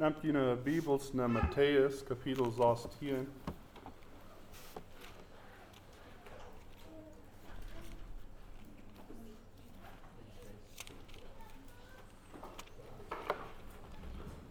Nehmt 0.00 0.22
jullie 0.22 0.56
Bibels 0.56 1.12
naar 1.12 1.30
Matthäus, 1.30 2.04
kapitel 2.04 2.50
16. 2.50 3.28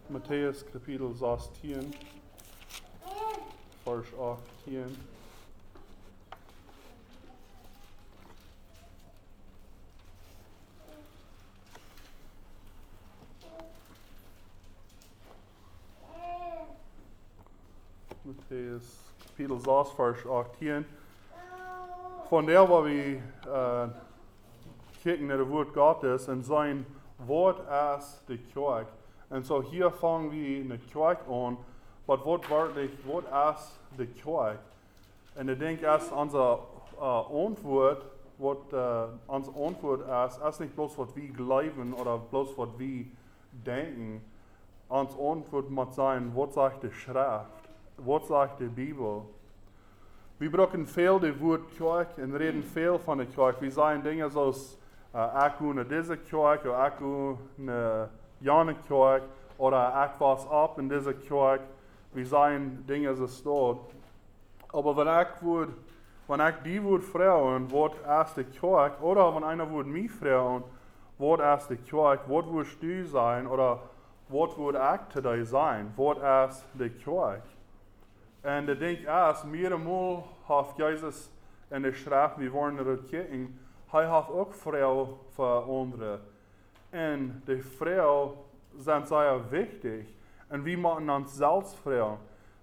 Matthäus, 0.07 0.63
kapitel 0.71 1.14
16, 1.14 1.93
vers 3.84 4.07
18. 4.13 5.18
Matthäus 18.79 18.97
kapitel 19.25 19.60
6, 19.60 19.92
vers 19.96 20.25
18. 20.25 20.86
Van 22.29 22.46
der 22.46 22.68
waar 22.68 22.83
we 22.83 23.19
uh, 23.47 23.88
kijken 25.02 25.25
naar 25.25 25.38
het 25.38 25.47
woord 25.47 25.74
Gottes 25.74 26.28
en 26.28 26.43
zijn 26.43 26.86
woord 27.25 27.69
als 27.69 28.19
de 28.25 28.38
kerk. 28.38 28.88
En 29.28 29.46
zo 29.46 29.61
hier 29.61 29.92
we 30.29 30.65
de 30.68 30.79
kerk 30.92 31.19
aan, 31.29 31.57
wat 32.05 32.23
wordt 32.23 32.47
werkelijk, 32.47 32.94
wat 33.05 33.31
als 33.31 33.80
de 33.95 34.08
kerk. 34.08 34.59
En 35.33 35.50
ik 35.50 35.59
denk 35.59 35.83
als 35.83 36.11
onze 36.11 36.58
uh, 37.00 37.30
antwoord, 37.31 38.03
wat 38.36 38.64
uh, 38.73 39.03
ons 39.25 39.47
antwoord 39.55 40.02
is, 40.02 40.38
is 40.47 40.58
niet 40.58 40.75
bloos 40.75 40.95
wat 40.95 41.14
we 41.14 41.30
geloven 41.36 41.94
of 41.94 42.30
bloos 42.30 42.55
wat 42.55 42.69
we 42.77 43.05
denken. 43.64 44.23
Ons 44.88 45.17
antwoord 45.17 45.69
moet 45.69 45.94
zijn, 45.94 46.33
wat 46.33 46.53
zegt 46.53 46.81
de 46.81 46.91
schrift? 46.91 47.58
Wat 48.03 48.26
zegt 48.26 48.58
de 48.58 48.66
Bibel? 48.66 49.33
We 50.38 50.45
gebruiken 50.45 50.88
veel 50.88 51.19
de 51.19 51.38
woord 51.38 51.61
kerk 51.78 52.17
en 52.17 52.38
reden 52.38 52.64
veel 52.64 53.00
van 53.00 53.17
de 53.17 53.25
kerk. 53.25 53.59
We 53.59 53.69
zeggen 53.69 54.03
dingen 54.03 54.31
zoals, 54.31 54.78
uh, 55.16 55.45
ik 55.45 55.59
wil 55.59 55.73
naar 55.73 55.88
deze 55.88 56.17
kerk, 56.17 56.66
of 56.66 56.86
ik 56.86 56.94
wil 57.00 57.38
naar 57.56 58.09
jene 58.38 58.75
kerk, 58.88 59.23
of 59.56 59.73
ik 60.03 60.11
was 60.17 60.47
op 60.47 60.80
in 60.80 60.88
deze 60.88 61.14
kerk. 61.14 61.61
We 62.11 62.25
zeggen 62.25 62.83
dingen 62.86 63.17
dat. 63.44 63.78
Aber 64.72 64.95
wenn 64.95 65.22
ich 65.22 65.41
würde, 65.41 65.73
wenn 66.28 66.39
ich 66.39 66.56
die 66.63 66.84
würde 66.84 67.03
fragen, 67.03 67.72
was 67.72 68.28
ist 68.28 68.38
die 68.38 68.44
Kirche, 68.44 69.02
oder 69.02 69.34
wenn 69.36 69.44
einer 69.44 69.69
würde 69.69 69.89
mich 69.89 70.11
fragen, 70.11 70.63
was 71.17 71.61
ist 71.61 71.69
die 71.69 71.78
Kirche, 71.78 72.19
was 72.28 72.45
würdest 72.45 72.81
du 72.81 73.06
sein, 73.06 73.47
oder 73.47 73.80
was 74.28 74.58
würde 74.58 74.80
ich 74.94 75.22
dir 75.22 75.45
sein, 75.45 75.91
was 75.97 76.58
ist 76.58 76.66
die 76.73 76.89
Kirche? 76.89 77.58
Und 78.41 78.69
ich 78.69 78.79
denke 78.79 79.03
erst, 79.03 79.45
mir 79.45 79.73
einmal 79.73 80.23
hat 80.47 80.77
Jesus 80.77 81.31
in 81.69 81.83
der 81.83 81.93
Schrift, 81.93 82.39
wir 82.39 82.53
wollen 82.53 82.77
das 82.77 83.05
kijken, 83.09 83.59
er 83.91 84.11
hat 84.11 84.29
auch 84.29 84.51
Frau 84.53 85.19
für 85.35 85.63
andere. 85.63 86.19
Und 86.91 87.41
die 87.47 87.61
Frau 87.61 88.45
sind 88.77 89.07
sehr 89.07 89.51
wichtig. 89.51 90.07
Und 90.49 90.65
wir 90.65 90.77
machen 90.77 91.09
uns 91.09 91.35
selbst 91.35 91.75
fragen, 91.79 92.17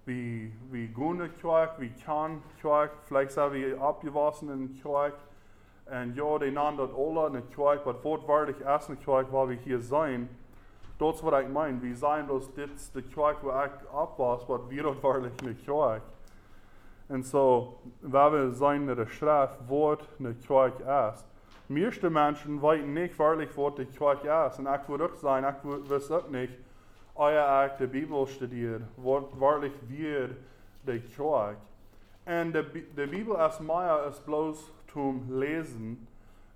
wie, 0.05 0.51
wie 0.71 0.87
gehen 0.87 1.21
in 1.21 1.33
Kirche, 1.37 1.73
wie 1.79 1.89
kann 1.89 2.41
Kirche, 2.59 2.91
vielleicht 3.05 3.31
sind 3.31 3.53
wir 3.53 3.81
abgewaschen 3.81 4.49
in 4.49 4.73
Kirche. 4.73 5.13
Und 5.85 6.15
ja, 6.15 6.39
die 6.39 6.51
nennen 6.51 6.77
das 6.77 6.89
alle 6.93 7.27
in 7.27 7.33
der 7.33 7.41
Kirche, 7.43 7.81
aber 7.85 8.03
wortwörtlich 8.03 8.59
erst 8.61 8.89
in 8.89 8.95
der 8.95 9.05
Kirche, 9.05 9.31
weil 9.31 9.49
wir 9.49 9.57
hier 9.57 9.79
sein. 9.79 10.27
Das 10.99 11.15
ist, 11.15 11.23
was 11.23 11.43
ich 11.43 11.49
meine. 11.49 11.81
Wir 11.81 11.95
sein 11.95 12.27
das, 12.27 12.51
das 12.53 12.69
ist 12.71 12.95
die 12.95 13.01
Kirche, 13.03 13.37
wo 13.43 13.49
ich 13.49 13.89
abwas, 13.93 14.43
aber 14.43 14.69
wir 14.69 14.83
dort 14.83 15.03
wirklich 15.03 15.33
in 15.41 15.45
der 15.45 15.55
Kirche. 15.55 16.01
Und 17.09 17.25
so, 17.25 17.77
sein 18.01 18.89
in 18.89 18.95
der 18.95 19.07
Schrift, 19.07 19.57
was 19.67 19.99
eine 20.19 20.33
Kirche 20.33 21.11
ist. 21.13 21.25
Meeste 21.69 22.09
Menschen 22.09 22.61
wissen 22.61 22.93
nicht 22.93 23.17
wirklich, 23.19 23.49
was 23.55 23.75
die 23.75 23.85
Kirche 23.85 24.47
ist. 24.47 24.59
Und 24.59 24.67
ich 24.67 24.89
würde 24.89 25.05
auch 25.05 25.15
sagen, 25.15 25.55
ich 25.57 25.89
wüsste 25.89 26.17
auch 26.17 26.27
nicht, 26.29 26.53
euer 27.15 27.65
ich 27.65 27.77
die 27.77 27.87
Bibel 27.87 28.25
studiert, 28.27 28.83
was 28.97 29.23
wirklich 29.39 29.73
wird 29.87 30.35
die 30.87 30.99
Kirche. 30.99 31.57
Und 32.25 32.53
die, 32.53 32.81
die 32.81 33.07
Bibel 33.07 33.35
ist 33.35 33.61
mehr 33.61 34.01
als 34.03 34.19
bloß 34.19 34.71
zum 34.91 35.39
Lesen. 35.39 36.07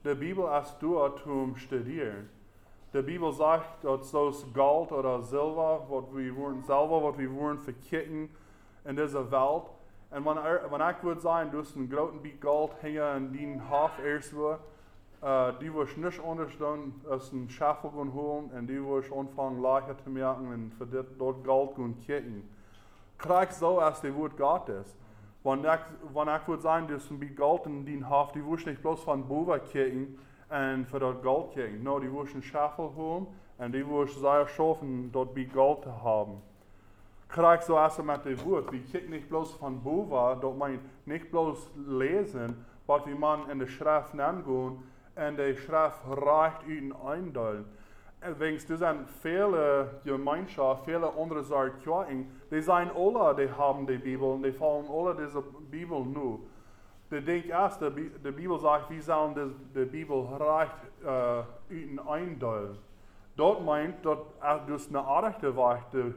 Die 0.03 0.15
Bibel 0.15 0.45
ist 0.59 0.75
dort 0.81 1.19
zum 1.19 1.55
Studieren. 1.55 2.29
Die 2.93 3.01
Bibel 3.01 3.31
sagt, 3.31 3.85
dass 3.85 4.11
das 4.11 4.45
Gold 4.53 4.91
oder 4.91 5.21
Silber, 5.21 5.85
was 5.87 6.13
wir 6.13 6.35
wollen 6.35 6.61
selber, 6.61 7.01
was 7.01 7.17
wir 7.17 7.33
wollen 7.33 7.57
verkicken 7.57 8.29
in 8.83 8.97
dieser 8.97 9.31
Welt. 9.31 9.63
Und 10.09 10.25
wenn, 10.25 10.89
ich 10.89 11.03
würde 11.03 11.21
sagen, 11.21 11.51
du 11.51 11.59
hast 11.59 11.77
einen 11.77 11.89
großen 11.89 12.21
Beat 12.21 12.41
Gold 12.41 12.71
hängen 12.81 13.31
in 13.31 13.33
den 13.33 13.69
Hof 13.69 13.91
erst 14.03 14.35
wo, 14.35 14.57
uh, 15.23 15.53
die 15.61 15.73
wirst 15.73 15.97
nicht 15.97 16.19
unterstehen, 16.19 16.93
als 17.09 17.31
ein 17.31 17.47
gehen 17.47 18.13
holen 18.13 18.51
und 18.51 18.67
die 18.67 18.85
wirst 18.85 19.13
anfangen, 19.13 19.61
Leichen 19.61 19.97
zu 20.03 20.09
merken 20.09 20.51
und 20.51 20.73
für 20.73 20.85
das, 20.85 21.05
dort 21.17 21.45
Gold 21.45 21.75
gehen 21.77 21.97
kicken. 22.05 22.43
Krieg 23.17 23.53
so, 23.53 23.79
als 23.79 24.01
die 24.01 24.13
Wort 24.13 24.35
Gottes. 24.35 24.97
Wenn 25.45 25.59
ich, 25.59 25.79
wenn 26.13 26.27
würde 26.45 26.61
sagen, 26.61 26.87
du 26.89 26.95
hast 26.95 27.09
ein 27.09 27.19
Beat 27.19 27.37
Gold 27.37 27.65
in 27.67 27.85
den 27.85 28.09
Hof, 28.09 28.33
die 28.33 28.45
wirst 28.45 28.65
nicht 28.65 28.81
bloß 28.81 29.01
von 29.01 29.25
Boven 29.25 29.61
kicken, 29.71 30.19
en 30.51 30.87
voor 30.87 30.99
dat 30.99 31.15
goud 31.21 31.53
kijken. 31.53 31.81
Nou, 31.81 31.99
die 31.99 32.09
woest 32.09 32.33
een 32.33 32.43
schaffel 32.43 32.91
holen 32.95 33.27
en 33.55 33.71
die 33.71 33.85
woest 33.85 34.19
sehr 34.19 34.47
schaffen, 34.47 35.11
dort 35.11 35.33
bij 35.33 35.49
goud 35.53 35.81
te 35.81 35.89
hebben. 36.03 36.41
Krijg 37.27 37.63
zo 37.63 37.75
als 37.75 38.01
met 38.01 38.23
de 38.23 38.43
woord. 38.43 38.69
We 38.69 38.81
kijken 38.91 39.09
niet 39.09 39.27
bloos 39.27 39.51
van 39.51 39.81
boven, 39.81 40.39
dat 40.39 40.57
man 40.57 40.79
niet 41.03 41.29
bloos 41.29 41.69
lezen, 41.85 42.65
wat 42.85 43.05
we 43.05 43.15
man 43.17 43.49
in 43.49 43.57
de 43.57 43.67
schrift 43.67 44.09
gaan 44.15 44.43
en 45.13 45.35
de 45.35 45.55
schrift 45.55 45.99
reicht 46.23 46.65
u 46.67 46.77
een 46.77 46.93
eindeel. 47.07 47.63
En 48.19 48.37
wens, 48.37 48.69
er 48.69 48.77
zijn 48.77 49.07
vele 49.19 49.87
gemeenschap, 50.03 50.83
vele 50.83 51.05
andere 51.05 51.43
zaken, 51.43 52.29
die 52.49 52.61
zijn 52.61 52.91
alle, 52.91 53.35
die 53.35 53.47
hebben 53.47 53.85
de 53.85 53.97
Bibel 53.97 54.33
en 54.33 54.41
die 54.41 54.53
volgen 54.53 54.93
alle 54.93 55.15
deze 55.15 55.43
Bibel 55.69 56.03
nu. 56.03 56.39
De 57.11 57.23
denk 57.23 57.45
eerst, 57.45 57.79
de, 57.79 58.11
de 58.21 58.31
Bibel 58.31 58.57
zegt, 58.57 58.87
wie 58.87 59.01
zullen 59.01 59.33
de, 59.33 59.51
de 59.71 59.85
Bibel 59.85 60.29
reicht 60.37 60.75
uh, 61.03 61.37
in 61.67 61.99
eindeel. 62.07 62.69
Dat 63.33 63.63
meint 63.63 64.03
dat 64.03 64.19
er 64.39 64.61
dus 64.65 64.87
een 64.87 64.97
aardige 64.97 65.53
weg 65.53 65.89
de 65.89 66.11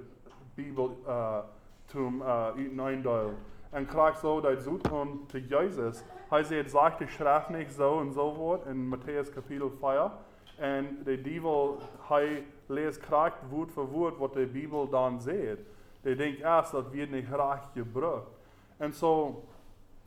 Bibel 0.55 1.01
uh, 1.07 1.39
zum 1.87 2.23
uh, 2.23 2.47
in 2.55 2.81
eindeel. 2.81 3.33
En 3.71 3.87
krijg 3.87 4.19
zo 4.19 4.41
dat 4.41 4.63
zoeken 4.63 5.21
te 5.27 5.47
Jezus. 5.47 6.05
Hij 6.29 6.43
zegt, 6.43 6.71
sagt 6.71 6.99
de 6.99 7.07
schrift 7.09 7.49
niet 7.49 7.71
zo 7.71 8.01
en 8.01 8.13
zo 8.13 8.35
wordt 8.35 8.67
in 8.67 8.97
Matthäus 8.97 9.33
kapitel 9.35 9.73
4. 9.81 10.11
En 10.57 10.99
de 11.05 11.19
Bibel, 11.19 11.79
hij 12.09 12.47
leest 12.67 12.99
krijgt 12.99 13.37
woord 13.51 13.73
voor 13.73 13.89
woord 13.89 14.19
wat 14.19 14.33
de 14.33 14.47
Bibel 14.47 14.89
dan 14.89 15.21
zegt. 15.21 15.59
De 16.01 16.15
denkt 16.15 16.43
eerst 16.43 16.71
dat 16.71 16.91
wird 16.91 17.11
niet 17.11 17.29
recht 17.29 17.67
gebruikt. 17.73 18.29
En 18.77 18.93
zo, 18.93 19.43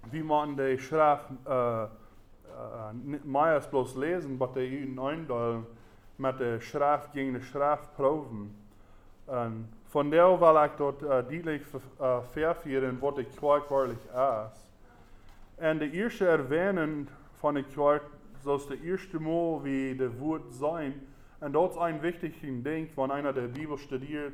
wie 0.09 0.23
man 0.23 0.55
de 0.55 0.77
schrift 0.77 1.29
uh, 1.47 1.83
uh, 2.45 3.19
meist 3.23 3.69
bloß 3.69 3.95
lesen, 3.95 4.37
wat 4.37 4.53
de 4.53 4.79
in 4.79 4.99
eindeel 4.99 5.65
met 6.15 6.37
de 6.37 6.57
schrift 6.59 7.07
gegen 7.13 7.33
de 7.33 7.41
schrift 7.41 7.93
proben. 7.95 8.55
En 9.25 9.69
von 9.85 10.09
der 10.09 10.39
wil 10.39 10.63
ik 10.63 10.71
dort 10.77 11.01
uh, 11.01 11.09
duidelijk 11.09 11.65
uh, 12.01 12.17
vervieren 12.31 12.99
wat 12.99 13.15
de 13.15 13.25
kerk 13.39 13.69
waarlijk 13.69 14.03
is. 14.03 14.67
En 15.55 15.77
de 15.77 15.91
eerste 15.91 16.25
erwähnen 16.25 17.07
van 17.33 17.53
de 17.53 17.63
kerk, 17.63 18.03
zoals 18.43 18.67
de 18.67 18.81
eerste 18.81 19.21
Mal 19.21 19.61
wie 19.61 19.95
de 19.95 20.11
woord 20.17 20.53
zijn. 20.53 21.07
En 21.39 21.51
dat 21.51 21.69
is 21.69 21.75
een 21.79 21.99
wichtig 21.99 22.39
ding, 22.39 22.93
wanneer 22.93 23.15
einer 23.15 23.33
de 23.33 23.47
Bibel 23.47 23.77
studiert, 23.77 24.33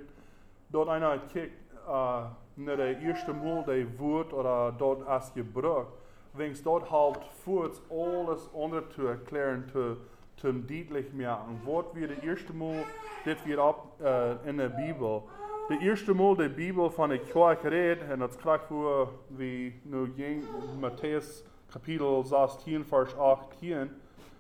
dat 0.68 0.88
einer 0.88 1.20
kijkt, 1.32 1.54
uh, 1.88 2.26
naar 2.54 2.76
de 2.76 2.98
eerste 3.02 3.34
Mal 3.34 3.64
de 3.64 3.88
woord 3.98 4.34
oder 4.34 4.78
dort 4.78 5.08
als 5.08 5.32
gebruikt. 5.34 5.92
Wens 6.32 6.62
dort 6.62 6.88
halt 6.88 7.18
voort 7.42 7.82
alles 7.90 8.52
onder 8.52 8.88
te 8.88 9.08
erklären, 9.08 9.66
te, 9.72 9.96
te 10.34 10.66
duidelijk 10.66 11.14
maken. 11.14 11.60
Wat 11.64 11.86
weer 11.94 12.08
de 12.08 12.22
eerste 12.22 12.56
Mal, 12.56 12.84
dit 13.24 13.44
weer 13.44 13.64
op 13.64 13.86
uh, 14.02 14.32
in 14.44 14.58
de 14.58 14.70
Bibel. 14.76 15.28
De 15.68 15.78
eerste 15.80 16.14
Mal 16.14 16.36
de 16.36 16.50
Bibel 16.50 16.92
van 16.92 17.10
de 17.10 17.20
kerk 17.20 17.62
redt, 17.62 18.04
en 18.04 18.20
dat 18.20 18.36
krijgt 18.36 18.66
voor 18.66 19.12
wie 19.28 19.80
nu 19.84 20.14
ging, 20.16 20.44
Matthäus 20.82 21.46
kapitel 21.70 22.24
16, 22.24 22.86
vers 22.86 23.18
18. 23.18 23.92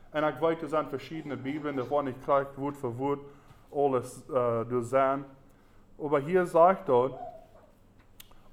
En 0.09 0.23
ik 0.23 0.35
weet, 0.39 0.61
er 0.61 0.69
zijn 0.69 0.87
verschillende 0.89 1.37
Bibeln, 1.37 1.75
daarvan 1.75 2.07
ik 2.07 2.15
krijg 2.21 2.47
woord 2.55 2.77
voor 2.77 2.95
woord 2.95 3.19
alles 3.69 4.21
uh, 4.29 4.59
door 4.69 4.83
zijn. 4.83 5.25
Maar 5.95 6.21
hier 6.21 6.45
zegt 6.45 6.85
dat, 6.85 7.11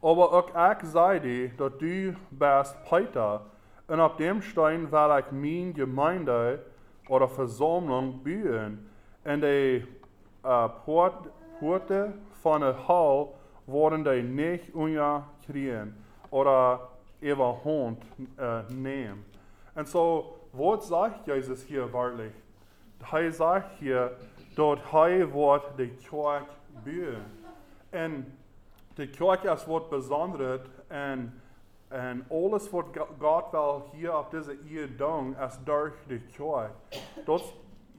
aber 0.03 0.31
ook 0.31 0.49
ik 0.49 0.79
zeide 0.83 1.55
dat 1.57 1.79
du 1.79 2.15
bist 2.29 2.77
Peter, 2.89 3.41
en 3.87 4.01
op 4.01 4.19
dem 4.19 4.43
Stein 4.43 4.91
wil 4.91 5.17
ik 5.17 5.31
mijn 5.31 5.73
gemeinde 5.75 6.63
oder 7.09 7.29
Versammlung 7.29 8.23
bauen. 8.23 8.91
En 9.23 9.41
de 9.41 9.83
uh, 10.45 10.69
poort, 10.85 11.29
Porte 11.59 12.13
von 12.41 12.61
der 12.61 12.75
Hall 12.89 13.27
worden 13.67 14.05
die 14.05 14.23
nicht 14.23 14.73
kriegen 15.47 15.95
oder 16.31 16.89
überhand 17.21 18.03
äh, 18.39 18.63
nehmen. 18.73 19.25
Und 19.75 19.89
so, 19.89 20.39
was 20.53 20.89
sagt 20.89 21.27
Jesus 21.27 21.63
hier 21.63 21.93
wörtlich? 21.93 22.33
Er 23.13 23.33
sagt 23.33 23.79
hier, 23.79 24.17
dort 24.57 24.81
er 24.93 25.33
wird 25.33 25.63
die 25.79 25.89
Kirche 25.89 26.47
bauen. 26.85 27.25
Und 27.93 28.27
die 29.01 29.09
Kirche 29.09 29.49
ist 29.51 29.69
was 29.69 29.89
Besonderes 29.89 30.61
und, 30.89 31.33
alles, 32.31 32.73
was 32.73 32.85
Gott 33.19 33.53
will 33.53 33.83
hier 33.99 34.17
auf 34.17 34.31
dieser 34.31 34.53
Erde 34.53 34.97
tun, 34.97 35.35
ist 35.45 35.61
durch 35.65 35.95
die 36.09 36.21
Kirche. 36.21 36.71
Das, 37.27 37.43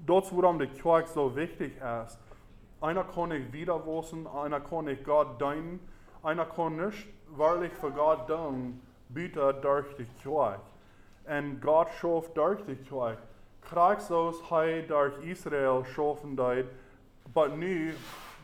warum 0.08 0.60
die 0.60 0.68
Kirche 0.68 1.08
so 1.08 1.36
wichtig 1.36 1.74
ist. 1.76 2.18
Einer 2.80 3.04
kann 3.04 3.30
nicht 3.30 3.52
widerwussen, 3.52 4.28
einer 4.28 4.62
kann 4.62 4.86
nicht 4.86 5.04
Gott 5.04 5.40
dienen, 5.42 5.80
einer 6.24 6.46
kann 6.46 6.78
nicht 6.78 7.08
wirklich 7.36 7.74
für 7.74 7.92
Gott 7.92 8.30
dienen, 8.30 8.82
bitte 9.10 9.54
durch 9.62 9.94
die 9.98 10.08
Kirche. 10.24 10.60
Und 11.28 11.62
Gott 11.62 11.90
schuf 12.00 12.34
durch 12.34 12.64
die 12.66 12.78
Kirche. 12.78 13.18
Kriegslos 13.62 14.42
hij 14.50 14.84
durch 14.88 15.14
Israel 15.24 15.84
schaffen 15.86 16.36
aber 17.34 17.50
nu, 17.50 17.94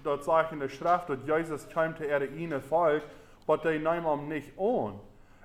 dat 0.07 0.23
sagt 0.23 0.53
in 0.53 0.59
der 0.59 0.69
Schrift, 0.69 1.09
dass 1.09 1.19
Jesus 1.25 1.67
kam 1.69 1.95
zu 1.95 2.05
ihre 2.05 2.25
ihnen 2.25 2.61
Volk, 2.61 3.03
aber 3.45 3.57
die 3.57 3.79
nehmen 3.79 4.05
ihm 4.05 4.27
nicht 4.27 4.57
an. 4.57 4.99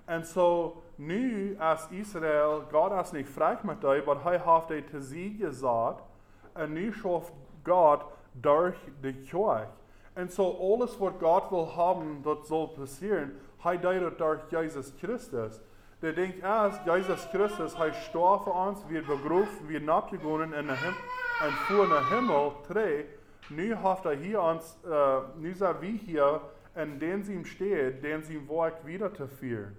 Und 0.07 0.27
so, 0.27 0.83
nu, 0.99 1.57
als 1.59 1.91
Israel, 1.91 2.63
Gott 2.71 2.93
ist 3.01 3.13
nicht 3.13 3.29
frei 3.29 3.59
mit 3.63 3.83
dir, 3.83 4.03
aber 4.07 4.21
er 4.33 4.45
hat 4.45 4.71
die 4.71 4.85
zu 4.87 5.01
sie 5.01 5.37
gesagt, 5.37 6.03
und 6.55 6.75
nu 6.75 6.93
schafft 6.93 7.33
Gott 7.65 8.05
durch 8.35 8.77
die 9.03 9.13
Kirche. 9.13 9.69
Und 10.15 10.31
so, 10.31 10.75
alles, 10.75 11.01
was 11.01 11.19
Gott 11.19 11.51
will 11.51 11.75
haben, 11.75 12.23
das 12.23 12.49
soll 12.49 12.69
passieren, 12.69 13.33
er 13.65 13.77
deut 13.77 14.21
durch 14.21 14.41
Jesus 14.51 14.95
Christus. 14.97 15.61
Der 16.03 16.13
denkt 16.13 16.43
erst, 16.43 16.85
Jesus 16.85 17.29
Christus, 17.31 17.75
er 17.75 17.93
starb 17.95 18.45
für 18.45 18.51
uns, 18.51 18.81
wir 18.89 19.03
begraben, 19.03 19.47
wir 19.69 19.81
nachgegangen 19.81 20.53
in 20.53 20.69
Himmel, 20.69 20.95
und 21.47 21.53
fuhr 21.67 21.85
in 21.85 21.91
den 21.91 22.09
Himmel, 22.09 22.53
drei, 22.69 23.05
nu 23.51 23.75
hat 23.77 24.05
er 24.05 24.17
hier 24.17 24.43
uns, 24.43 24.79
äh, 24.85 24.89
nu 25.39 25.53
sind 25.55 25.81
wir 25.81 25.91
hier, 25.91 26.41
und 26.75 27.01
den 27.01 27.23
sie 27.23 27.35
ihm 27.35 27.45
steht, 27.45 28.03
den 28.03 28.23
sie 28.23 28.35
ihm 28.35 28.49
Werk 28.49 28.87
weiterzuführen. 28.87 29.77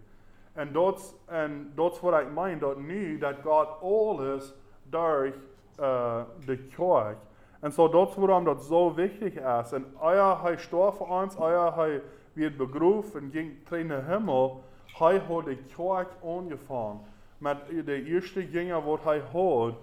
Und 0.55 0.75
das, 0.75 1.15
und 1.27 1.73
das, 1.75 2.03
was 2.03 2.23
ich 2.23 2.31
meine, 2.31 2.59
dass 2.59 2.77
nu, 2.77 3.17
dass 3.17 3.41
Gott 3.41 3.81
alles 3.81 4.53
durch 4.91 5.33
äh, 5.77 6.23
die 6.47 6.57
Kirche. 6.57 7.17
Und 7.61 7.73
so, 7.73 7.87
das, 7.87 8.15
warum 8.17 8.45
das 8.45 8.67
so 8.67 8.95
wichtig 8.95 9.37
ist. 9.37 9.73
Und 9.73 9.85
euer, 9.99 10.39
er 10.43 10.57
starb 10.57 10.97
für 10.97 11.05
uns, 11.05 11.35
euer, 11.37 11.73
er 11.77 12.01
wird 12.35 12.57
begraben 12.57 13.09
und 13.13 13.31
ging 13.31 13.57
in 13.71 13.89
den 13.89 14.05
Himmel, 14.05 14.59
hij 14.99 15.19
had 15.19 15.45
de 15.45 15.57
kerk 15.75 16.09
angefangen. 16.23 17.01
Met 17.37 17.57
de 17.85 18.03
eerste 18.03 18.49
dingen 18.49 18.83
wat 18.83 19.03
hij 19.03 19.21
had, 19.31 19.73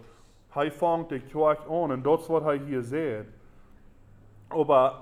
hij 0.49 0.73
vangt 0.73 1.09
de 1.09 1.21
kerk 1.21 1.59
aan. 1.69 1.91
En 1.91 2.03
dat 2.03 2.21
is 2.21 2.26
wat 2.26 2.43
hij 2.43 2.56
hier 2.56 2.83
zegt. 2.83 3.29
Aber 4.50 4.93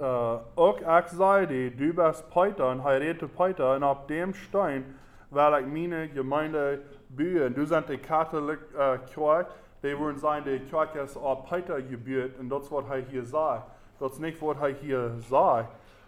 uh, 0.00 0.34
ook 0.54 0.80
ik 0.80 1.06
zei, 1.06 1.74
du 1.76 1.92
bist 1.92 2.28
Peter, 2.28 2.82
hij 2.82 2.98
redt 2.98 3.34
Peter, 3.34 3.74
en 3.74 3.84
op 3.84 4.08
dem 4.08 4.34
Stein 4.34 4.96
wil 5.28 5.56
ik 5.56 5.66
mijn 5.66 6.10
gemeinde 6.14 6.80
bouwen. 7.06 7.54
Du 7.54 7.66
bent 7.66 7.86
de 7.86 7.98
katholiek 7.98 8.58
uh, 8.74 8.90
kerk, 9.14 9.48
die 9.80 9.96
worden 9.96 10.18
zijn, 10.18 10.42
de 10.42 10.60
kerk 10.70 10.94
is 10.94 11.16
op 11.16 11.48
Peter 11.48 11.84
en 12.38 12.48
dat 12.48 12.62
is 12.62 12.68
wat 12.68 12.86
hij 12.86 13.04
hier 13.08 13.24
zegt. 13.24 13.62
Dat 13.98 14.12
is 14.12 14.18
niet 14.18 14.38
wat 14.38 14.56
hij 14.58 14.76
hier. 14.80 15.10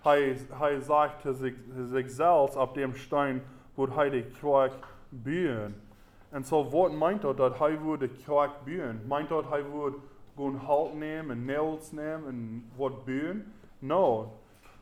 Hij, 0.03 0.37
hij 0.53 0.81
sagt 0.81 1.37
zich, 1.37 1.55
zichzelf 1.91 2.57
op 2.57 2.75
dem 2.75 2.95
Stein, 2.95 3.43
wordt 3.75 3.95
hij 3.95 4.11
de 4.11 4.23
kerk 4.41 4.73
bouwen. 5.09 5.83
En 6.31 6.45
zo 6.45 6.69
wat 6.69 6.93
meint 6.93 7.23
dat 7.23 7.59
hij 7.59 7.81
wil 7.81 7.99
de 7.99 8.09
kerk 8.09 8.51
bouwen? 8.65 9.03
Meint 9.07 9.29
dat 9.29 9.45
hij 9.49 9.63
wil 9.71 9.95
gewoon 10.39 10.57
halt 10.57 10.95
nemen 10.95 11.31
en 11.31 11.45
nails 11.45 11.93
nemen 11.93 12.29
en 12.29 12.71
wat 12.77 13.05
bouwen? 13.05 13.53
No, 13.79 14.33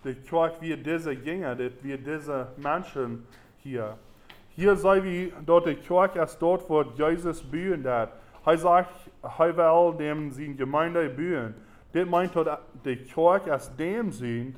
de 0.02 0.14
kerk 0.14 0.60
wie 0.60 0.80
deze 0.80 1.16
gingen, 1.24 1.56
dat 1.56 1.72
wie 1.80 2.02
deze 2.02 2.46
mensen 2.54 3.26
hier. 3.56 3.96
Hier 4.54 4.76
zei 4.76 5.00
we 5.00 5.32
dat 5.44 5.64
de 5.64 5.76
kerk 5.76 6.14
is 6.14 6.38
dort, 6.38 6.66
wo 6.66 6.92
Jesus 6.96 7.50
bouwen 7.50 7.82
dat. 7.82 8.08
Hij 8.42 8.56
zegt, 8.56 9.08
hij 9.20 9.54
wil 9.54 9.96
dem 9.96 10.32
zijn 10.32 10.54
gemeinde 10.56 11.10
bouwen. 11.16 11.54
Dit 11.90 12.10
meint 12.10 12.32
dat 12.32 12.60
de 12.82 12.96
kerk 12.96 13.46
is 13.46 13.70
dem 13.76 14.10
zijn, 14.10 14.56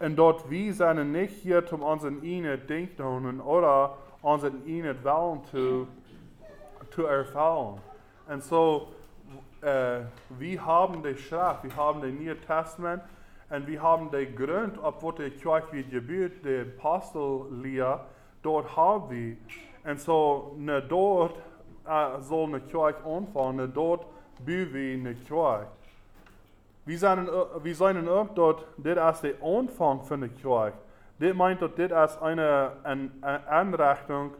und 0.00 0.16
dort 0.16 0.50
wir 0.50 0.72
sind 0.72 1.12
nicht 1.12 1.34
hier, 1.42 1.62
um 1.72 1.82
unseren 1.82 2.22
Ihnen 2.22 2.66
denken 2.66 3.40
oder 3.40 3.96
unseren 4.22 4.66
Ihnen 4.66 4.96
Willen 5.04 5.44
zu, 5.50 5.86
zu 6.90 7.04
erfüllen. 7.04 7.80
Und 8.28 8.42
so, 8.42 8.88
äh, 9.62 10.00
wir 10.30 10.64
haben 10.64 11.02
die 11.02 11.16
Schrift, 11.16 11.62
wir 11.62 11.76
haben 11.76 12.00
das 12.00 12.10
Neue 12.12 12.40
Testament 12.40 13.02
und 13.50 13.66
wir 13.66 13.82
haben 13.82 14.10
den 14.10 14.34
Grund, 14.34 14.78
ob 14.82 15.02
wo 15.02 15.12
die 15.12 15.30
Kirche 15.30 15.84
wird 16.08 16.42
gebaut, 16.42 16.44
die 16.44 16.70
Apostellehre, 16.78 18.00
dort 18.42 18.76
haben 18.76 19.10
wir. 19.10 19.36
Und 19.90 20.00
so, 20.00 20.54
ne, 20.58 20.82
dort 20.82 21.36
äh, 21.86 22.20
soll 22.20 22.48
eine 22.48 22.60
Kirche 22.60 23.04
anfangen, 23.04 23.56
ne, 23.56 23.68
dort 23.68 24.06
bauen 24.44 24.72
wir 24.72 24.94
eine 24.94 25.14
Kirche. 25.14 25.66
Vi 26.84 26.96
zijn, 26.96 27.28
vi 27.62 27.74
zijn 27.74 28.08
ook 28.08 28.34
dat 28.34 28.64
dit 28.76 28.98
als 28.98 29.20
de 29.20 29.36
aanvang 29.42 30.06
van 30.06 30.20
de 30.20 30.28
kerk. 30.28 30.74
Dit 31.16 31.36
meint 31.36 31.58
dat 31.58 31.76
dit 31.76 31.92
als 31.92 32.18
eine, 32.20 32.70
een, 32.82 33.12
een 33.20 33.46
aanrechting 33.46 34.32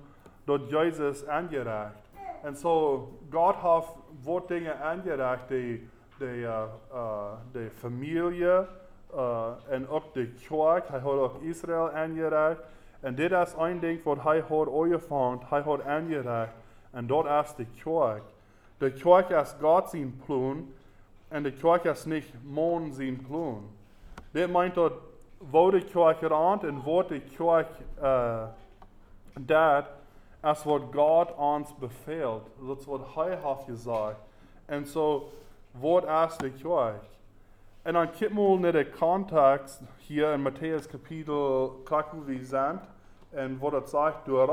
dat 0.45 0.71
Jezus 0.71 1.27
aangereicht. 1.27 2.11
En 2.43 2.57
zo, 2.57 2.69
so, 2.69 3.19
God 3.31 3.55
heeft 3.63 4.00
wat 4.23 4.49
dingen 4.49 4.81
aangereicht, 4.81 5.49
de, 5.49 5.87
de, 6.19 6.25
uh, 6.25 6.63
uh, 6.93 7.33
de 7.53 7.71
familie 7.75 8.45
uh, 9.15 9.47
en 9.69 9.89
ook 9.89 10.15
de 10.15 10.27
kerk. 10.27 10.89
Hij 10.89 11.01
heeft 11.01 11.05
ook 11.05 11.43
Israël 11.43 11.91
aangereicht. 11.91 12.61
En 13.01 13.15
dit 13.15 13.33
is 13.33 13.55
een 13.59 13.81
ding 13.81 14.03
wat 14.03 14.23
hij 14.23 14.35
heeft 14.35 14.51
aangevangen, 14.51 15.41
hij 15.49 15.63
heeft 15.65 15.85
aangereicht. 15.85 16.53
En 16.91 17.07
dat 17.07 17.27
is 17.27 17.55
de 17.55 17.67
kerk. 17.83 18.23
De 18.79 18.93
kerk 18.93 19.29
is 19.29 19.55
God 19.61 19.91
zijn 19.91 20.21
plan 20.27 20.73
en 21.29 21.43
de 21.43 21.53
kerk 21.53 21.85
is 21.85 22.05
niet 22.05 22.35
mon 22.43 22.93
zijn 22.93 23.27
plan. 23.27 23.71
Dit 24.31 24.53
meint 24.53 24.75
dat 24.75 24.93
wo 25.51 25.71
de 25.71 25.85
kerk 25.85 26.21
rand 26.21 26.65
en 26.65 26.83
wat 26.83 27.09
de 27.09 27.21
kerk 27.21 27.69
uh, 28.03 28.43
is 30.42 30.64
wat 30.64 30.82
God 30.94 31.35
ons 31.37 31.75
beveelt. 31.78 32.49
Dat 32.66 32.78
is 32.78 32.87
wat 32.87 33.14
hij 33.14 33.38
heeft 33.42 33.64
gezegd. 33.64 34.16
En 34.66 34.87
zo, 34.87 35.28
wat 35.70 36.04
is 36.04 36.37
de 36.37 36.50
kerk? 36.50 37.04
En 37.82 37.92
dan 37.92 38.11
kijk 38.11 38.32
mal 38.32 38.59
naar 38.59 38.73
de 38.73 38.90
context 38.90 39.80
hier 40.06 40.32
in 40.32 40.52
Matthäus 40.52 40.90
kapitel, 40.90 41.80
kijk 41.85 42.06
hoe 42.06 42.25
we 42.25 42.44
zijn. 42.44 42.80
En 43.30 43.59
wat 43.59 43.73
het 43.73 43.88
zegt 43.88 44.25
door 44.25 44.49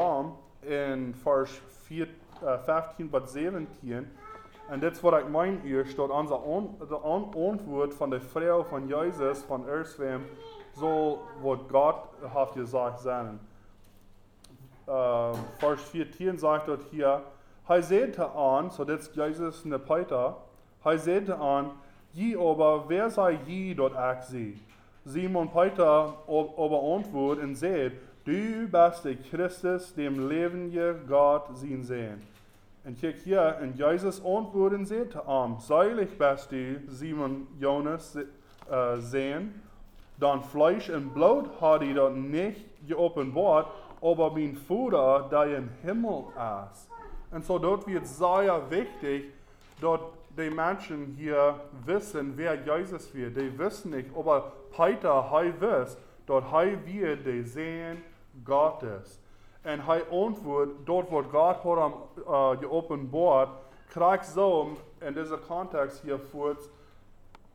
in 0.60 1.16
vers 1.22 1.62
4, 1.68 2.10
uh, 2.44 2.60
15 2.64 3.10
tot 3.10 3.30
17. 3.30 4.08
En 4.70 4.80
dit 4.80 4.96
is 4.96 5.02
wat 5.02 5.18
ik 5.18 5.28
mijn 5.28 5.62
eerst, 5.64 5.96
dat 5.96 6.10
onze 6.10 6.34
on, 6.34 6.78
de 6.88 6.98
antwoord 6.98 7.94
van 7.94 8.10
de 8.10 8.20
vrouw 8.20 8.64
van 8.64 8.88
Jezus 8.88 9.40
van 9.40 9.68
Erswem 9.68 10.26
zal 10.76 11.22
wat 11.42 11.60
God 11.72 11.96
heeft 12.22 12.52
gezegd 12.52 13.00
zijn. 13.00 13.40
Uh, 14.90 15.34
vers 15.58 15.82
14 15.82 16.38
zegt 16.38 16.66
dat 16.66 16.80
hier, 16.90 17.20
hij 17.64 17.82
zei 17.82 18.14
aan, 18.36 18.72
so 18.72 18.86
dit 18.86 19.00
is 19.00 19.10
Jezus 19.14 19.64
en 19.64 19.70
de 19.70 19.80
Peter, 19.80 20.34
hij 20.82 20.98
zei 20.98 21.32
aan, 21.32 21.72
je 22.12 22.38
aber, 22.38 22.88
wer 22.88 23.12
sei 23.12 23.38
je 23.46 23.76
dat 23.76 23.92
ik 23.92 24.22
zie? 24.22 24.62
Simon 25.06 25.50
Peter 25.50 26.14
aber 26.58 26.80
antwoord 26.80 27.40
en 27.40 27.56
zei, 27.56 27.92
du 28.24 28.68
bist 28.72 29.04
de 29.04 29.18
Christus, 29.30 29.94
dem 29.94 30.28
levende 30.28 30.96
God 31.08 31.42
zien 31.54 31.84
zijn. 31.84 32.24
Und 32.86 33.00
kijk 33.00 33.18
hier, 33.24 33.58
en 33.60 33.74
Jezus 33.76 34.24
antwoorden 34.24 34.86
zegt 34.86 35.16
um, 35.28 35.60
Seilig 35.60 36.18
bist 36.18 36.52
du, 36.52 36.80
Simon 36.88 37.48
Jonas, 37.60 38.16
uh, 38.16 38.98
sehen, 39.00 39.62
dan 40.20 40.42
Fleisch 40.44 40.90
und 40.90 41.14
Blut 41.14 41.50
hat 41.60 41.82
die 41.82 41.94
dat 41.94 42.16
nicht 42.16 42.66
geopenbart, 42.88 43.68
aber 44.02 44.32
mein 44.32 44.56
Vater, 44.56 45.28
der 45.30 45.58
im 45.58 45.70
Himmel 45.82 46.26
ist. 46.72 46.90
Und 47.32 47.46
so 47.46 47.60
dort 47.60 47.88
wird 47.88 48.06
sehr 48.08 48.62
wichtig, 48.70 49.34
dass 49.82 50.00
die 50.38 50.50
Menschen 50.50 51.16
hier 51.18 51.60
wissen, 51.86 52.34
wer 52.36 52.56
Jesus 52.56 53.14
wird. 53.14 53.36
Die 53.36 53.58
wissen 53.58 53.92
nicht, 53.92 54.10
aber 54.16 54.52
Peter, 54.76 55.10
er 55.10 55.62
weiß, 55.62 55.98
dass 56.26 56.44
er 56.52 56.86
wird 56.86 57.26
die 57.26 57.44
Sehen 57.44 58.04
Gottes. 58.46 59.20
En 59.64 59.80
hij 59.80 60.04
antwoordt, 60.10 60.72
dort 60.86 61.10
wordt 61.10 61.30
God 61.30 61.58
voor 61.62 61.78
hem 61.82 61.94
uh, 62.28 62.50
geopenbaard, 62.60 63.50
krijgt 63.88 64.26
zo 64.26 64.78
in 65.00 65.14
deze 65.14 65.40
context 65.48 66.02
hier 66.02 66.20
voort 66.20 66.70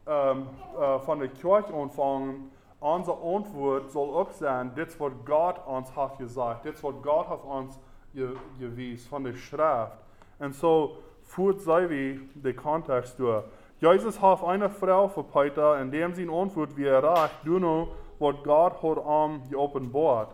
um, 0.08 0.48
uh, 0.78 1.00
van 1.00 1.18
de 1.18 1.28
kerk 1.28 1.72
ontvangen 1.72 2.51
onze 2.82 3.12
antwoord 3.12 3.90
zal 3.90 4.18
ook 4.18 4.30
zijn, 4.30 4.72
dit 4.74 4.88
is 4.88 4.96
wat 4.96 5.12
God 5.24 5.56
ons 5.66 5.94
heeft 5.94 6.14
gezegd, 6.16 6.62
dit 6.62 6.74
is 6.74 6.80
wat 6.80 6.94
God 7.02 7.26
heeft 7.28 7.44
ons 7.44 7.78
ge- 8.14 8.36
gewies 8.58 9.06
van 9.06 9.22
de 9.22 9.36
schrift. 9.36 9.96
En 10.36 10.52
zo 10.52 10.96
voert 11.22 11.60
zij 11.62 11.88
wie 11.88 12.30
de 12.34 12.54
context 12.54 13.16
door. 13.16 13.44
Jezus 13.76 14.20
heeft 14.20 14.42
een 14.42 14.70
vrouw 14.70 15.08
voor 15.08 15.24
Peter 15.24 15.74
en 15.74 15.90
dem 15.90 16.14
zijn 16.14 16.28
antwoord 16.28 16.74
wie 16.74 16.98
recht 16.98 17.44
doen 17.44 17.88
wat 18.16 18.36
God 18.44 18.72
hat 18.80 19.04
am 19.04 19.42
geopenbaard. 19.48 20.30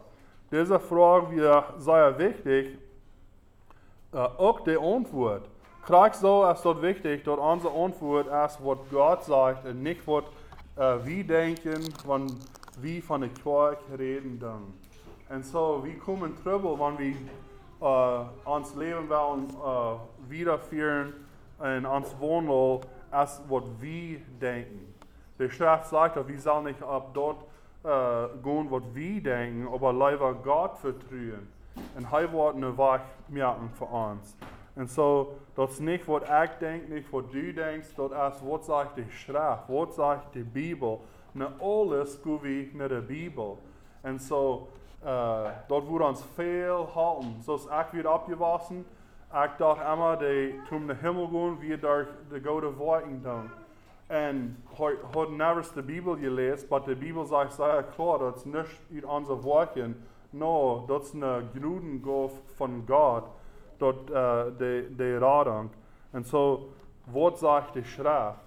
Deze 0.48 0.80
vraag 0.80 1.28
weer 1.28 1.64
zeer 1.78 2.16
wichtig, 2.16 2.66
uh, 4.14 4.26
ook 4.36 4.64
de 4.64 4.78
antwoord. 4.78 5.46
Krijg 5.84 6.14
zo 6.14 6.50
is 6.50 6.60
dat 6.60 6.78
wichtig 6.78 7.22
dat 7.22 7.38
onze 7.38 7.68
antwoord 7.68 8.26
is 8.26 8.58
wat 8.58 8.78
God 8.92 9.24
zegt 9.24 9.64
en 9.64 9.82
niet 9.82 10.04
wat 10.04 10.24
uh, 10.78 10.94
wie 11.02 11.25
denken 11.25 11.82
van 12.04 12.30
wie 12.80 13.04
van 13.04 13.20
de 13.20 13.30
kerk 13.42 13.78
reden 13.97 14.38
dan. 14.38 14.75
En 15.26 15.44
zo, 15.44 15.80
wie 15.82 15.97
komen 15.97 16.35
trouble 16.42 16.76
wanneer 16.76 17.16
we 17.78 17.87
uh, 17.87 18.20
ons 18.42 18.75
leven 18.75 19.08
willen 19.08 19.49
uh, 19.54 19.92
wiederführen 20.26 21.14
en 21.56 21.88
ons 21.88 22.08
wandel 22.18 22.82
als 23.11 23.40
wat 23.49 23.64
wie 23.78 24.25
denken. 24.38 24.94
De 25.37 25.49
schrift 25.49 25.87
sagt 25.87 26.14
dat 26.14 26.26
we 26.26 26.38
zullen 26.38 26.64
niet 26.64 26.82
op 26.82 27.14
dat 27.14 27.37
uh, 27.87 28.23
gaan 28.42 28.68
wat 28.68 28.94
denken, 28.94 29.68
aber 29.73 29.94
lieber 29.94 30.35
Gott 30.44 30.78
vertrauen. 30.78 31.49
En 31.94 32.04
hij 32.04 32.28
wordt 32.28 32.62
een 32.62 32.76
weg 32.76 33.00
merken 33.26 33.70
voor 33.73 33.88
ons. 33.88 34.35
En 34.78 34.88
zo, 34.88 35.37
dat 35.54 35.70
is 35.70 35.78
niet 35.78 36.04
wat 36.04 36.23
ik 36.23 36.50
denk, 36.58 36.88
niet 36.88 37.11
wat 37.11 37.30
du 37.30 37.52
denkst, 37.52 37.97
dat 37.97 38.11
is 38.11 38.40
wat 38.42 38.64
zegt 38.64 38.94
de 38.94 39.04
schrift, 39.08 39.66
wat 39.66 39.94
zegt 39.94 40.32
de 40.32 40.44
Bijbel. 40.44 41.04
Na 41.32 41.52
alles 41.61 42.20
kunnen 42.20 42.40
we 42.40 42.70
naar 42.73 42.88
de 42.88 43.00
Bijbel. 43.00 43.58
En 44.00 44.18
zo, 44.20 44.68
uh, 45.04 45.49
dat 45.66 45.85
wordt 45.85 46.04
ons 46.04 46.25
veel 46.35 46.87
houden. 46.87 47.37
Zoals 47.42 47.64
ik 47.64 47.87
weer 47.92 48.12
opgewassen, 48.12 48.87
ik 49.32 49.50
dacht 49.58 49.92
immer, 49.92 50.18
de, 50.18 50.61
toen 50.68 50.87
de 50.87 50.94
hemel 50.94 51.28
gaan, 51.28 51.58
weer 51.58 51.80
daar 51.80 52.08
de 52.28 52.40
gouden 52.40 52.75
wolken 52.75 53.23
doen. 53.23 53.50
En 54.06 54.64
had 55.12 55.30
nergens 55.30 55.73
de 55.73 55.82
Bijbel 55.82 56.16
gelezen, 56.16 56.66
maar 56.70 56.85
de 56.85 56.97
Bijbel 56.97 57.25
zegt 57.25 57.54
zeer 57.54 57.85
klaar, 57.94 58.18
dat 58.18 58.37
is 58.37 58.44
niet 58.44 59.04
uit 59.04 59.04
onze 59.04 59.35
wolken. 59.35 60.04
No, 60.30 60.85
dat 60.87 61.04
is 61.04 61.12
een 61.12 61.49
Gnudengolf 61.54 62.32
van 62.54 62.85
God, 62.88 63.25
dat 63.78 63.97
uh, 64.11 64.42
de, 64.58 64.92
de 64.97 65.18
radung. 65.18 65.70
En 66.11 66.25
zo, 66.25 66.68
wat 67.04 67.38
zegt 67.38 67.73
de 67.73 67.85
schrift? 67.85 68.47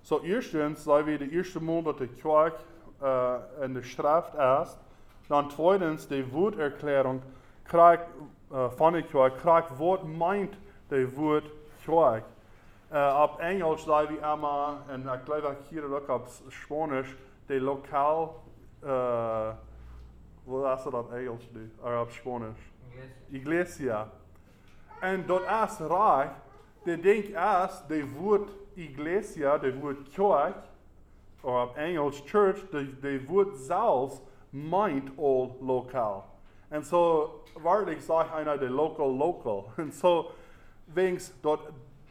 Zo, 0.00 0.20
eerstens 0.20 0.82
zijn 0.82 1.04
we 1.04 1.16
de 1.16 1.30
eerste 1.30 1.62
maal 1.62 1.82
dat 1.82 1.98
de 1.98 2.08
kerk 2.08 2.54
uh, 3.02 3.34
in 3.60 3.72
de 3.72 3.82
schrift 3.82 4.34
is. 4.34 4.76
Dan 5.26 5.48
tweitens, 5.48 6.06
de 6.06 6.28
woorderklärung 6.28 7.20
krijgt 7.62 8.04
uh, 8.52 8.70
van 8.70 8.92
de 8.92 9.02
kerk, 9.02 9.36
krijgt 9.36 9.78
wat 9.78 10.04
meint 10.04 10.54
de 10.88 11.10
woord 11.14 11.50
kerk. 11.84 12.24
Uh, 12.92 13.28
op 13.30 13.38
Engels 13.38 13.84
zijn 13.84 14.06
we 14.06 14.12
immer, 14.12 15.14
ik 15.14 15.20
geloof 15.24 15.44
ook 15.44 15.66
hier 15.68 15.94
ook 15.94 16.08
op 16.08 16.26
Spanisch, 16.48 17.14
de 17.46 17.60
lokaal, 17.60 18.42
uh, 18.84 19.48
wat 20.44 20.78
is 20.78 20.84
dat 20.84 20.94
op 20.94 21.12
Engels 21.12 21.50
nu, 21.52 21.72
of 21.80 22.00
op 22.00 22.10
Spanisch? 22.10 22.70
Iglesia. 23.28 24.08
En 25.00 25.26
dat 25.26 25.40
is 25.40 25.78
raar, 25.78 26.40
de 26.82 27.00
denk 27.00 27.24
is, 27.24 27.82
de 27.88 28.10
woord 28.10 28.50
iglesia, 28.74 29.58
de 29.58 29.78
woord 29.78 30.08
kerk, 30.08 30.56
of 31.40 31.68
op 31.68 31.76
Engels 31.76 32.22
church, 32.24 32.68
de, 32.70 32.98
de 33.00 33.24
woord 33.24 33.56
zelfs 33.56 34.20
meint 34.50 35.10
al 35.16 35.56
lokaal. 35.60 36.34
En 36.68 36.84
zo, 36.84 37.30
waarlijk 37.62 38.00
zeg 38.00 38.32
einer 38.32 38.58
de 38.58 38.68
local 38.68 39.16
local. 39.16 39.66
En 39.76 39.92
zo, 39.92 40.30
wings 40.84 41.32
dat 41.40 41.60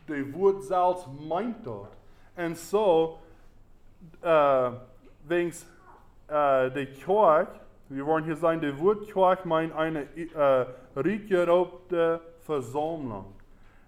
de 0.05 0.31
woord 0.31 0.63
zelfs 0.63 1.05
meint 1.27 1.63
dat. 1.63 1.95
En 2.33 2.55
zo, 2.55 3.17
uh, 4.23 4.71
wings 5.27 5.65
uh, 6.29 6.73
de 6.73 6.87
kerk, 7.05 7.49
wollen 7.87 8.23
hier 8.23 8.35
sein, 8.35 8.61
der 8.61 8.77
Wort 8.79 9.05
Kirche 9.07 9.47
meint 9.47 9.73
eine 9.73 10.07
äh, 10.15 10.65
rückgeraubte 10.95 12.19
Versammlung. 12.45 13.33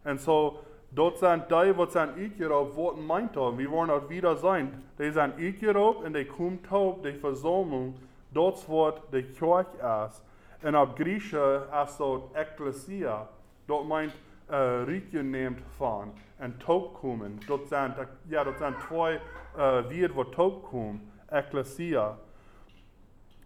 Und 0.04 0.20
so, 0.20 0.60
dort 0.92 1.18
sind 1.20 1.46
die, 1.50 1.78
was 1.78 1.94
sind 1.94 2.18
eingeraubt, 2.18 2.76
was 2.76 2.98
meint 2.98 3.36
er? 3.36 3.58
Wir 3.58 3.70
wollen 3.70 3.90
auch 3.90 4.10
wieder 4.10 4.36
sein. 4.36 4.84
Die 4.98 5.12
sind 5.12 5.38
eingeraubt 5.38 6.06
und 6.06 6.16
die 6.16 6.26
kommt 6.26 6.72
auf 6.72 7.02
die 7.02 7.14
Versammlung, 7.14 7.96
dort 8.32 8.68
wird 8.70 9.02
die 9.14 9.24
Kirche 9.24 10.06
ist. 10.08 10.24
Und 10.64 10.76
auf 10.76 10.96
Griechisch 10.96 11.34
ist 11.34 11.98
so 11.98 12.32
Ekklesia. 12.34 13.28
Dort 13.68 13.88
meint 13.88 14.14
äh, 14.50 14.56
rückgenehmt 14.56 15.62
von 15.78 16.12
und 16.40 16.60
taub 16.62 16.96
kommen. 16.96 17.40
Dort 17.48 17.68
sind, 17.68 17.96
ja, 18.30 18.44
dort 18.44 18.58
sind 18.58 18.76
zwei 18.88 19.14
äh, 19.14 19.20
Wörter, 19.58 20.16
wo 20.16 20.24
taub 20.24 20.64
kommen. 20.64 21.12
Ekklesia. 21.30 22.18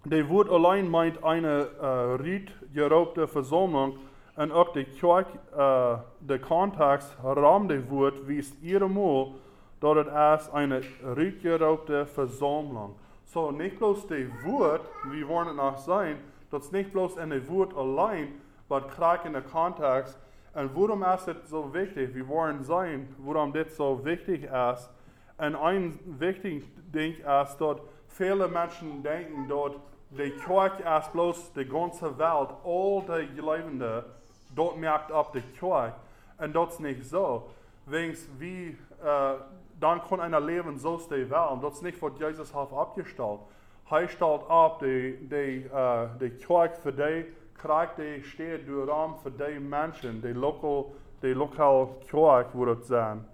De 0.04 0.28
woord 0.28 0.50
alleen 0.50 0.90
meint 0.90 1.24
eine 1.24 1.68
uh, 1.80 2.16
riet 2.16 2.52
geraubte 2.74 3.28
Versammlung 3.28 4.00
en 4.42 4.52
ook 4.52 4.74
de 4.74 4.86
kerk, 4.86 5.28
uh, 5.58 6.00
de 6.18 6.40
context 6.40 7.16
ram 7.24 7.68
de 7.68 7.86
woord 7.88 8.26
wies 8.26 8.54
eenmaal 8.64 9.34
dat 9.80 9.96
het 9.96 10.08
is 10.08 10.50
eine 10.50 10.82
riet 11.14 11.42
geraubte 11.42 12.06
Versammlung. 12.06 12.94
So 13.24 13.52
nicht 13.52 13.78
bloß 13.78 14.08
de 14.08 14.30
woord, 14.44 14.82
wie 15.12 15.26
wollen 15.26 15.48
het 15.48 15.56
nog 15.56 15.80
zijn, 15.80 16.18
dat 16.50 16.64
is 16.64 16.70
niet 16.70 16.92
bloß 16.92 17.16
in 17.16 17.30
de 17.30 17.46
woord 17.46 17.76
alleen, 17.76 18.40
maar 18.68 19.20
in 19.24 19.32
de 19.32 19.44
context. 19.52 20.18
En 20.52 20.74
waarom 20.74 21.04
is 21.04 21.26
het 21.26 21.38
zo 21.50 21.70
wichtig? 21.72 22.14
We 22.14 22.24
wollen 22.24 22.64
zijn, 22.64 23.16
waarom 23.18 23.52
dit 23.52 23.72
zo 23.72 24.02
wichtig 24.02 24.42
is. 24.42 24.90
En 25.36 25.66
een 25.66 26.00
wichtig 26.18 26.64
ding 26.92 27.16
is 27.16 27.58
dat 27.58 27.82
viele 28.08 28.48
Menschen 28.48 29.02
denken, 29.02 29.48
dat 29.48 29.76
de 30.08 30.36
kerk 30.46 30.80
is 31.00 31.10
bloß 31.12 31.54
de 31.54 31.66
ganze 31.66 32.16
Welt, 32.16 32.52
al 32.64 33.06
de 33.06 33.28
Geloofden, 33.36 34.04
dat 34.54 34.76
merkt 34.76 35.08
de 35.08 35.42
kerk. 35.60 35.94
En 36.36 36.52
dat 36.52 36.72
is 36.72 36.78
niet 36.78 37.06
zo. 37.06 37.50
Wings 37.84 38.20
wie, 38.38 38.78
uh, 39.04 39.32
dan 39.78 40.02
kan 40.08 40.22
einer 40.22 40.42
leven 40.42 40.80
zoals 40.80 41.08
de 41.08 41.26
Welt. 41.26 41.62
Dat 41.62 41.74
is 41.74 41.82
niet 41.82 42.00
wat 42.00 42.18
Jezus 42.18 42.54
heeft 42.54 42.72
opgesteld. 42.72 43.42
Hij 43.84 44.08
stelt 44.08 44.48
op 44.48 44.80
de, 44.80 45.26
de, 45.30 45.64
uh, 45.64 46.02
de 46.18 46.30
kerk 46.30 46.76
voor 46.76 46.96
de 46.96 47.32
krijgt 47.62 47.96
de 47.96 48.20
steed 48.22 48.66
door 48.66 48.88
raam 48.88 49.16
voor 49.22 49.36
de 49.36 49.60
mensen, 49.70 50.22
de 50.22 50.36
local, 50.36 50.96
de 51.20 51.36
lokaal 51.36 51.98
kerk 52.06 52.52
wordt 52.52 52.78
het 52.78 52.86
zijn. 52.86 53.28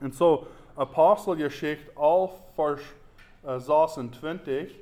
En 0.00 0.12
zo, 0.12 0.46
Apostelgeschichte 0.74 1.90
11 1.96 2.32
vers 2.54 2.94
uh, 3.46 3.58
26. 3.58 4.72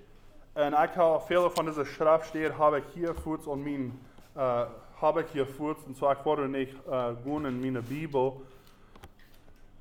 En 0.52 0.72
ik 0.72 0.90
heb 0.90 1.20
veel 1.20 1.50
van 1.50 1.64
deze 1.64 1.84
schrift 1.84 2.26
steht, 2.26 2.58
heb 2.58 2.74
ik 2.74 2.84
hier 2.92 3.14
voets 3.14 3.46
op 3.46 3.58
mijn, 3.62 4.00
uh, 4.36 4.62
heb 5.00 5.16
ik 5.16 5.28
hier 5.28 5.46
voets. 5.46 5.84
En 5.84 5.94
zo, 5.94 6.10
ik 6.10 6.18
word 6.24 6.50
niet 6.50 6.70
uh, 6.88 7.06
gaan 7.24 7.46
in 7.46 7.72
mijn 7.72 7.84
Bibel. 7.88 8.42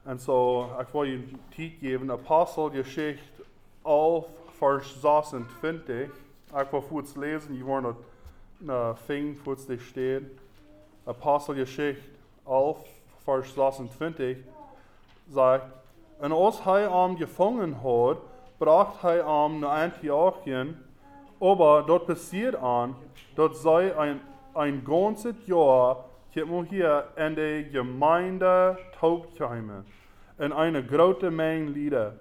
En 0.03 0.19
zo, 0.19 0.63
ik 0.79 0.87
wil 0.91 1.03
je 1.03 1.13
een 1.13 1.39
tijd 1.55 1.71
geven. 1.79 2.11
Apostelgeschichte 2.11 3.43
11 3.83 4.27
vers 4.57 4.99
26. 4.99 6.09
Ik 6.55 6.67
wil 6.71 6.81
voets 6.81 7.15
lezen, 7.15 7.57
je 7.57 7.63
wordt 7.63 7.85
het 7.85 7.95
uh, 8.59 8.89
ving 8.95 9.39
voets 9.43 9.65
die 9.65 9.79
steht. 9.79 10.23
Apostelgeschichte 11.03 12.09
11 12.47 12.87
vers 13.23 13.53
26 13.53 14.37
sagt, 15.33 15.65
en 16.19 16.31
als 16.31 16.63
hij 16.63 16.81
hem 16.81 17.17
gevangen 17.17 17.73
had, 17.73 18.17
bracht 18.57 19.01
hij 19.01 19.17
hem 19.17 19.59
naar 19.59 19.83
Antiochien, 19.83 20.77
aber 21.39 21.85
dort 21.85 22.05
passiert 22.05 22.55
an, 22.55 22.95
dat 23.33 23.57
zij 23.57 23.95
ein, 23.95 24.21
ein 24.57 24.83
ganzes 24.83 25.35
Jahr, 25.45 26.05
kijk 26.33 26.47
maar 26.47 26.63
hier, 26.63 27.03
in 27.15 27.35
de 27.35 27.67
Gemeinde 27.71 28.77
taubkeimen, 28.99 29.85
en 30.37 30.53
eine 30.53 30.83
grote 30.83 31.29
Menge 31.29 31.69
Lieder. 31.69 32.13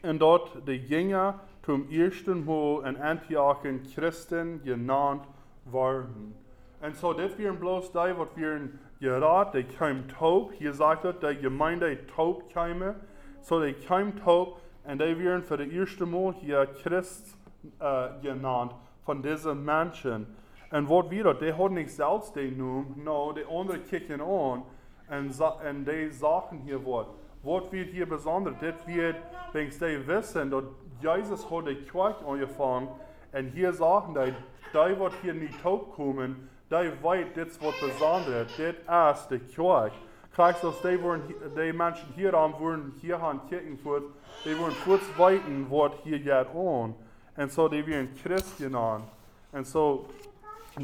En 0.00 0.18
dort 0.18 0.66
de 0.66 0.86
Jünger 0.86 1.34
zum 1.64 1.86
ersten 1.90 2.44
Mal 2.44 2.84
in 2.86 2.96
Antiochien 2.96 3.80
Christen 3.94 4.60
genannt 4.64 5.24
worden. 5.62 6.34
En 6.80 6.94
zo, 6.94 7.14
dit 7.14 7.36
weer 7.36 7.54
bloos 7.54 7.92
die 7.92 8.14
wat 8.14 8.34
weer 8.34 8.70
geraad, 9.00 9.52
die 9.52 9.64
kwam 9.64 10.06
taub. 10.06 10.52
Hier 10.58 10.72
sagt 10.72 11.02
het, 11.02 11.20
de 11.20 11.34
Gemeinde 11.34 12.04
taub 12.04 12.48
kwam. 12.48 12.94
So, 13.42 13.60
die 13.60 13.74
kwam 13.74 14.12
taub. 14.24 14.60
En 14.82 14.98
die 14.98 15.14
werden 15.14 15.44
voor 15.44 15.56
de 15.56 15.70
eerste 15.70 16.06
Mal 16.06 16.34
hier 16.40 16.68
Christ 16.74 17.36
uh, 17.82 18.04
genannt 18.22 18.72
von 19.04 19.22
diesen 19.22 19.64
Menschen. 19.64 20.26
En 20.70 20.86
wat 20.86 21.08
weer 21.08 21.22
dat, 21.22 21.38
die 21.38 21.52
hadden 21.52 21.78
niet 21.78 21.90
zelfs 21.90 22.32
die 22.32 22.56
noem, 22.56 22.92
no, 22.96 23.32
die 23.32 23.44
anderen 23.44 23.82
kijken 23.82 24.20
aan 24.20 24.64
en, 25.08 25.30
en 25.62 25.84
die 25.84 26.12
zagen 26.12 26.60
hier 26.64 26.82
wat. 26.82 27.06
Wat 27.40 27.70
wird 27.70 27.90
hier 27.90 28.06
besonders? 28.06 28.58
Dit 28.58 28.86
wird, 28.86 29.16
wenn 29.52 29.70
sie 29.70 30.06
wissen, 30.06 30.50
dass 30.50 30.64
Jesus 31.00 31.50
hat 31.50 31.66
die 31.66 31.76
Kirche 31.76 32.24
angefangen 32.26 32.88
und 33.32 33.48
hier 33.54 33.72
sagen 33.72 34.14
die, 34.14 34.34
die 34.72 34.98
wird 34.98 35.12
hier 35.22 35.34
nicht 35.34 35.62
taub 35.62 35.94
kommen, 35.94 36.48
die 36.70 37.02
weiß, 37.02 37.26
das 37.34 37.60
wird 37.60 37.80
besonders, 37.80 38.56
das 38.86 39.20
ist 39.20 39.30
die 39.30 39.38
Kirche. 39.38 39.92
Krijgt 40.34 40.64
als 40.64 40.80
die, 40.82 41.02
worden, 41.02 41.22
die 41.56 41.72
Menschen 41.72 42.08
hier 42.14 42.34
aan 42.34 42.52
worden 42.58 42.92
hier 43.00 43.20
aan 43.20 43.40
kijken 43.48 43.78
voor, 43.78 44.02
die 44.44 44.56
worden 44.56 44.76
kurz 44.84 45.02
weten 45.16 45.68
wat 45.68 45.94
hier 46.04 46.20
gaat 46.20 46.54
on. 46.54 46.94
En 47.34 47.50
zo 47.50 47.68
die 47.68 47.84
werden 47.84 48.10
Christen 48.22 48.76
aan. 48.76 49.08
En 49.50 49.64
zo, 49.64 50.06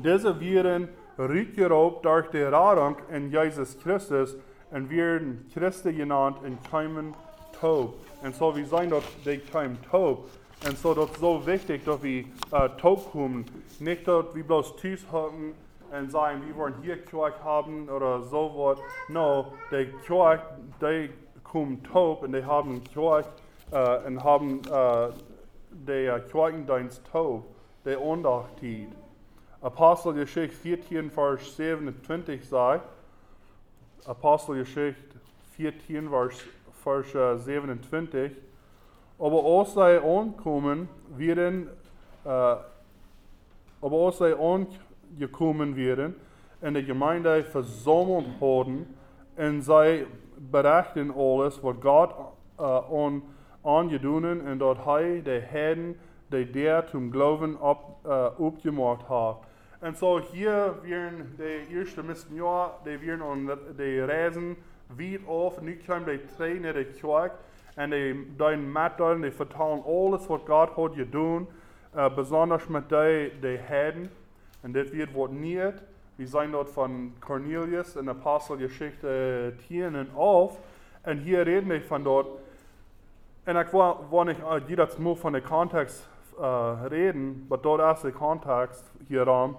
deze 0.02 0.36
werden 0.36 0.90
rijk 1.16 1.54
geroopt 1.54 2.02
door 2.02 2.28
de 2.30 2.48
radung 2.48 2.96
in 3.08 3.28
Jezus 3.28 3.76
Christus 3.80 4.34
en 4.68 4.88
werden 4.88 5.46
Christen 5.50 5.94
genannt 5.94 6.42
en 6.42 6.58
keimen 6.70 7.14
taub. 7.60 7.94
En 8.20 8.34
zo, 8.34 8.52
we 8.52 8.64
zijn 8.66 8.88
dat 8.88 9.04
die 9.22 9.38
keim 9.38 9.78
taub. 9.90 10.26
En 10.62 10.76
zo, 10.76 10.94
dat 10.94 11.10
is 11.10 11.18
zo 11.18 11.42
wichtig 11.42 11.84
dat 11.84 12.00
we 12.00 12.24
uh, 12.52 12.64
taub 12.64 13.10
komen. 13.10 13.46
Niet 13.78 14.04
dat 14.04 14.32
we 14.32 14.42
bloos 14.42 14.76
thuis 14.76 15.04
hocken 15.10 15.54
und 15.92 16.10
sagen, 16.10 16.42
wir 16.46 16.56
wollen 16.56 16.74
hier 16.82 16.96
Kirche 16.96 17.44
haben 17.44 17.88
oder 17.88 18.22
so 18.22 18.50
was. 18.54 18.78
No, 19.08 19.52
die 19.70 19.86
Kirche, 20.06 20.40
die 20.80 21.10
kommen 21.42 21.82
taub 21.92 22.22
und 22.22 22.32
die 22.32 22.44
haben 22.44 22.82
Kirche 22.84 23.28
äh, 23.70 24.06
und 24.06 24.24
haben 24.24 24.60
äh, 24.72 25.08
der 25.70 26.20
Kirchendienst 26.20 27.02
taub, 27.12 27.44
der 27.84 27.98
Andachtit. 27.98 28.88
Apostelgeschichte 29.64 30.54
14, 30.56 31.11
Vers 31.11 31.56
27 31.56 32.47
sagt, 32.47 32.87
Apostelgeschichte 34.04 35.18
14, 35.56 36.11
Vers, 36.11 36.44
Vers 36.83 37.44
27, 37.47 38.33
aber 39.18 39.42
auch 39.42 39.64
sei 39.64 39.99
ankommen, 40.02 40.87
werden, 41.16 41.68
äh, 42.26 42.28
aber 42.28 42.62
auch 43.80 44.12
sei 44.12 44.35
angekommen 44.37 45.75
werden, 45.75 46.14
in 46.61 46.75
der 46.75 46.83
Gemeinde 46.83 47.42
versammelt 47.44 48.26
haben, 48.42 48.94
und 49.38 49.62
sie 49.62 50.06
berichten 50.52 51.11
alles, 51.11 51.62
was 51.62 51.80
Gott 51.80 52.14
äh, 52.59 52.62
an, 52.62 53.23
angedoen 53.62 54.42
und 54.42 54.59
dort 54.59 54.85
hij 54.85 55.23
de 55.23 55.40
Herden, 55.40 55.99
die 56.30 56.44
der 56.44 56.87
zum 56.87 57.11
Glauben 57.11 57.56
ab, 57.62 58.00
äh, 58.04 58.09
aufgemacht 58.09 59.09
hat. 59.09 59.38
Und 59.85 59.99
so 59.99 60.19
hier 60.19 60.79
werden 60.83 61.37
die 61.37 61.76
ersten 61.79 62.07
Missionare, 62.07 62.71
die 62.87 62.99
werden 63.07 63.21
an 63.21 63.50
die 63.76 64.00
Reisen 64.00 64.57
weit 64.88 65.21
auf, 65.29 65.61
nu 65.61 65.79
kommen 65.87 66.07
die 66.07 66.21
drei 66.37 66.59
naar 66.59 66.73
de 66.73 66.85
kerk 66.85 67.33
en 67.76 67.91
die 67.91 68.37
doen 68.37 68.73
met 68.73 68.97
die 68.97 69.31
vertellen 69.31 69.85
alles 69.85 70.26
wat 70.26 70.41
Gott 70.47 70.76
hat 70.76 70.95
gedaan, 70.95 71.47
äh, 71.95 72.09
besonders 72.14 72.67
mit 72.69 72.88
die, 72.88 73.31
die 73.43 73.59
Herden. 73.59 74.09
Und 74.62 74.75
das 74.75 74.91
wird 74.91 75.14
wat 75.14 75.33
niet. 75.33 75.83
Wir 76.17 76.29
zijn 76.29 76.53
dort 76.53 76.71
von 76.71 77.12
Cornelius 77.21 77.97
in 77.97 78.09
Apostelgeschichte 78.09 79.53
10 79.69 79.97
und 79.97 80.17
auf. 80.17 80.61
Und 81.05 81.19
hier 81.19 81.45
reden 81.45 81.69
wir 81.69 81.83
von 81.83 82.05
dort. 82.05 82.26
Und 83.47 83.57
ich 83.57 83.73
will 83.75 84.25
nicht 84.25 84.41
uh, 84.43 84.57
jedes 84.67 84.99
Mal 84.99 85.14
von 85.14 85.35
dem 85.35 85.45
Kontext 85.45 86.09
uh, 86.38 86.87
reden, 86.91 87.47
aber 87.50 87.59
dort 87.59 87.97
ist 87.97 88.05
der 88.05 88.12
Kontext 88.12 88.83
hier 89.09 89.29
an. 89.29 89.57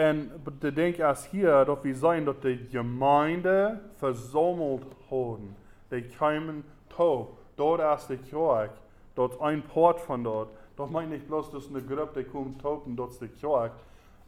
Ich 0.00 0.74
denke 0.74 1.02
erst 1.02 1.26
hier, 1.26 1.64
dass 1.64 1.82
wir 1.82 1.96
sein, 1.96 2.24
dass 2.24 2.38
die 2.38 2.68
Gemeinde 2.70 3.80
versammelt 3.98 4.86
haben. 5.10 5.56
Die 5.90 6.02
kamen 6.02 6.62
taub. 6.88 7.36
Dort 7.56 7.80
ist 7.98 8.08
die 8.08 8.16
Kirche. 8.16 8.70
Dort 9.16 9.32
ist 9.32 9.40
ein 9.40 9.60
Port 9.60 9.98
von 9.98 10.22
dort. 10.22 10.50
Doch 10.76 10.88
meine 10.88 11.16
ich 11.16 11.26
bloß, 11.26 11.50
dass 11.50 11.68
eine 11.68 11.82
Gruppe, 11.82 12.22
die 12.22 12.58
taub 12.62 12.86
und 12.86 12.94
dort 12.94 13.10
ist 13.10 13.22
die 13.22 13.26
Kirche. 13.26 13.72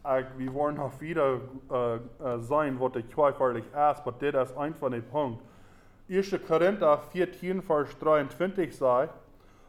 Ich, 0.02 0.38
wir 0.38 0.54
wollen 0.54 0.74
noch 0.74 1.00
wieder 1.00 1.38
uh, 1.70 1.98
uh, 2.20 2.38
sein, 2.40 2.80
was 2.80 2.90
die 2.90 3.02
Kirche 3.02 3.38
wirklich 3.38 3.66
ist, 3.66 3.74
aber 3.76 4.12
das 4.18 4.50
ist 4.50 4.58
einfach 4.58 4.90
der 4.90 5.02
Punkt. 5.02 5.40
1. 6.10 6.34
Korinther 6.48 6.98
14, 6.98 7.62
Vers 7.62 7.96
23 8.00 8.76
sagt, 8.76 9.14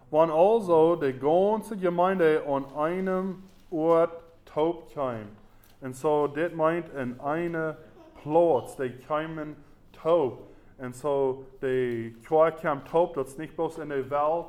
wann 0.09 0.31
also 0.31 0.95
die 0.95 1.13
ganze 1.13 1.77
Gemeinde 1.77 2.41
an 2.47 2.65
einem 2.75 3.43
Ort 3.69 4.19
taub 4.45 4.91
kam. 4.95 5.40
Und 5.81 5.95
so, 5.95 6.27
das 6.27 6.53
meint 6.53 6.89
in 6.93 7.19
einem 7.19 7.75
Platz, 8.21 8.77
die 8.77 8.91
kamen 8.91 9.55
taub. 9.91 10.47
Und 10.77 10.95
so, 10.95 11.45
die 11.61 12.15
Kirche 12.27 12.57
kam 12.61 12.85
taub, 12.85 13.15
das 13.15 13.29
ist 13.29 13.39
nicht 13.39 13.55
bloß 13.55 13.79
in 13.79 13.89
der 13.89 14.09
Welt. 14.09 14.45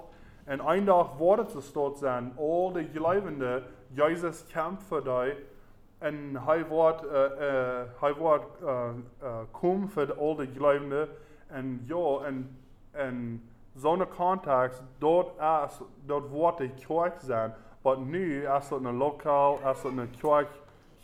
Und 0.46 0.60
ein 0.60 0.86
Tag 0.86 1.18
wurde 1.18 1.42
es 1.42 1.72
dort 1.72 1.98
sein, 1.98 2.32
all 2.38 2.72
die 2.74 2.88
Glaubenden, 2.88 3.62
Jesus 3.94 4.46
kämpft 4.48 4.86
für 4.88 5.00
die. 5.00 6.06
Und 6.06 6.36
er 6.36 6.70
wird, 6.70 7.04
äh, 7.04 7.26
äh, 7.26 7.86
er 8.00 8.18
wird 8.18 8.42
äh, 8.62 8.90
äh, 8.90 9.46
kommen 9.52 9.88
für 9.88 10.16
all 10.18 10.46
die 10.46 10.52
Glaubenden. 10.52 11.08
Und 11.48 11.86
ja, 11.86 11.96
und, 11.96 12.48
und 12.92 13.42
so 13.74 13.92
eine 13.92 14.06
Kontext, 14.06 14.82
dort, 15.00 15.32
ist, 15.66 15.82
dort 16.06 16.32
wird 16.32 16.60
die 16.60 16.68
Kirche 16.70 17.20
sein. 17.20 17.54
Aber 17.84 17.96
nu 17.96 18.18
ist 18.18 18.46
es 18.46 18.72
ein 18.72 18.98
Lokal, 18.98 19.58
ist 19.70 19.84
es 19.84 19.90
eine 19.90 20.06
Kirche 20.08 20.48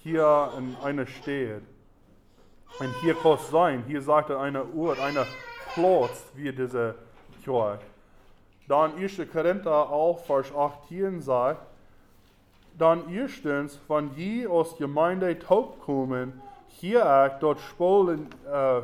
hier 0.09 0.51
in 0.57 0.77
einer 0.83 1.07
Stadt. 1.07 1.62
Und 2.79 2.94
hier 3.03 3.14
kann 3.14 3.38
sein, 3.51 3.85
hier 3.87 4.01
sagt 4.01 4.31
er 4.31 4.40
eine 4.40 4.64
Ort, 4.75 5.01
eine 5.01 5.27
Platz 5.75 6.25
wie 6.35 6.51
diese 6.51 6.94
Kirche. 7.44 7.81
Dann 8.68 8.97
1. 8.97 9.21
Korinther 9.31 9.90
auch, 9.90 10.25
Vers 10.25 10.53
18 10.55 11.21
sagt, 11.21 11.61
dann 12.79 13.12
erstens, 13.12 13.79
wenn 13.88 14.11
je 14.14 14.47
aus 14.47 14.77
Gemeinde 14.79 15.38
taub 15.38 15.81
kommen, 15.81 16.40
hier 16.68 17.05
auch 17.05 17.38
dort 17.40 17.59
äh, 17.59 18.83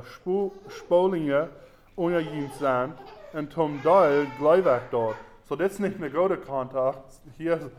Spolinge 0.69 1.49
unter 1.97 2.23
sind, 2.59 2.95
und 3.33 3.53
zum 3.53 3.83
Teil 3.83 4.27
gleich 4.39 4.65
dort. 4.91 5.17
So, 5.49 5.57
das 5.57 5.73
ist 5.73 5.81
nicht 5.81 6.03
ein 6.03 6.13
guter 6.13 6.37
Kontakt. 6.37 7.21
Hier 7.37 7.71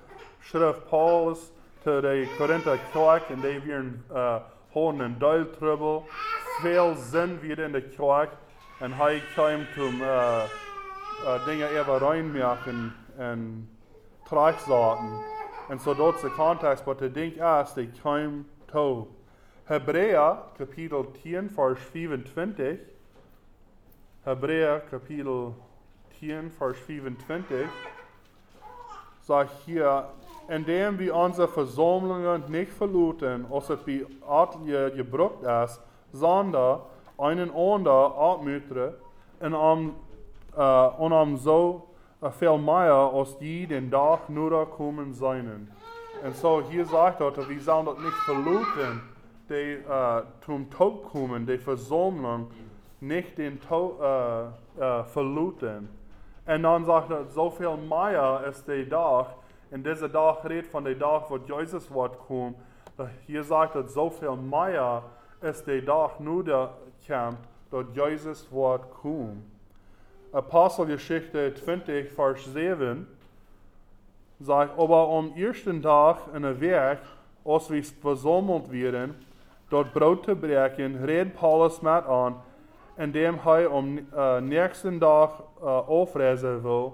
schreibt 0.42 0.90
Paulus 0.90 1.52
zu 1.86 2.02
der 2.02 2.26
Korinther 2.38 2.80
Kirche, 2.92 3.34
und 3.34 3.44
die 3.44 3.64
werden 3.68 4.04
äh, 4.10 4.16
haben 4.16 5.02
einen 5.02 5.20
Teiltrübbel, 5.20 6.02
viel 6.60 6.96
Sinn 6.96 7.40
wieder 7.44 7.68
in 7.68 7.74
der 7.74 7.84
Kirche, 7.84 8.32
und 8.80 9.00
er 9.00 9.20
kam 9.36 9.68
zum 9.76 10.02
äh, 10.02 10.46
äh, 10.46 10.48
Dinge 11.46 11.70
über 11.80 12.02
reinmachen 12.02 12.92
und 13.20 13.68
Tragsaten. 14.28 15.20
Und 15.70 15.80
so 15.80 15.94
dort 15.94 16.16
ist 16.16 16.24
der 16.24 16.32
Kontext, 16.32 16.84
aber 16.84 16.96
der 16.96 17.10
Ding 17.10 17.34
ist, 17.34 17.76
die 17.76 17.88
kam 18.02 18.46
taub. 18.68 19.10
Hebräer, 19.68 20.44
Kapitel 20.58 21.06
10, 21.22 21.52
Vers 21.52 21.78
25. 21.94 22.80
Hebräer, 24.24 24.80
Kapitel 24.90 25.54
10, 26.20 26.50
Vers 26.50 26.78
25. 26.80 27.68
Sagt 29.22 29.52
hier, 29.66 30.10
indem 30.48 31.00
wir 31.00 31.16
unsere 31.16 31.48
Versammlungen 31.48 32.44
nicht 32.50 32.72
verluten, 32.72 33.46
als 33.52 33.70
es 33.70 33.86
wie 33.86 34.06
Adlige 34.28 34.92
gebrucht 34.96 35.44
ist, 35.44 35.82
sondern 36.12 36.82
einen 37.18 37.52
anderen 37.52 38.14
abmütern 38.14 38.94
und 39.40 39.54
um, 39.54 39.96
äh, 40.56 40.88
und 40.98 41.12
um 41.12 41.38
so 41.38 41.88
viel 42.38 42.58
mehr 42.58 43.12
als 43.14 43.38
die 43.38 43.68
den 43.68 43.92
Tag 43.92 44.30
nur 44.30 44.66
kommen 44.70 45.14
seien. 45.14 45.70
Und 46.24 46.36
so 46.36 46.62
hier 46.70 46.86
sagt 46.86 47.22
er, 47.22 47.50
wir 47.50 47.62
sollen 47.62 47.86
das 47.86 47.98
nicht 48.00 48.18
verluten, 48.26 49.02
die 49.50 49.78
uh, 49.88 50.22
zum 50.44 50.70
Tod 50.72 51.04
kommen, 51.12 51.46
die 51.46 51.58
Versammlung, 51.58 52.48
nicht 53.00 53.38
den 53.38 53.62
Tod 53.62 54.00
uh, 54.00 54.82
uh, 54.82 55.04
verluten. 55.04 55.90
Und 56.48 56.64
dann 56.64 56.86
sagt 56.86 57.12
er, 57.12 57.26
so 57.26 57.50
viel 57.50 57.78
mehr 57.78 58.44
ist 58.50 58.68
der 58.68 58.90
Tag, 58.90 59.28
und 59.76 59.86
dieser 59.86 60.10
Tag 60.10 60.46
redet 60.46 60.72
von 60.72 60.86
dem 60.86 60.98
Tag, 60.98 61.30
wo 61.30 61.36
Jesus 61.36 61.92
Wort 61.92 62.18
kommt. 62.18 62.56
Hier 63.28 63.44
sagt 63.44 63.76
er, 63.76 63.84
so 63.84 64.10
viel 64.10 64.34
mehr 64.38 65.04
ist 65.42 65.68
der 65.68 65.86
Tag 65.86 66.18
nur 66.22 66.46
der 66.46 66.70
kommt, 67.06 67.40
dort 67.70 67.94
Jesus 67.94 68.50
Wort 68.54 68.90
kommt. 69.02 69.44
Apostelgeschichte 70.32 71.54
20, 71.56 72.10
Vers 72.10 72.46
7 72.46 73.06
sagt, 74.40 74.80
aber 74.80 75.10
am 75.10 75.36
ersten 75.36 75.82
Tag 75.82 76.20
in 76.34 76.44
der 76.44 76.62
Werk, 76.62 77.02
als 77.44 77.70
wir 77.70 77.84
versammelt 77.84 78.72
werden, 78.72 79.14
dort 79.70 79.94
Brot 79.94 80.24
zu 80.24 80.38
brechen, 80.38 81.04
redet 81.04 81.36
Paulus 81.36 81.82
mit 81.82 81.92
an, 81.92 82.36
indem 82.96 83.40
er 83.46 83.70
am 83.70 84.00
äh, 84.16 84.40
nächsten 84.40 85.02
Tag 85.02 85.32
äh, 85.62 85.66
aufreisen 85.66 86.64
will. 86.64 86.94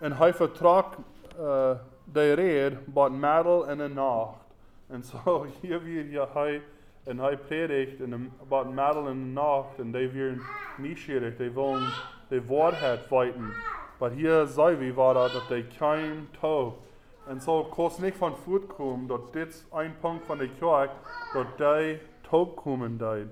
Und 0.00 0.20
er 0.20 0.34
vertragt 0.34 0.98
äh, 1.38 1.76
die 2.06 2.34
Rede 2.34 2.78
bei 2.86 3.08
Mädel 3.10 3.68
in 3.70 3.78
der 3.78 3.88
Nacht. 3.88 4.46
Und 4.88 5.04
so 5.04 5.46
hier 5.60 5.84
wird 5.84 6.10
ja 6.10 6.24
er, 6.34 6.60
und 7.04 7.20
er 7.20 7.36
predigt 7.36 8.00
in 8.00 8.32
bei 8.48 8.64
Mädel 8.64 9.08
in 9.08 9.34
der 9.34 9.44
Nacht, 9.44 9.78
und 9.78 9.92
die 9.92 10.12
werden 10.14 10.42
nicht 10.78 11.02
schwierig, 11.02 11.36
die 11.38 11.54
wollen 11.54 11.86
die 12.30 12.48
Wahrheit 12.48 13.10
weiten. 13.10 13.52
Maar 13.98 14.10
hier 14.10 14.46
zei 14.46 14.76
we 14.76 14.94
war 14.94 15.14
dat, 15.14 15.32
dat 15.32 15.48
de 15.48 15.64
kein 15.78 16.28
Tau. 16.40 16.74
En 17.26 17.40
zo 17.40 17.64
kost 17.64 18.00
niet 18.00 18.14
van 18.14 18.36
voet 18.36 18.66
komen, 18.66 19.06
dat 19.06 19.32
dit 19.32 19.66
een 19.72 19.98
punt 20.00 20.22
van 20.24 20.38
de 20.38 20.48
kerk, 20.58 20.90
dat 21.32 21.58
die 21.58 21.98
Tau 22.20 22.46
komen 22.46 22.98
deed. 22.98 23.26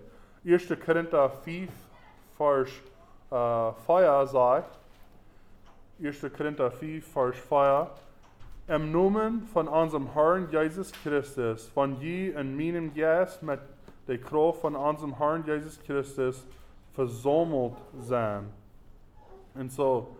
1. 0.44 0.78
Korinther 0.84 1.30
5, 1.42 1.70
vers 2.36 2.82
uh, 3.32 3.68
4 3.86 4.26
sagt, 4.26 4.78
1. 6.00 6.30
Korinther 6.36 6.70
5, 6.72 7.04
vers 7.12 7.38
4, 7.38 7.88
Im 8.66 8.92
Namen 8.92 9.42
von 9.42 9.68
unserem 9.68 10.14
Herrn 10.14 10.48
Jesus 10.50 10.90
Christus, 10.90 11.68
von 11.68 12.00
je 12.00 12.30
in 12.30 12.56
meinem 12.56 12.94
Geist 12.94 13.42
mit 13.42 13.60
der 14.08 14.16
Kraft 14.16 14.62
von 14.62 14.74
unserem 14.74 15.18
Herrn 15.18 15.44
Jesus 15.46 15.78
Christus 15.82 16.46
versammelt 16.94 17.74
sein. 18.00 18.48
Und 19.54 19.70
so, 19.70 20.16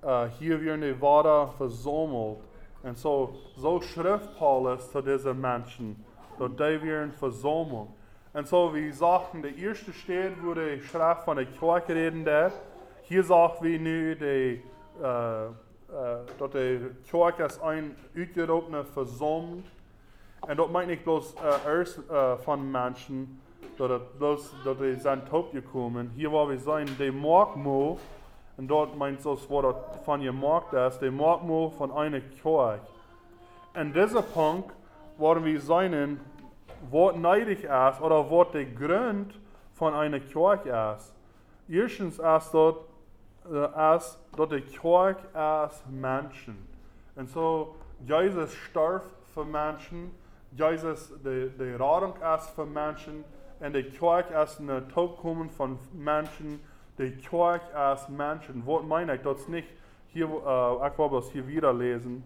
uh, 0.00 0.26
hier 0.38 0.60
werden 0.60 0.82
die 0.82 1.00
Worte 1.00 1.52
versammelt. 1.56 2.38
Und 2.84 2.98
so, 2.98 3.34
so 3.56 3.80
schrift 3.80 4.38
Paulus 4.38 4.88
zu 4.92 5.02
diesen 5.02 5.40
Menschen, 5.40 6.04
dass 6.38 6.52
die 6.52 6.82
werden 6.86 7.10
versammelt. 7.10 7.88
Und 8.32 8.46
so, 8.46 8.72
wie 8.72 8.92
sagten, 8.92 9.42
der 9.42 9.56
erste 9.56 9.92
steht, 9.92 10.34
wo 10.40 10.54
die 10.54 10.80
Schrift 10.82 11.24
von 11.24 11.36
der 11.36 11.46
Kirche 11.46 11.96
reden 11.96 12.24
wird. 12.24 12.52
Hier 13.02 13.24
sagt 13.24 13.60
wir 13.60 13.80
nu, 13.80 14.14
die, 14.14 14.62
uh, 15.00 15.04
uh, 15.04 15.54
dat 16.36 16.52
de 16.52 16.90
kerk 17.10 17.40
als 17.40 17.58
een 17.62 17.96
uitgeroepene 18.14 18.84
versammelt. 18.84 19.66
En 20.46 20.56
dat 20.56 20.70
meint 20.70 20.88
niet 20.88 21.02
bloß 21.02 21.34
uh, 21.34 21.54
eerst 21.66 21.98
uh, 22.10 22.32
van 22.38 22.70
mensen, 22.70 23.40
dat 23.76 23.88
het 23.88 24.18
bloß 24.18 24.52
dat 24.64 24.78
die 24.78 25.00
zijn 25.00 25.22
topgekomen. 25.30 26.12
Hier 26.14 26.30
waar 26.30 26.46
we 26.46 26.58
zijn, 26.58 26.88
de 26.96 27.12
markmo, 27.12 27.98
en 28.54 28.66
dort 28.66 28.96
meint 28.96 29.22
zoals 29.22 29.46
wat 29.46 29.62
dat 29.62 29.76
van 30.02 30.20
je 30.20 30.32
markt 30.32 30.72
is, 30.72 30.98
de 30.98 31.10
markmo 31.10 31.70
van 31.70 31.96
een 31.98 32.22
kerk. 32.42 32.80
En 33.72 33.92
deze 33.92 34.22
punt, 34.32 34.64
waar 35.16 35.42
we 35.42 35.60
zijn, 35.60 36.20
wat 36.90 37.16
neidig 37.16 37.58
is, 37.58 38.00
oder 38.00 38.28
wat 38.28 38.52
de 38.52 38.72
grond 38.78 39.32
van 39.72 39.94
een 39.94 40.22
kerk 40.28 40.64
is. 40.64 41.12
Eerstens 41.68 42.18
is 42.18 42.50
dat 42.50 42.76
as 43.74 44.18
dat 44.36 44.50
de 44.50 44.62
kerk 44.62 45.18
as 45.34 45.82
Menschen. 45.88 46.68
En 47.14 47.28
so, 47.28 47.74
Jesus 48.04 48.54
starf 48.54 49.04
für 49.32 49.44
Menschen, 49.44 50.10
Jesus 50.54 51.12
de, 51.22 51.50
de 51.56 51.76
Radung 51.76 52.22
as 52.22 52.50
für 52.50 52.66
Menschen, 52.66 53.24
en 53.58 53.72
de 53.72 53.84
kerk 53.84 54.32
as 54.32 54.58
een 54.58 54.86
toekomst 54.86 55.54
van 55.54 55.78
Menschen, 55.90 56.60
de 56.96 57.10
kerk 57.10 57.62
as 57.74 58.08
Menschen. 58.08 58.62
Wat 58.64 58.86
meine 58.86 59.14
ich? 59.14 59.22
Das 59.22 59.48
nicht 59.48 59.68
hier, 60.12 60.28
uh, 60.28 60.86
ich 60.86 60.98
will 60.98 61.10
das 61.10 61.30
hier 61.30 61.46
wieder 61.46 61.72
lesen. 61.72 62.24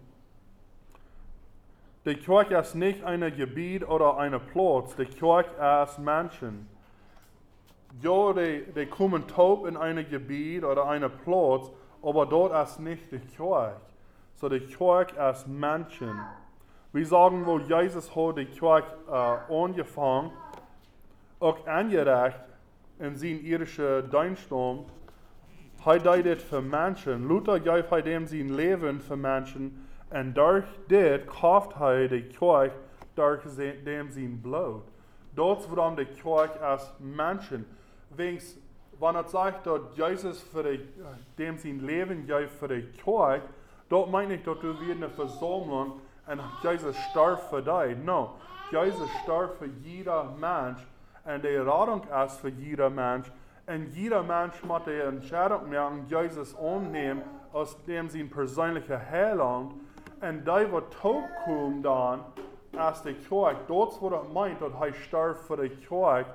Die 2.05 2.15
Kirche 2.15 2.55
ist 2.55 2.73
nicht 2.73 3.03
ein 3.03 3.19
Gebiet 3.35 3.85
oder 3.85 4.17
ein 4.17 4.39
Platz, 4.53 4.95
die 4.95 5.05
Kirche 5.05 5.49
ist 5.83 5.99
Menschen. 5.99 6.69
Ja, 8.01 8.33
die, 8.33 8.63
die 8.73 8.85
kommen 8.85 9.27
taub 9.27 9.65
in 9.65 9.77
ein 9.77 10.05
Gebiet 10.09 10.63
oder 10.63 10.87
einen 10.87 11.11
Platz, 11.23 11.71
aber 12.01 12.25
dort 12.25 12.67
ist 12.67 12.79
nicht 12.79 13.11
die 13.11 13.19
Kirche. 13.19 13.75
So 14.35 14.49
die 14.49 14.59
Kirche 14.59 15.15
ist 15.31 15.47
Menschen. 15.47 16.11
Wir 16.91 17.05
sagen, 17.05 17.45
wo 17.45 17.59
Jesus 17.59 18.15
hat 18.15 18.37
die 18.37 18.45
Kirche 18.45 18.85
äh, 19.09 19.53
angefangen, 19.53 20.31
auch 21.39 21.65
angerecht 21.67 22.39
in 22.99 23.15
seinen 23.15 23.43
irdischen 23.43 24.09
Dienstag, 24.09 24.85
hij 25.87 25.99
deed 26.01 26.23
dit 26.23 26.43
voor 26.43 26.63
mensen. 26.63 27.27
Luther 27.27 27.61
gaf 27.61 27.89
hij 27.89 28.01
dem 28.01 28.27
zijn 28.27 28.55
leven 28.55 29.01
voor 29.01 29.17
mensen. 29.17 29.87
En 30.07 30.33
durch 30.33 30.65
dit 30.87 31.25
kauft 31.39 31.73
hij 31.73 32.07
de 32.07 32.23
kerk 32.23 32.73
durch 33.13 33.41
dem 33.83 34.39
bloed. 34.41 34.83
Dat 35.33 35.59
is 35.59 35.67
waarom 35.67 35.95
de 35.95 36.05
kerk 36.05 36.61
als 36.61 36.93
mensen. 36.97 37.67
Wings, 38.17 38.55
wanneer 38.97 39.21
het 39.21 39.29
zegt 39.29 39.63
dat 39.63 39.81
Jezus 39.93 40.43
voor 40.51 40.63
de, 40.63 40.85
dem 41.35 41.57
zijn 41.57 41.83
leven 41.83 42.23
gaf 42.27 42.51
voor 42.57 42.67
de 42.67 42.89
kerk, 43.03 43.43
dat 43.87 44.09
meint 44.09 44.29
niet 44.29 44.45
dat 44.45 44.61
we 44.61 44.77
weer 44.77 45.01
een 45.01 45.09
verzameling 45.09 45.93
en 46.25 46.39
Jezus 46.61 47.03
starf 47.03 47.39
voor 47.39 47.63
die. 47.63 47.95
No, 47.95 48.35
Jezus 48.71 49.17
starf 49.21 49.57
voor 49.57 49.69
jeder 49.81 50.25
mens. 50.39 50.85
En 51.23 51.41
de 51.41 51.63
radung 51.63 52.03
is 52.25 52.33
voor 52.33 52.49
jeder 52.49 52.91
mens. 52.91 53.27
En 53.65 53.89
jeder 53.91 54.25
mens 54.25 54.61
moet 54.61 54.83
de 54.83 55.01
Entscheidung 55.01 55.69
machen, 55.69 56.05
Jesus 56.07 56.55
annehmen, 56.55 57.23
als 57.51 57.75
dem 57.85 58.09
zijn 58.09 58.27
persoonlijke 58.27 58.93
heiland. 58.93 59.73
En 60.19 60.43
die 60.43 60.67
wat 60.67 60.95
toekomt 61.01 61.83
dan, 61.83 62.21
als 62.77 63.01
de 63.01 63.13
kerk, 63.13 63.67
dat 63.67 63.91
is 63.91 63.99
het 64.09 64.33
meint, 64.33 64.59
dat 64.59 64.71
hij 64.77 64.91
starf 64.91 65.37
voor 65.37 65.55
de 65.55 65.69
kerk. 65.69 66.27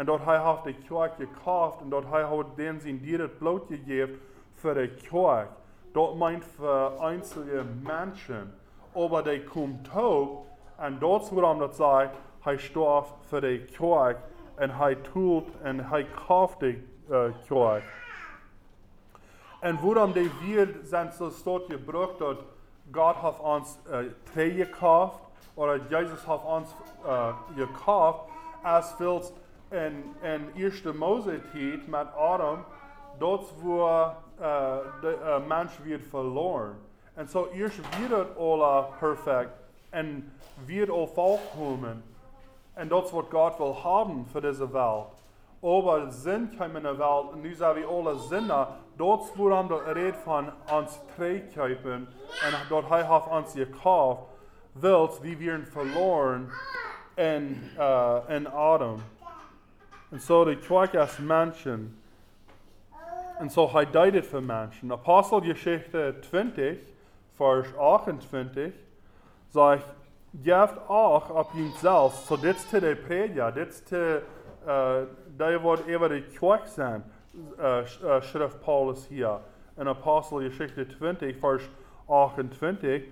En 0.00 0.06
dat 0.06 0.24
hij 0.24 0.40
heeft 0.40 0.64
de 0.64 0.74
kerk 0.88 1.12
gekauft. 1.16 1.80
En 1.80 1.88
dat 1.88 2.04
hij 2.10 2.24
heeft 2.24 2.56
dem 2.56 2.80
zijn 2.80 3.00
dier 3.00 3.20
het 3.20 3.38
bloot 3.38 3.62
gegeven 3.68 4.20
voor 4.54 4.74
de 4.74 4.88
kerk. 4.88 5.48
Dat 5.92 6.16
meint 6.16 6.44
voor 6.44 6.92
einzelne 7.00 7.64
mensen. 7.82 8.54
Aber 8.94 9.24
die 9.24 9.44
komt 9.44 9.90
toe. 9.92 10.28
En 10.76 10.98
dat 10.98 11.22
is 11.22 11.30
waarom 11.30 11.58
dat 11.58 11.76
zegt, 11.76 12.14
hij 12.40 12.58
starf 12.58 13.12
voor 13.20 13.40
de 13.40 13.64
kerk. 13.78 14.18
En 14.54 14.70
hij 14.70 14.94
tut 14.94 15.44
en 15.62 15.88
hij 15.88 16.06
kauft 16.26 16.60
de 16.60 16.82
uh, 17.10 17.24
kerk. 17.48 17.84
En 19.60 19.80
waarom 19.80 20.12
die 20.12 20.30
wir 20.40 20.74
zijn 20.82 21.12
zo 21.12 21.30
stot 21.30 21.64
gebracht 21.68 22.18
dat 22.18 22.36
God 22.92 23.16
heeft 23.16 23.40
ons 23.40 23.78
uh, 23.90 23.98
tree 24.22 24.64
gekauft, 24.64 25.18
oder 25.54 25.80
Jesus 25.88 26.24
heeft 26.26 26.44
ons 26.44 26.68
uh, 27.04 27.36
gekauft, 27.56 28.20
als 28.62 28.92
vils 28.96 29.32
in, 29.70 30.14
in 30.20 30.50
eerste 30.54 30.94
Mose 30.94 31.40
tijd 31.52 31.86
met 31.86 32.06
Adam, 32.16 32.64
dat 33.18 33.52
wo 33.62 33.86
uh, 33.86 34.08
de 35.00 35.18
uh, 35.22 35.46
mens 35.46 35.78
wird 35.82 36.02
verloren. 36.08 36.78
En 37.14 37.28
zo 37.28 37.48
eerst 37.52 37.98
wird 37.98 38.10
het 38.10 38.36
alle 38.38 38.84
perfect 38.98 39.50
en 39.90 40.32
wird 40.64 40.90
al 40.90 41.06
volkomen. 41.06 42.04
En 42.74 42.88
dat 42.88 43.04
is 43.04 43.10
wat 43.10 43.26
God 43.30 43.56
wil 43.56 43.76
hebben 43.82 44.26
voor 44.30 44.40
deze 44.40 44.70
wereld. 44.70 45.18
Aber 45.62 46.10
Sinn 46.12 46.56
kam 46.56 46.76
in 46.76 46.82
der 46.82 46.98
Welt, 46.98 47.32
und 47.32 47.42
nu 47.42 47.54
zijn 47.54 47.74
we 47.74 47.84
alle 47.84 48.18
zinnen, 48.18 48.66
dat 48.96 49.20
is 49.20 49.34
waarom 49.34 49.68
de 49.68 49.92
red 49.92 50.16
van 50.16 50.50
ons 50.72 50.98
treekuipen, 51.14 52.08
en 52.42 52.52
dat 52.68 52.88
hij 52.88 53.04
heeft 53.04 53.28
ons 53.28 53.52
gekauft, 53.52 54.20
wilt 54.72 55.20
wie 55.20 55.36
werden 55.36 55.66
verloren 55.66 56.48
in, 57.14 57.70
uh, 57.78 58.16
in 58.28 58.52
Adam. 58.52 59.02
En 60.10 60.20
zo 60.20 60.44
de 60.44 60.56
kerk 60.58 60.94
als 60.94 61.18
Menschen. 61.18 61.98
En 63.38 63.50
zo 63.50 63.70
hij 63.72 63.90
deed 63.90 64.14
het 64.14 64.26
voor. 64.26 64.92
Apostelgeschichte 64.92 66.14
20, 66.20 66.76
vers 67.34 67.76
28, 67.76 68.72
zegt, 69.48 69.84
geeft 70.42 70.74
ook 70.86 71.34
op 71.34 71.50
jezelf, 71.54 72.14
zo 72.14 72.38
dit 72.38 72.56
is 72.56 72.68
te 72.68 72.80
de 72.80 72.96
prediger, 72.96 73.52
dit 73.52 73.68
is 73.68 73.82
te, 73.82 74.22
uh, 74.66 74.94
die 75.36 75.58
wordt 75.58 75.86
even 75.86 76.08
de 76.08 76.24
uh, 77.58 77.76
sch- 77.84 78.02
uh, 78.02 78.20
schrift 78.20 78.60
Paulus 78.60 79.08
hier. 79.08 79.38
In 79.78 79.88
Apostelgeschichte 79.88 80.86
20, 80.86 81.36
vers 81.38 81.68
28, 82.06 83.02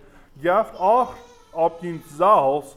geeft 0.41 0.79
ook 0.79 1.15
op 1.51 1.81
jezelf 1.81 2.77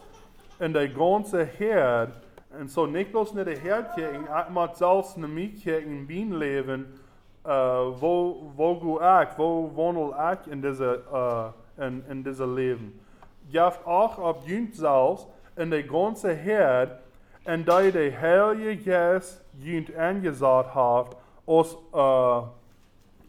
in 0.58 0.72
de 0.72 0.92
ganze 0.96 1.48
herd, 1.58 2.10
en 2.52 2.70
zo 2.70 2.86
niet 2.86 3.12
bloß 3.12 3.34
naar 3.34 3.46
de 3.46 3.58
herd 3.58 3.94
kijken, 3.94 4.54
maar 4.54 4.70
zelfs 4.76 5.16
naar 5.16 5.30
mij 5.30 5.54
kijken 5.64 5.92
in 5.92 6.06
mijn 6.06 6.38
leven, 6.38 6.94
uh, 7.48 7.88
wo, 8.00 8.42
wo 8.56 8.96
ga 8.96 9.22
ik, 9.22 9.30
wo 9.38 9.72
wandel 9.74 10.32
ik 10.32 10.46
in 10.46 10.62
deze, 10.62 11.02
uh, 11.12 11.48
in, 11.78 12.04
in 12.08 12.22
deze 12.22 12.48
leven. 12.48 13.00
Geeft 13.50 13.86
ook 13.86 14.20
op 14.20 14.42
jezelf 14.46 15.28
in 15.56 15.70
de 15.70 15.84
ganze 15.84 16.28
herd, 16.28 16.92
en 17.44 17.64
die 17.64 17.92
de 17.92 18.12
Heilige 18.14 18.78
Geist 18.82 19.44
jent 19.52 19.96
aangezet 19.96 20.66
heeft 20.74 21.16
als, 21.44 21.78
uh, 21.96 22.42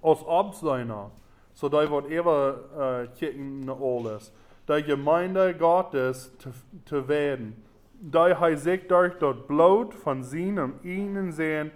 als 0.00 0.26
Absender. 0.26 1.04
So 1.52 1.68
die 1.68 1.88
wordt 1.88 2.08
even 2.08 2.54
uh, 2.76 2.96
kijken 3.18 3.64
naar 3.64 3.82
alles. 3.82 4.30
Die 4.64 4.82
Gemeinde 4.82 5.54
Gottes 5.58 6.30
te, 6.36 6.48
te 6.84 7.04
werden. 7.04 7.64
Die 8.04 8.34
hij 8.34 8.56
zich 8.56 8.86
durch 8.86 9.18
dat 9.18 9.46
bloed 9.46 9.94
van 9.94 10.24
zijn 10.24 10.78
ihnen 10.80 11.32
zijn 11.32 11.72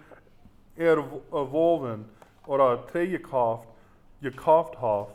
erworven 0.74 2.10
oder 2.46 2.84
tegengekocht, 2.84 3.66
gekauft 4.20 4.76
heeft. 4.78 5.14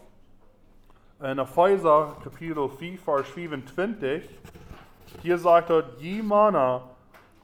In 1.21 1.39
Epheser 1.39 2.07
Kapitel 2.23 2.69
4, 2.69 2.99
Vers 2.99 3.29
25, 3.29 4.29
hier 5.21 5.37
sagt 5.37 5.69
er, 5.69 5.85
je 5.97 6.23
Männer, 6.23 6.81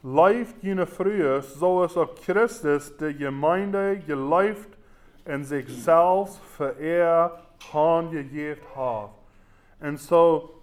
leeft 0.01 0.55
jene 0.61 0.85
früher, 0.85 1.41
so 1.41 1.83
es 1.83 1.97
auch 1.97 2.15
Christus 2.23 2.95
der 2.97 3.13
Gemeinde 3.13 4.01
geleift 4.07 4.69
en 5.25 5.45
zichzelf 5.45 6.39
vereer 6.55 7.31
handgegeven 7.71 8.63
heeft. 8.73 9.11
En 9.79 9.97
zo, 9.97 10.56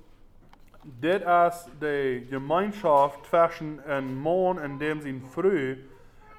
is 1.01 1.67
de 1.79 2.27
gemeenschap 2.29 3.27
tussen 3.31 3.81
een 3.85 4.19
man 4.19 4.61
en 4.61 4.79
dem 4.79 5.01
zijn 5.01 5.23
vrouw, 5.31 5.75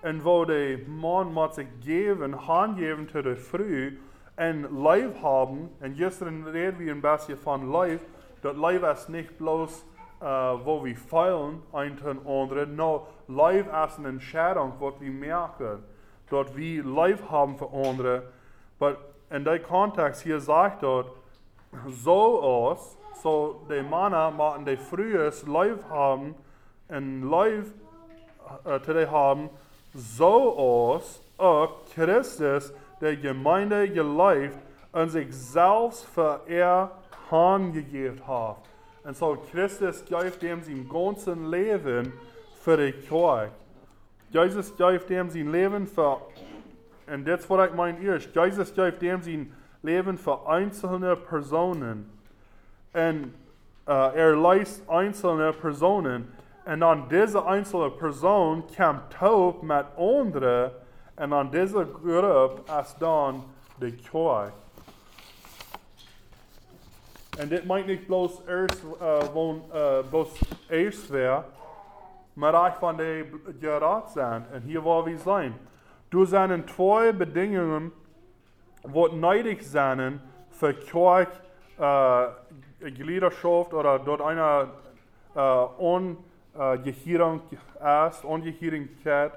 en 0.02 0.22
wo 0.22 0.46
de 0.46 0.84
man 0.88 1.32
moet 1.34 1.54
zich 1.54 1.68
geven, 1.80 2.34
handgeven 2.34 3.06
tot 3.06 3.24
de 3.24 3.36
vrouw, 3.36 3.90
en 4.36 4.82
lijf 4.82 5.22
hebben, 5.22 5.72
en 5.80 5.96
gisteren 5.96 6.52
reden 6.52 6.78
we 6.78 6.90
een 6.90 7.00
beetje 7.00 7.38
van 7.38 7.72
lijf, 7.72 8.02
dat 8.40 8.58
lijf 8.58 8.82
is 8.82 9.08
niet 9.08 9.38
bloos 9.38 9.84
uh, 10.24 10.64
wo 10.64 10.82
we 10.82 10.96
feilen 10.96 11.64
een 11.74 11.96
ten 11.96 12.26
andere, 12.26 12.66
nou, 12.66 13.02
lijf 13.26 13.66
is 13.86 13.98
een 13.98 14.06
entscheidung, 14.06 14.74
wat 14.80 14.98
we 15.00 15.06
merken, 15.06 15.86
dat 16.28 16.52
we 16.52 16.82
lijf 16.86 17.28
hebben 17.28 17.58
voor 17.58 17.70
anderen, 17.70 18.24
maar 18.78 18.96
in 19.30 19.44
die 19.44 19.62
context 19.62 20.22
hier 20.22 20.40
zegt 20.40 20.80
dat, 20.80 21.06
zoals, 21.88 22.96
so 23.22 23.64
de 23.68 23.82
mannen 23.90 24.34
moeten 24.36 24.64
de 24.64 24.78
vrouwen 24.78 25.34
lijf 25.52 25.82
hebben, 25.90 26.36
en 26.86 27.30
lijf 27.30 27.66
uh, 28.68 28.76
te 28.76 28.92
hebben, 28.92 29.50
zoals 29.96 31.22
ook 31.36 31.72
Christus 31.88 32.72
de 33.00 33.18
gemeinde 33.18 33.90
geleefd 33.94 34.58
en 34.92 35.10
zichzelf 35.10 36.08
voor 36.14 36.40
er 36.48 36.90
handgegeven 37.28 38.20
heeft. 38.26 38.74
En 39.02 39.16
zo 39.16 39.44
Christus 39.50 40.04
geeft 40.08 40.42
hem 40.42 40.64
zijn 40.64 40.88
ganzen 40.92 41.50
leven 41.50 42.14
voor 42.54 42.76
de 42.76 42.94
kerk. 43.10 43.52
Jezus 44.28 44.72
geeft 44.78 45.10
hem 45.10 45.30
zijn 45.30 45.50
leven 45.50 45.88
voor, 45.88 46.22
en 47.06 47.24
dit 47.24 47.40
is 47.40 47.48
wat 47.48 47.66
ik 47.66 47.76
mijn 47.76 47.98
eerst, 47.98 48.34
Jezus 48.34 48.70
geeft 48.70 49.02
hem 49.02 49.22
zijn 49.22 49.54
leven 49.80 50.18
voor 50.18 50.40
einzelne 50.48 51.18
personen. 51.18 52.15
En 52.96 53.36
uh, 53.88 54.16
er 54.16 54.42
leist 54.42 54.82
einzelne 54.88 55.54
personen. 55.54 56.34
En 56.64 56.80
dan 56.80 57.08
deze 57.08 57.44
einzelne 57.44 57.92
persoon 57.92 58.66
komt 58.76 59.10
taub 59.20 59.62
met 59.62 59.86
andere. 59.96 60.72
En 61.16 61.30
dan 61.30 61.50
deze 61.50 61.88
groep 62.04 62.70
is 62.82 62.96
dan 62.98 63.44
de 63.78 63.92
kerk. 63.92 64.54
En 67.38 67.48
dit 67.48 67.66
meint 67.66 67.86
niet 67.86 68.06
bloos 68.06 68.42
eerst, 68.48 68.84
uh, 69.02 69.18
woon, 69.34 69.64
uh, 69.74 69.98
bloos 70.10 70.42
eerst 70.70 71.08
weer, 71.08 71.44
maar 72.34 72.66
ook 72.66 72.76
van 72.76 72.96
de 72.96 73.40
geraad 73.60 74.12
zijn. 74.12 74.46
En 74.52 74.62
hier 74.62 74.82
waar 74.82 75.04
we 75.04 75.18
zijn. 75.18 75.58
Du 76.10 76.26
zijn 76.26 76.66
twee 76.66 77.14
bedingungen, 77.14 77.94
wat 78.82 79.14
nodig 79.14 79.64
zijn 79.64 80.22
für 80.50 80.74
kerk 80.74 81.44
uh, 81.80 82.22
Gliederschaft 82.92 83.74
oder 83.74 84.00
dort 84.00 84.22
eine 84.22 84.70
uh, 85.36 86.18
Ungehirung 86.58 87.42
ist, 88.10 88.24
Ungehirigkeit. 88.24 89.34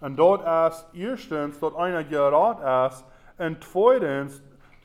Und 0.00 0.16
dort 0.16 0.42
ist 0.72 0.86
erstens, 0.94 1.58
dort 1.60 1.76
einer 1.76 2.04
Gerät 2.04 2.90
ist, 2.90 3.04
und 3.38 3.62
zweitens, 3.64 4.42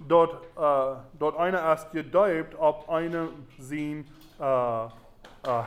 dort, 0.07 0.33
uh, 0.57 0.97
dort 1.17 1.37
einer 1.37 1.73
ist 1.73 1.91
gedeibt 1.91 2.57
auf 2.59 2.89
einen 2.89 3.29
sein 3.57 4.05
uh, 4.39 4.43
uh, 4.43 4.89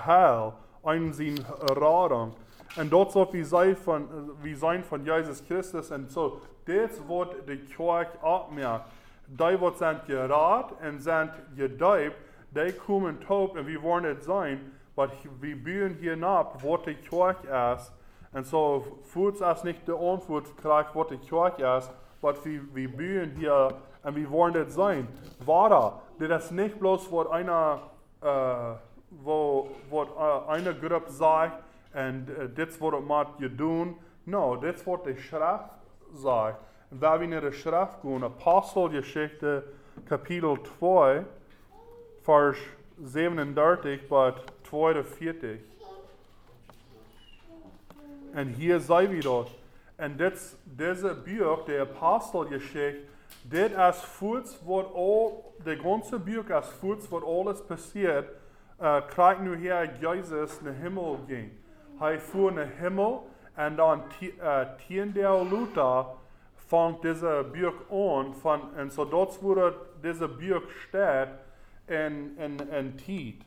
Heil, 0.07 0.53
einen 0.83 1.13
sein 1.13 1.45
Radung. 1.61 2.35
Und 2.77 2.93
dort 2.93 3.13
soll 3.13 3.29
wie 3.33 3.45
sein 3.45 3.77
von, 3.77 4.09
wie 4.43 4.55
sein 4.55 4.83
von 4.83 5.05
Jesus 5.05 5.45
Christus. 5.47 5.91
Und 5.91 6.11
so, 6.11 6.41
das 6.67 7.07
wird 7.09 7.49
die 7.49 7.59
Kirche 7.59 8.09
abmerkt. 8.23 8.87
Die 9.27 9.61
wird 9.61 9.79
sind 9.79 10.07
gerat 10.07 10.75
und 10.83 11.01
sind 11.01 11.31
gedeibt, 11.57 12.17
die 12.55 12.73
kommen 12.73 13.21
taub 13.21 13.57
und 13.57 13.67
wir 13.67 13.83
wollen 13.83 14.05
es 14.05 14.25
sein, 14.25 14.73
bühen 14.97 15.97
hier 16.01 16.17
nach, 16.17 16.55
was 16.63 16.83
die 16.87 16.95
Kirche 16.95 17.75
ist. 17.75 17.93
Und 18.33 18.47
so, 18.47 18.85
fühlt 19.05 19.41
es 19.41 19.65
nicht 19.65 19.87
die 19.87 19.93
Antwort, 19.93 20.47
was 20.63 21.09
die 21.09 21.19
Kirche 21.19 21.77
ist, 21.79 21.91
aber 22.21 22.45
wir, 22.45 22.63
wir 22.75 22.89
bühen 22.97 23.33
hier 23.37 23.69
und 24.03 24.17
wir 24.17 24.31
wollen 24.31 24.55
es 24.57 24.75
sein. 24.75 25.07
Wara, 25.45 26.01
das 26.19 26.47
ist 26.47 26.51
nicht 26.53 26.79
bloß, 26.79 27.11
was 27.13 27.29
einer, 27.29 27.81
äh, 28.23 28.77
wo, 29.11 29.69
was 29.91 30.09
äh, 30.09 30.51
eine 30.51 30.75
Gruppe 30.75 31.11
sagt, 31.11 31.63
und 31.93 32.29
äh, 32.29 32.49
das 32.55 32.81
wird 32.81 33.07
man 33.07 33.27
tun. 33.57 33.97
No, 34.27 34.57
das 34.57 34.85
wird 34.87 35.07
die 35.07 35.17
Schrift 35.17 35.71
sagt. 36.13 36.59
Und 36.91 37.01
wenn 37.01 37.31
wir 37.31 37.39
in 37.39 37.51
die 37.51 37.57
Schrift 37.57 38.03
gehen, 38.03 38.25
Apostelgeschichte, 38.25 39.65
Kapitel 40.09 40.59
2, 40.79 41.25
Vers 42.25 42.57
37 43.03 44.01
bis 44.09 44.35
42. 44.71 45.61
Und 48.35 48.49
hier 48.55 48.81
sei 48.81 49.11
wir 49.11 49.21
dort. 49.21 49.51
Und 49.99 50.19
diese 50.65 51.15
Buch, 51.15 51.67
der 51.67 51.83
Apostelgeschichte, 51.83 53.03
das 53.45 53.99
ist 53.99 54.19
kurz, 54.19 54.59
was 54.65 54.87
all, 54.95 55.33
der 55.67 55.77
ganze 55.77 56.19
Buch 56.19 56.49
ist 56.49 56.81
kurz, 56.81 57.13
was 57.13 57.23
alles 57.23 57.67
passiert, 57.67 58.31
äh, 58.81 59.03
kriegt 59.03 59.43
nur 59.43 59.57
hier 59.57 59.83
in 59.83 60.25
den 60.65 60.75
Himmel. 60.81 61.19
Er 62.01 62.19
fuhr 62.21 62.51
in 62.51 62.57
den 62.57 62.71
Himmel 62.79 63.19
und 63.57 63.77
dann 63.77 64.03
äh, 64.21 64.67
tien 64.89 65.13
der 65.13 65.45
Luther 65.45 66.17
fängt 66.69 67.05
diese 67.05 67.45
Buch 67.45 67.91
an, 67.91 68.33
von, 68.33 68.63
und 68.81 68.93
so 68.93 69.05
dort 69.05 69.41
wurde 69.43 69.75
diese 70.03 70.27
Buch 70.27 70.63
steht 70.89 71.29
in, 71.87 72.37
in, 72.39 72.59
in 72.59 72.97
Tiet. 72.97 73.45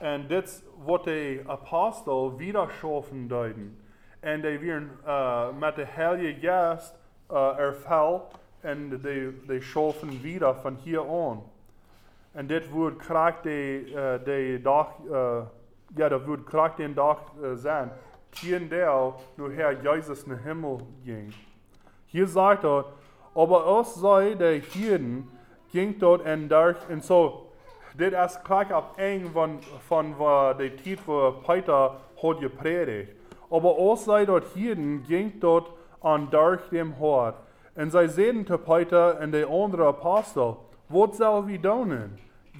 Und 0.00 0.30
das 0.30 0.62
wird 0.84 1.06
die 1.06 1.40
Apostel 1.46 2.38
wieder 2.38 2.68
schaffen 2.80 3.28
deuten. 3.28 3.76
Und 4.22 4.42
die 4.42 4.60
werden 4.62 4.90
äh, 5.06 5.52
mit 5.52 5.76
der 5.76 5.96
Heilige 5.96 6.40
Geist 6.40 6.94
äh, 7.30 7.34
erfüllt 7.34 8.22
und 8.62 9.02
die, 9.02 9.32
die 9.48 9.62
schaffen 9.62 10.22
wieder 10.22 10.54
von 10.54 10.76
hier 10.76 11.02
an. 11.02 11.42
Und 12.34 12.50
das 12.50 12.72
wird 12.72 12.98
kriegt 13.00 13.44
die, 13.44 13.92
äh, 13.92 14.18
die 14.24 14.62
Dach, 14.62 14.90
äh, 15.06 15.98
ja, 15.98 16.08
das 16.08 16.26
wird 16.26 16.46
kriegt 16.46 16.78
den 16.78 16.94
Dach 16.94 17.20
äh, 17.42 17.56
sein. 17.56 17.90
Tien 18.30 18.68
der, 18.68 19.14
nur 19.36 19.52
Herr 19.52 19.72
Jesus 19.72 20.22
in 20.24 20.30
den 20.30 20.42
Himmel 20.42 20.78
ging. 21.04 21.32
Hier 22.06 22.26
sagt 22.26 22.64
er, 22.64 22.84
aber 23.34 23.80
es 23.80 23.94
sei 23.94 24.34
der 24.34 24.60
Hirten, 24.60 25.28
ging 25.72 25.98
dort 25.98 26.24
und 26.26 26.48
durch, 26.48 26.76
und 26.88 27.04
so, 27.04 27.47
das 27.98 28.36
ist 28.36 28.44
gleich 28.44 28.70
ab 28.72 28.94
eng 28.98 29.30
von, 29.32 29.58
von 29.88 30.14
der 30.58 30.76
Zeit, 30.76 30.98
wo 31.06 31.32
Peter 31.46 31.96
hat 32.22 32.40
gepredigt. 32.40 33.12
Aber 33.50 33.76
es 33.92 34.04
sei 34.04 34.24
dort 34.24 34.44
Hirten, 34.54 35.02
ging 35.04 35.32
dort 35.40 35.70
an 36.00 36.28
durch 36.30 36.60
dem 36.70 36.98
Hort. 36.98 37.36
Und 37.74 37.90
sie 37.90 38.08
sehen 38.08 38.46
zu 38.46 38.58
Peter 38.58 39.20
und 39.20 39.32
der 39.32 39.48
andere 39.48 39.88
Apostel, 39.88 40.56
was 40.88 41.16
soll 41.16 41.46
wir? 41.48 42.08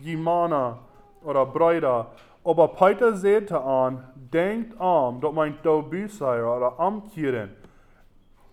Die 0.04 0.16
Männer 0.16 0.78
oder 1.24 1.46
Brüder. 1.46 2.06
Aber 2.44 2.68
Peter 2.68 3.16
sagte 3.16 3.60
an, 3.60 4.04
denkt 4.14 4.80
an, 4.80 5.20
dass 5.20 5.32
mein 5.32 5.56
Dobüseier 5.62 6.56
oder 6.56 6.78
Amkehren 6.78 7.50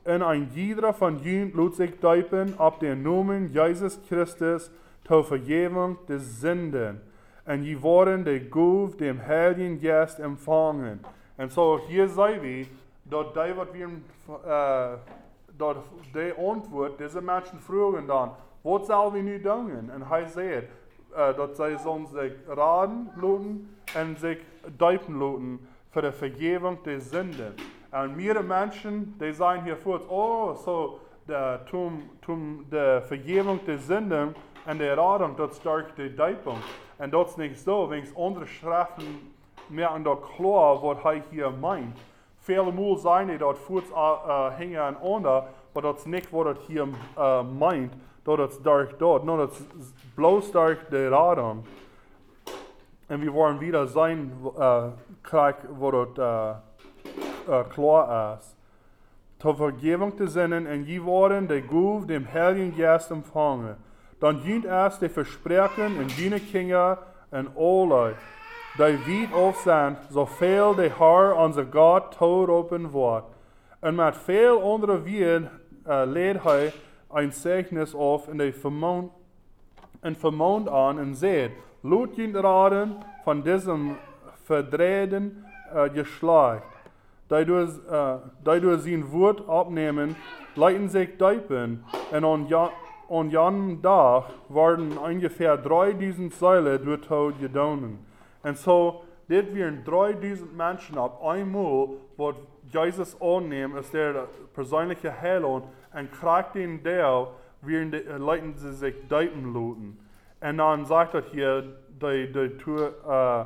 en 0.06 0.22
ein 0.22 0.50
jeder 0.54 0.94
von 0.94 1.24
ihnen 1.24 1.52
lud 1.54 1.76
sich 1.76 2.00
deupen 2.00 2.58
auf 2.60 2.78
den 2.78 3.02
Namen 3.02 3.52
Jesus 3.52 4.00
Christus 4.08 4.72
zur 5.06 5.24
Vergebung 5.24 5.98
des 6.08 6.42
Sünden. 6.42 7.02
Und 7.46 7.64
sie 7.64 7.82
wurden 7.82 8.26
der 8.26 8.40
Guf 8.40 8.98
dem 8.98 9.26
Heiligen 9.26 9.80
Geist 9.80 10.20
empfangen. 10.20 11.00
Und 11.38 11.52
so 11.52 11.80
hier 11.88 12.08
sei 12.10 12.42
wir, 12.42 12.66
dort 13.06 13.36
die, 13.36 13.54
wir, 13.74 13.88
äh, 13.88 14.98
dort 15.58 15.84
die 16.14 16.34
Antwort, 16.38 17.00
diese 17.00 17.22
Menschen 17.22 17.60
fragen 17.60 18.08
dann, 18.08 18.32
was 18.64 18.88
sollen 18.88 19.14
wir 19.14 19.24
nun 19.24 19.44
tun? 19.44 19.92
Und 19.94 20.12
er 20.12 20.28
sagt, 20.28 20.46
äh, 20.46 21.34
dort 21.36 21.56
sie 21.56 21.78
sollen 21.78 22.08
sich 22.08 22.34
raten 22.48 23.10
lassen 23.16 23.78
und 23.94 24.20
sich 24.20 24.40
deupen 24.78 25.20
lassen 25.20 25.68
für 25.92 26.02
die 26.02 26.12
Vergebung 26.12 26.80
der 26.84 27.00
Sünden. 27.00 27.54
Und 27.92 28.18
mehrere 28.18 28.44
Menschen, 28.44 29.18
die 29.20 29.32
sagen 29.34 29.64
hier 29.64 29.78
vor, 29.78 30.02
oh, 30.10 30.56
so, 30.56 31.00
der, 31.28 31.66
zum, 31.70 32.10
zum 32.26 32.66
der 32.72 33.02
Vergebung 33.04 33.60
der 33.66 33.78
Sünden 33.78 34.36
und 34.66 34.80
der 34.80 34.98
Radung, 34.98 35.36
das 35.36 35.58
stark 35.58 35.96
die 35.96 36.16
Deipung. 36.16 36.58
Und 36.98 37.14
das 37.14 37.32
ist 37.32 37.38
nicht 37.38 37.60
so, 37.60 37.90
wenn 37.90 38.04
es 38.04 38.16
andere 38.16 38.48
Schriften 38.48 39.34
an 39.70 40.04
der 40.04 40.16
klar, 40.16 40.82
was 40.82 41.04
er 41.04 41.24
hier 41.32 41.50
meint. 41.50 41.98
Viele 42.40 42.72
Mal 42.72 42.98
sagen 42.98 43.30
die 43.30 43.38
dort 43.38 43.58
kurz 43.66 43.86
äh, 43.90 44.52
hängen 44.58 44.78
aneinander, 44.78 45.48
aber 45.74 45.82
das 45.82 46.00
ist 46.00 46.08
nicht, 46.08 46.32
was 46.32 46.46
er 46.46 46.56
hier 46.68 46.88
äh, 47.18 47.44
meint, 47.44 47.94
das 48.24 48.52
ist 48.52 48.62
stark 48.62 48.98
dort, 49.00 49.26
nur 49.26 49.48
das 49.48 49.60
ist 49.60 50.16
bloß 50.16 50.50
stark 50.50 50.90
die 50.90 50.98
Radung. 50.98 51.66
Und 53.08 53.22
wir 53.22 53.34
wollen 53.34 53.60
wieder 53.60 53.88
sein, 53.88 54.32
äh, 54.58 55.52
wo 55.80 55.92
das, 55.92 56.18
äh, 56.18 57.52
uh, 57.52 57.64
klar 57.66 58.38
ist. 58.40 58.56
zur 59.40 59.56
Vergebung 59.56 60.16
der 60.18 60.28
Sünden 60.28 60.66
und 60.66 60.86
je 60.86 61.04
worden 61.04 61.48
der 61.48 61.62
Guf 61.62 62.08
dem 62.08 62.32
Heiligen 62.32 62.76
Geist 62.76 63.12
empfangen. 63.12 63.76
Dann 64.20 64.42
dient 64.42 64.66
erst 64.66 65.02
die 65.02 65.10
Versprechen 65.10 66.00
in 66.02 66.08
deine 66.18 66.40
Kinder 66.40 67.00
und 67.32 67.50
alle, 67.58 68.16
die 68.78 68.82
weit 68.82 69.34
auf 69.34 69.62
sind, 69.62 69.98
so 70.10 70.26
viel 70.26 70.74
der 70.78 70.98
Herr 70.98 71.38
unser 71.38 71.66
Gott 71.66 72.14
tot 72.18 72.50
open 72.50 72.94
wird. 72.94 73.26
Und 73.82 73.96
mit 73.98 74.16
viel 74.16 74.58
andere 74.64 75.06
Wien 75.06 75.50
äh, 75.88 76.06
lädt 76.06 76.46
er 76.46 76.72
ein 77.10 77.32
Zeichnis 77.32 77.94
auf 77.94 78.28
in 78.30 78.38
der 78.38 78.54
Vermont, 78.54 79.12
und 80.02 80.18
vermont 80.18 80.70
an 80.70 81.00
und 81.00 81.16
sagt, 81.16 81.52
Lut 81.84 82.18
raden 82.18 82.96
von 83.24 83.44
diesem 83.44 83.96
verdrehten 84.46 85.46
äh, 85.74 85.90
Geschlecht, 85.90 86.64
die 87.30 87.46
du, 87.46 87.60
äh, 87.60 88.18
die 88.46 88.62
du 88.62 88.78
sein 88.78 89.12
Wort 89.12 89.48
abnehmen, 89.48 90.16
leiten 90.56 90.90
sich 90.90 91.18
Deipen, 91.18 91.84
und 92.12 92.26
an, 92.26 92.70
an 93.10 93.30
jenem 93.30 93.82
Tag 93.82 94.26
werden 94.50 94.98
ungefähr 94.98 95.58
3000 95.58 96.34
Seile 96.34 96.80
durch 96.80 97.02
Tod 97.02 97.40
gedonnen. 97.40 98.06
Und 98.44 98.58
so, 98.58 99.04
dit 99.28 99.54
wären 99.56 99.84
3000 99.84 100.56
Menschen 100.56 100.98
ab 100.98 101.24
einmal, 101.24 101.90
wo 102.18 102.34
Jesus 102.72 103.20
annehmen, 103.22 103.78
ist 103.78 103.94
der 103.94 104.28
persönliche 104.54 105.22
Heilung, 105.22 105.64
und 105.94 106.12
kriegt 106.12 106.56
den 106.56 106.84
Teil, 106.84 107.28
während 107.62 107.94
die, 107.94 108.00
leiten 108.00 108.54
sie 108.56 108.74
sich 108.74 108.96
Deipen 109.08 109.54
looten. 109.54 109.98
Und 110.42 110.58
dann 110.58 110.86
sagt 110.86 111.14
er 111.14 111.24
hier, 111.32 111.62
die, 112.02 112.32
die, 112.32 112.58
die 112.58 112.72
uh, 113.08 113.46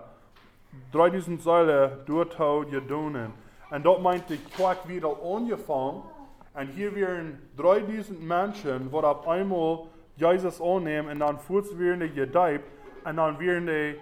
3000 0.91 1.41
Säule 1.41 1.99
durch 2.05 2.29
Tod 2.29 2.71
gedonnen. 2.71 3.33
Und 3.69 3.85
dort 3.85 4.01
meint 4.01 4.29
die 4.29 4.37
Quack 4.37 4.87
wieder 4.87 5.15
angefangen. 5.23 6.03
Und 6.53 6.67
hier 6.75 6.93
wären 6.95 7.39
3000 7.57 8.21
Menschen, 8.21 8.89
die 8.89 8.95
auf 8.95 9.27
einmal 9.27 9.83
Jesus 10.15 10.59
annehmen 10.61 11.09
und 11.09 11.19
dann 11.19 11.37
kurz 11.47 11.77
werden 11.77 12.01
die 12.01 12.09
gedeiht 12.09 12.61
und 13.05 13.17
dann 13.17 13.39
werden 13.39 13.67
die 13.67 13.95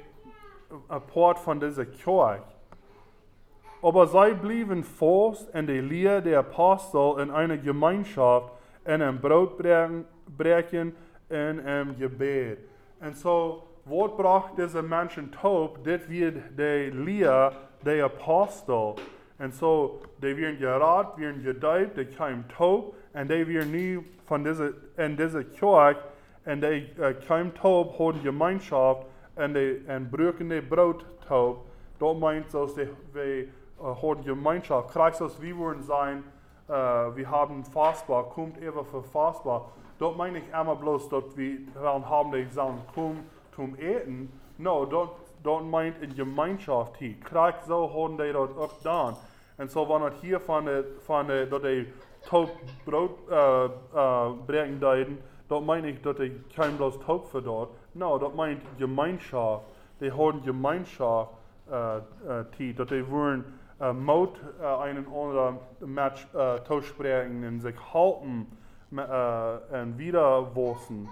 ein 0.88 1.02
Part 1.14 1.40
von 1.40 1.60
dieser 1.60 1.86
Kirche. 1.86 2.42
Aber 3.82 4.08
sie 4.08 4.34
blieben 4.34 4.84
fast 4.84 5.54
in 5.54 5.68
der 5.68 5.82
Lehre 5.82 6.22
der 6.22 6.40
Apostel 6.40 7.20
in 7.22 7.30
einer 7.30 7.58
Gemeinschaft, 7.58 8.52
in 8.86 9.02
einem 9.02 9.20
Brotbrechen, 9.20 10.06
in 11.30 11.60
einem 11.60 11.98
Gebet. 11.98 12.60
Und 13.00 13.16
so, 13.16 13.64
was 13.86 14.18
braucht 14.18 14.58
diese 14.58 14.82
Menschen 14.82 15.32
taub? 15.32 15.84
Das 15.84 16.10
wird 16.10 16.38
die 16.58 16.90
Lehre 16.90 17.54
der 17.86 18.06
Apostel. 18.06 18.96
Und 19.40 19.54
so, 19.54 20.02
die 20.22 20.36
werden 20.36 20.58
gerat, 20.58 21.18
werden 21.18 21.44
gedeiht, 21.44 21.96
die 21.96 22.06
kommen 22.06 22.46
taub, 22.50 22.96
und 23.14 23.30
die 23.30 23.48
werden 23.48 23.72
nie 23.72 24.00
von 24.26 24.44
dieser, 24.44 24.72
in 24.98 25.16
dieser 25.16 25.44
Kirche, 25.44 25.98
und 26.46 26.62
die 26.62 26.88
uh, 27.00 27.14
kommen 27.28 27.54
taub, 27.54 28.00
haben 28.00 28.24
Gemeinschaft, 28.24 29.06
und 29.36 29.54
die 29.54 29.82
und 29.88 30.10
brücken 30.10 30.50
die 30.50 30.62
Brot 30.62 31.06
taub. 31.28 31.66
Das 32.00 32.18
meint, 32.18 32.52
dass 32.54 32.74
die, 32.74 32.88
wir 33.14 33.46
uh, 33.80 33.96
haben 34.02 34.24
Gemeinschaft. 34.24 34.92
Christus, 34.92 35.40
wir 35.40 35.56
wollen 35.58 35.84
sein, 35.84 36.24
uh, 36.68 37.16
wir 37.16 37.30
haben 37.30 37.64
Fassbar, 37.64 38.30
kommt 38.30 38.58
immer 38.58 38.84
für 38.86 39.04
Fassbar. 39.04 39.70
Das 40.00 40.16
meine 40.16 40.40
ich 40.40 40.46
immer 40.50 40.76
bloß, 40.76 41.10
dass 41.10 41.36
wir 41.36 41.60
dann 41.76 42.08
haben 42.08 42.32
die 42.32 42.46
sagen, 42.46 42.82
komm 42.94 43.20
zum 43.56 43.76
Eten. 43.80 44.32
No, 44.58 44.86
das, 44.86 45.10
das 45.44 45.64
meint 45.64 46.02
in 46.02 46.16
Gemeinschaft 46.16 46.98
hier. 46.98 47.20
Krieg 47.20 47.56
so 47.68 47.92
haben 47.94 48.18
die 48.18 48.32
das 48.32 48.58
auch 48.58 48.74
dann. 48.84 49.16
Und 49.58 49.72
so, 49.72 49.88
wenn 49.90 50.02
das 50.02 50.14
hier 50.22 50.40
von 50.40 50.66
der, 50.66 50.84
von 51.06 51.28
der, 51.28 51.48
dass 51.48 51.62
die 51.62 51.88
Taub 52.26 52.52
Brot 52.86 53.18
äh, 53.30 53.66
äh, 53.66 53.70
bringen 54.46 54.80
deuten, 54.80 55.18
das 55.50 55.62
meine 55.62 55.90
ich, 55.90 56.02
dass 56.02 56.18
die 56.18 56.32
kein 56.56 56.78
bloß 56.78 57.00
Taub 57.00 57.28
für 57.28 57.42
dort. 57.42 57.70
No, 57.94 58.18
das 58.18 58.34
meint 58.34 58.62
Gemeinschaft. 58.78 59.66
Die 60.00 60.12
haben 60.12 60.44
Gemeinschaft 60.44 61.32
äh, 61.72 61.98
äh, 61.98 62.74
dass 62.74 62.88
die 62.88 63.10
wollen 63.10 63.44
äh, 63.80 63.94
Mut 63.94 64.40
äh, 64.62 64.66
einen 64.66 65.08
anderen 65.08 65.58
Match 65.82 66.28
äh, 66.34 66.82
sprechen 66.82 67.46
und 67.46 67.60
sich 67.62 67.76
halten 67.94 68.48
äh, 68.92 69.82
und 69.82 69.98
wieder 69.98 70.56
wachsen. 70.56 71.10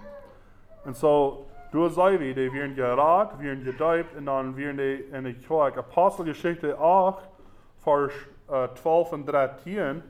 Und 0.84 0.96
so, 0.96 1.46
durch 1.72 1.94
sei 1.94 2.18
wie, 2.20 2.32
die 2.32 2.52
werden 2.52 2.74
gerat, 2.74 3.40
werden 3.40 3.64
gedeibt 3.64 4.16
und 4.16 4.26
dann 4.26 4.56
werden 4.56 4.78
die 4.78 5.16
in 5.16 5.24
die 5.24 5.34
Kirche. 5.34 5.78
Apostelgeschichte 5.78 6.78
8, 6.78 7.28
Vers 7.78 8.12
äh, 8.48 8.68
12 8.74 9.12
und 9.12 9.26
13. 9.26 10.02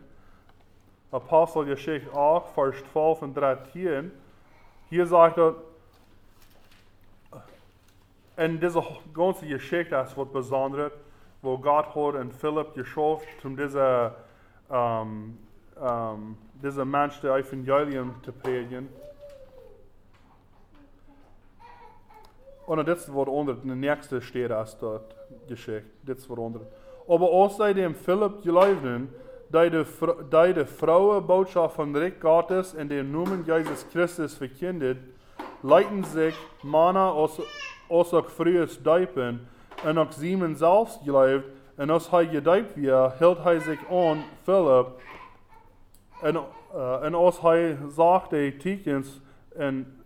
Apostelgeschichte 1.10 2.12
8, 2.14 2.48
Vers 2.54 2.74
12 2.92 3.22
und 3.22 3.34
13. 3.36 4.10
Hier 4.90 5.06
sagt 5.06 5.38
er, 5.38 5.54
in 8.36 8.60
dieser 8.60 8.84
ganzen 9.14 9.48
Geschichte 9.48 9.96
ist 9.96 10.16
was 10.16 10.28
Besonderes, 10.28 10.92
wo 11.42 11.56
Gott 11.56 11.94
hat 11.94 12.20
in 12.20 12.30
Philipp 12.32 12.74
geschafft, 12.74 13.44
um 13.44 13.56
diese 13.56 14.14
ähm, 14.70 15.38
ähm, 15.80 16.36
dieser 16.62 16.84
Mensch 16.84 17.20
der 17.20 17.36
Evangelium 17.36 18.14
zu 18.22 18.32
predigen. 18.32 18.88
Und 22.66 22.88
das 22.88 23.12
wird 23.12 23.28
unter, 23.28 23.54
der 23.54 23.76
nächste 23.76 24.20
steht 24.20 24.50
als 24.50 24.76
dort 24.78 25.14
geschickt. 25.46 25.86
Das 26.04 26.28
wird 26.28 26.38
unter. 26.38 26.60
Aber 27.08 27.30
außerdem 27.30 27.94
Philipp 27.94 28.42
geloofden, 28.42 29.08
die 29.48 29.70
die, 29.70 30.54
die 30.54 30.64
Frauen 30.64 31.26
Botschaft 31.26 31.76
von 31.76 31.94
Recht 31.94 32.20
Gottes 32.20 32.74
in 32.74 32.88
den 32.88 33.12
Namen 33.12 33.44
Jesus 33.46 33.86
Christus 33.92 34.34
verkündet, 34.34 34.98
leiten 35.62 36.04
sich 36.04 36.34
Männer 36.62 37.12
aus, 37.12 37.40
aus 37.88 38.12
auch 38.12 38.26
frühes 38.26 38.82
Deipen, 38.82 39.46
und 39.84 39.98
auch 39.98 40.12
Simon 40.12 40.56
selbst 40.56 41.04
geleibt, 41.04 41.44
und 41.76 41.90
als 41.90 42.08
er 42.12 42.26
gedeipt 42.26 42.76
wird, 42.76 43.18
hielt 43.18 43.38
er 43.44 43.60
sich 43.60 43.78
an 43.90 44.24
Philipp, 44.44 44.86
en, 46.22 46.36
uh, 46.74 47.02
en 47.02 47.14
als 47.14 47.40
hij 47.40 47.78
zag 47.88 48.28
de 48.28 48.56
tekens 48.56 49.20
en, 49.56 50.02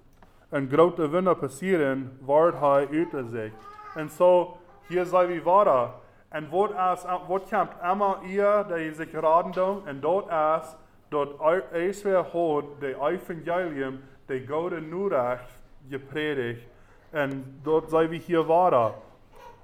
en 0.48 0.68
grote 0.68 1.08
winden 1.08 1.38
passeren, 1.38 2.18
werd 2.26 2.58
hij 2.58 2.88
uit 2.92 3.24
zich. 3.30 3.52
En 3.94 4.08
zo, 4.08 4.56
hier 4.88 5.04
zijn 5.04 5.28
we 5.28 5.42
waren. 5.42 5.90
En 6.31 6.49
wat, 6.51 6.75
als, 6.75 7.05
wat 7.29 7.49
komt 7.51 7.71
immer 7.83 8.23
ihr, 8.25 8.64
die 8.69 8.95
zich 8.95 9.12
raden 9.12 9.53
doen, 9.53 9.87
en 9.87 10.01
dat 10.01 10.25
is 10.29 10.77
dat 11.11 11.29
is 11.73 12.03
weer 12.03 12.25
hoort 12.33 12.81
de 12.81 12.97
evangelium, 13.01 14.01
de 14.27 14.47
goede 14.49 14.81
Nurrecht 14.81 15.59
gepredigt. 15.88 16.62
En 17.11 17.59
dat 17.62 17.90
zijn 17.90 18.09
we 18.09 18.16
hier 18.16 18.45
waren. 18.45 18.93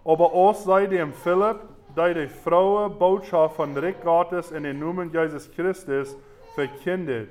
Aber 0.04 0.30
als 0.30 0.62
sei 0.62 0.88
dem 0.88 1.12
Philipp, 1.12 1.60
die 1.94 2.14
die 2.14 2.28
Frauen 2.28 2.98
Botschaft 2.98 3.54
von 3.54 3.76
Rick 3.76 4.02
Gottes 4.02 4.50
in 4.50 4.62
den 4.62 4.78
Namen 4.78 5.10
Jesus 5.10 5.48
Christus 5.54 6.16
verkündet. 6.54 7.28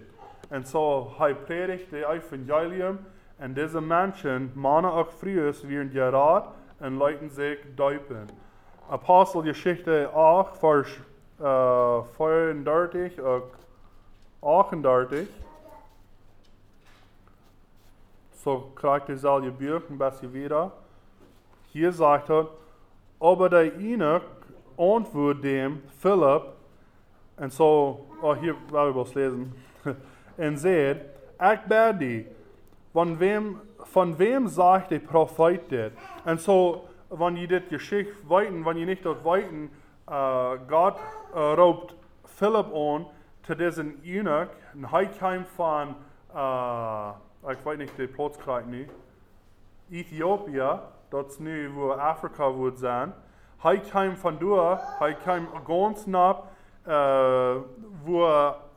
Und 0.50 0.68
so, 0.68 1.12
hij 1.18 1.34
predigt 1.34 1.92
de 1.92 2.04
Evangelium 2.04 3.00
und 3.40 3.58
diese 3.58 3.82
Menschen, 3.82 4.52
Männer 4.56 4.94
auch 4.94 5.12
früher, 5.12 5.54
werden 5.64 5.92
gerat 5.92 6.48
und 6.80 6.98
leiten 6.98 7.30
sich 7.30 7.58
deupen. 7.76 8.28
Apostelgeschichte 8.90 10.10
8, 10.14 10.58
Vers 10.58 10.88
äh, 11.40 12.04
34 12.18 13.20
und 13.20 13.44
38. 14.42 15.28
So 18.32 18.72
kriegt 18.76 19.18
selbe 19.18 19.52
Buch 19.52 19.90
ein 19.90 19.98
bisschen 19.98 20.34
wieder. 20.34 20.72
Hier 21.72 21.92
sagt 21.92 22.30
er, 22.30 22.48
aber 23.20 23.50
der 23.50 23.74
Enoch 23.80 24.22
antwortet 24.78 25.44
dem 25.44 25.82
Philipp, 26.00 26.44
und 27.38 27.52
so 27.52 28.06
oh, 28.22 28.36
hier 28.36 28.56
wou 28.70 28.90
ik 28.90 28.96
wel 28.96 29.08
lezen. 29.14 29.54
en 30.36 30.58
zei, 30.58 31.02
ik 31.40 31.66
ben 31.68 31.98
die. 31.98 32.28
Van 32.92 33.18
wem, 33.18 33.60
van 33.78 34.16
wem 34.16 34.48
sagt 34.48 34.90
der 34.90 35.00
Prophet 35.00 35.70
dit? 35.70 35.92
En 36.24 36.40
so, 36.40 36.88
wenn 37.18 37.36
je 37.36 37.48
dit 37.48 37.68
geschicht 37.70 38.30
weten, 38.30 38.64
wenn 38.66 38.78
je 38.78 38.86
nicht 38.86 39.04
dort 39.04 39.24
weten, 39.24 39.70
uh, 40.10 40.58
Gott 40.68 40.98
uh, 41.34 41.54
roept 41.56 41.96
Philip 42.26 42.74
aan 42.74 43.06
zu 43.42 43.56
diesem 43.56 44.00
Eunuch, 44.04 44.50
und 44.74 44.92
hij 44.92 45.08
kwam 45.08 45.46
van, 45.56 45.96
uh, 46.36 47.10
ik 47.48 47.58
weet 47.64 47.78
niet 47.78 47.96
de 47.96 48.08
plaats 48.08 48.38
krijg 48.38 48.66
nu, 48.66 48.88
Ethiopië, 49.92 50.80
dat 51.10 51.32
is 51.32 51.38
nu 51.38 51.70
wo 51.70 51.92
Afrika. 51.92 52.52
Hij 53.58 53.80
kwam 53.80 54.16
van 54.16 54.38
door, 54.38 54.80
hij 55.00 55.14
kwam 55.14 55.48
ganz 55.68 56.06
nach 56.06 56.38
uh, 56.88 57.56
wo 58.04 58.28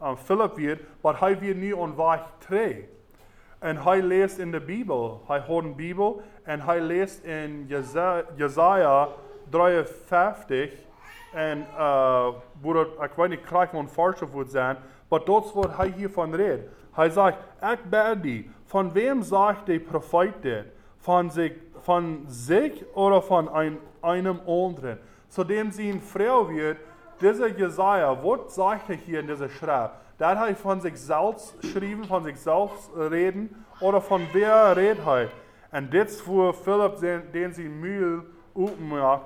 uh, 0.00 0.16
Philip 0.16 0.56
wird, 0.56 0.80
aber 1.02 1.20
hij 1.20 1.38
wird 1.38 1.56
nu 1.56 1.72
on 1.72 1.96
weg 1.96 2.20
3. 2.38 2.88
En 3.58 3.76
hij 3.76 4.02
leest 4.02 4.38
in 4.38 4.50
de 4.50 4.60
Bijbel. 4.60 5.22
Hij 5.26 5.40
hoort 5.40 5.64
een 5.64 5.76
Bijbel 5.76 6.22
en 6.42 6.60
hij 6.60 6.80
leest 6.80 7.24
in 7.24 7.66
Jesaja 8.36 9.08
53 9.50 10.86
En 11.32 11.66
uh, 11.76 12.28
dat, 12.62 12.86
ik 13.00 13.10
weet 13.16 13.28
niet 13.28 13.40
krijg 13.40 13.70
van 13.70 13.88
falsche 13.88 14.28
woord 14.28 14.50
zijn, 14.50 14.76
maar 15.08 15.24
dat 15.24 15.44
is 15.44 15.52
wat 15.52 15.76
hij 15.76 15.92
hiervan 15.96 16.34
redt. 16.34 16.68
Hij 16.92 17.10
zegt, 17.10 17.36
ik 17.60 17.78
ben 17.90 18.22
wem 18.92 19.22
zegt 19.22 19.66
de 19.66 19.80
profeet 19.80 20.42
dit? 20.42 20.64
Van 20.98 21.30
zich, 21.30 21.52
van 21.80 22.24
zich 22.26 22.72
oder 22.94 23.22
van 23.22 23.54
ein, 23.54 23.78
einem 24.00 24.40
anderen? 24.46 24.98
Zudem 25.28 25.70
sie 25.70 25.92
een 25.92 26.00
vrouw 26.00 26.46
wird, 26.46 26.78
dieser 27.20 27.50
Jesaja, 27.56 28.22
wat 28.22 28.52
sagt 28.52 28.88
er 28.88 28.94
hier 28.94 29.18
in 29.18 29.26
dieser 29.26 29.50
Schrift? 29.50 29.90
Dat 30.18 30.36
hij 30.36 30.56
van 30.56 30.80
zichzelf 30.80 31.54
geschrieben, 31.60 32.06
van 32.06 32.24
zichzelf 32.24 32.90
reden, 32.96 33.64
oder 33.80 34.02
von 34.02 34.20
wer 34.32 34.72
redet 34.72 35.04
hij? 35.04 35.28
En 35.70 35.90
dit 35.90 36.10
is 36.10 36.20
voor 36.20 36.54
Philip, 36.54 36.98
den, 37.32 37.54
sie 37.54 37.68
Mühl 37.68 38.24
opmacht, 38.52 39.22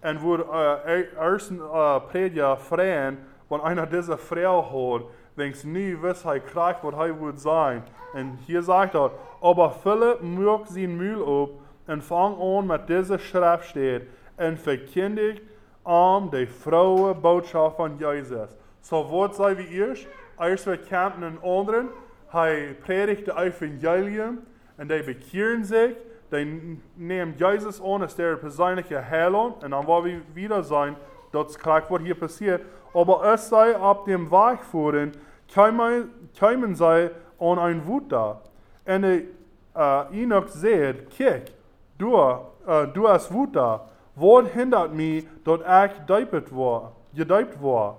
en 0.00 0.18
wo 0.18 0.36
uh, 0.36 1.18
ersten 1.18 1.56
uh, 1.56 1.96
prediger 2.08 2.56
freien, 2.56 3.18
wenn 3.48 3.60
einer 3.60 3.86
dieser 3.86 4.18
Frau 4.18 4.62
hat, 4.62 5.02
wenns 5.34 5.64
nie 5.64 5.96
wiss 6.02 6.22
hij 6.22 6.40
krijgt 6.40 6.82
wat 6.82 6.94
hij 6.94 7.12
moet 7.12 7.40
zijn. 7.40 7.84
En 8.14 8.38
hier 8.46 8.62
sagt 8.62 8.94
er, 8.94 9.10
aber 9.40 9.70
Philip 9.70 10.20
mögt 10.20 10.68
sein 10.68 10.96
Mühl 10.96 11.22
op 11.22 11.60
en 11.86 12.02
fang 12.02 12.38
an 12.38 12.66
mit 12.66 12.88
dieser 12.88 13.18
Schrift 13.18 13.64
steht 13.64 14.02
en 14.36 14.58
verkündigt 14.58 15.42
am 15.82 16.30
die 16.30 16.46
frohe 16.46 17.14
Botschaft 17.14 17.76
von 17.76 17.98
Jesus. 17.98 18.50
So 18.80 19.10
wat 19.10 19.34
sei 19.34 19.56
wie 19.56 19.68
eerst? 19.68 20.06
Eerst 20.40 20.64
kämpfen 20.88 21.22
einen 21.22 21.42
anderen, 21.42 21.88
hij 22.28 22.76
predigt 22.80 23.24
de 23.24 23.32
Evangelium 23.32 24.38
en 24.76 24.88
die 24.88 25.02
bekehren 25.02 25.64
sich, 25.64 25.96
die 26.30 26.80
nehmen 26.94 27.34
Jesus 27.36 27.80
an 27.80 28.02
als 28.02 28.16
der 28.16 28.36
persönliche 28.36 29.10
Heiland 29.10 29.62
und 29.62 29.70
dann 29.70 29.86
wollen 29.86 30.04
wir 30.04 30.34
wieder 30.34 30.62
sein, 30.62 30.96
das 31.32 31.58
krijgt 31.58 31.90
was 31.90 32.00
hier 32.00 32.14
passiert. 32.14 32.62
Aber 32.94 33.22
es 33.32 33.48
sei 33.48 33.76
ab 33.76 34.04
dem 34.06 34.30
Weg 34.30 34.64
führen, 34.64 35.12
kämen 35.48 36.74
sie 36.74 37.10
an 37.38 37.58
ein 37.58 37.86
Wut 37.86 38.10
da. 38.10 38.40
Und 38.86 39.04
uh, 39.74 40.12
Enoch 40.12 40.48
sagt, 40.48 41.10
kijk, 41.16 41.52
du, 41.98 42.16
uh, 42.16 42.86
du 42.92 43.08
hast 43.08 43.32
Wut 43.32 43.54
da. 43.54 43.86
Wat 44.14 44.48
hindert 44.48 44.92
mich, 44.92 45.26
dat 45.44 45.60
ich 45.60 46.06
gedeupt 47.14 47.62
war? 47.62 47.96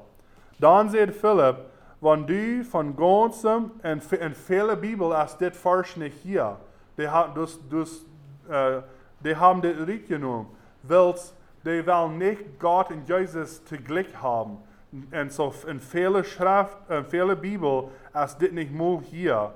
Dann 0.59 0.89
sagt 0.89 1.15
Philipp, 1.15 1.70
wenn 2.01 2.25
du 2.25 2.63
von 2.63 2.95
ganzem, 2.95 3.71
en, 3.83 4.01
en 4.19 4.81
Bibel 4.81 5.13
als 5.13 5.37
dit 5.37 5.55
Vers 5.55 5.95
nicht 5.95 6.17
hier, 6.23 6.57
die, 6.97 7.07
dus, 7.35 7.59
dus, 7.69 8.05
uh, 8.49 8.81
die 9.23 9.35
haben 9.35 9.61
dit 9.61 9.87
Ried 9.87 10.07
genommen, 10.07 10.47
wils 10.81 11.33
die 11.63 11.85
wollen 11.85 12.17
nicht 12.17 12.59
Gott 12.59 12.89
und 12.89 13.07
Jesus 13.07 13.63
zugleich 13.65 14.07
haben. 14.21 14.57
Und 14.91 15.31
so 15.31 15.53
in 15.67 15.79
Schrift, 15.79 16.77
in 16.89 17.39
Bibel, 17.39 17.89
als 18.13 18.37
dit 18.37 18.53
nicht 18.53 18.73
mal 18.73 18.99
hier. 19.09 19.51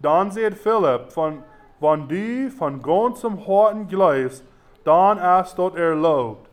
Dann 0.00 0.30
sagt 0.30 0.58
Philipp, 0.58 1.12
von, 1.12 1.42
wenn 1.78 2.08
du 2.08 2.50
von 2.50 2.82
ganzem 2.82 3.36
Herzen 3.36 3.86
glaubst, 3.86 4.42
dann 4.84 5.18
ist 5.18 5.56
dort 5.56 5.76
erlaubt. 5.76 6.48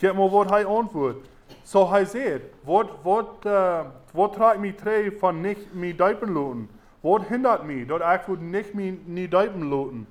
Kijk 0.00 0.14
maar 0.14 0.30
wat 0.30 0.50
hij 0.50 0.64
antwoordt. 0.64 1.26
So 1.62 1.90
hij 1.90 2.04
zegt, 2.04 2.42
wat, 2.64 2.88
wat, 3.02 3.28
uh, 3.46 3.80
wat 4.18 4.34
treibt 4.34 4.60
mich 4.60 4.76
tre 4.76 5.10
von 5.12 5.40
nicht 5.40 5.74
mich 5.74 5.96
duipen 5.96 6.34
laten? 6.34 6.68
Wat 7.02 7.22
hindert 7.28 7.64
mich, 7.64 7.86
dat 7.86 8.02
ich 8.02 8.28
would 8.28 8.42
nicht 8.42 8.74
mich 8.74 8.94
nicht 9.06 9.32
duipen 9.32 9.70
laten? 9.70 10.06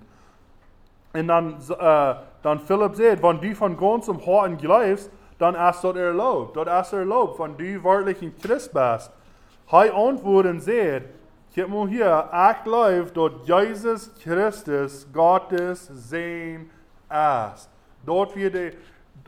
Und 1.13 1.27
dann, 1.27 1.55
uh, 1.69 2.15
dann 2.41 2.59
Philipp 2.59 2.95
sagt, 2.95 3.21
wenn 3.21 3.41
du 3.41 3.55
von 3.55 3.77
ganzem 3.77 4.19
Herzen 4.19 4.57
glaubst, 4.57 5.11
dann 5.37 5.55
ist 5.55 5.83
dort 5.83 5.97
erlaubt. 5.97 6.55
Dort 6.55 6.67
ist 6.67 6.93
erlaubt, 6.93 7.39
wenn 7.39 7.57
du 7.57 7.83
wirklich 7.83 8.21
ein 8.21 8.35
Christ 8.37 8.73
bist. 8.73 9.11
Hij 9.69 9.91
antwortet 9.91 10.53
und 10.53 10.61
sagt, 10.61 11.05
kijk 11.53 11.67
mal 11.67 11.87
hier, 11.87 12.29
ich 12.31 12.63
glaube, 12.63 13.11
dass 13.13 13.47
Jesus 13.47 14.11
Christus 14.23 15.07
Gottes 15.11 15.87
Sohn 15.87 16.69
ist. 17.09 17.69
Dort 18.05 18.35
wird 18.35 18.55
die 18.55 18.71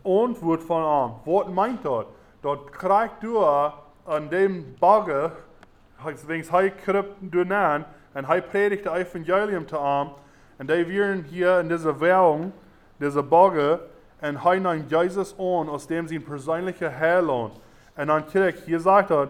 Antwort 0.06 0.64
von 0.64 0.82
ihm. 0.82 1.16
Was 1.26 1.48
meint 1.50 1.84
dort? 1.84 2.08
Dort 2.42 2.72
kriegt 2.72 3.22
du 3.22 3.40
an 4.10 4.30
dem 4.30 4.76
Bagger, 4.80 5.32
wegen 6.26 6.52
hij 6.52 6.72
kriegt 6.72 7.10
du 7.22 7.42
an, 7.54 7.86
und 8.16 8.28
hij 8.28 8.42
predigt 8.42 8.86
das 8.86 8.98
Evangelium 8.98 9.68
zu 9.68 9.78
ihm, 9.78 10.10
und 10.58 10.70
die 10.70 10.88
werden 10.88 11.24
hier 11.30 11.60
in 11.60 11.70
dieser 11.70 12.00
Währung, 12.02 12.52
dieser 13.00 13.22
Bagger, 13.22 13.82
und 14.22 14.44
hij 14.44 14.60
nimmt 14.60 14.90
Jesus 14.90 15.34
an, 15.38 15.70
aus 15.70 15.88
dem 15.88 16.08
sein 16.08 16.24
persönlicher 16.24 16.90
Heiland. 16.90 17.54
Und 17.96 18.08
dann 18.08 18.26
kriegt, 18.28 18.66
hier 18.66 18.80
sagt 18.80 19.12
er, 19.12 19.30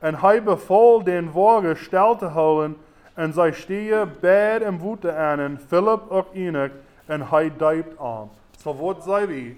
und 0.00 0.22
hij 0.22 0.40
befahl 0.40 1.02
den 1.04 1.34
Wagen 1.34 1.76
still 1.76 2.16
zu 2.18 2.34
holen, 2.34 2.76
und 3.16 3.34
sie 3.34 3.52
stehe 3.52 4.06
bed 4.06 4.62
im 4.62 4.80
Wute 4.80 5.14
an, 5.14 5.58
Philipp 5.58 6.08
und 6.08 6.26
Enoch, 6.34 6.70
und 7.08 7.30
hij 7.32 7.50
deupt 7.50 8.00
an. 8.00 8.30
So 8.62 8.78
wat 8.78 9.02
sei 9.02 9.28
wie? 9.28 9.56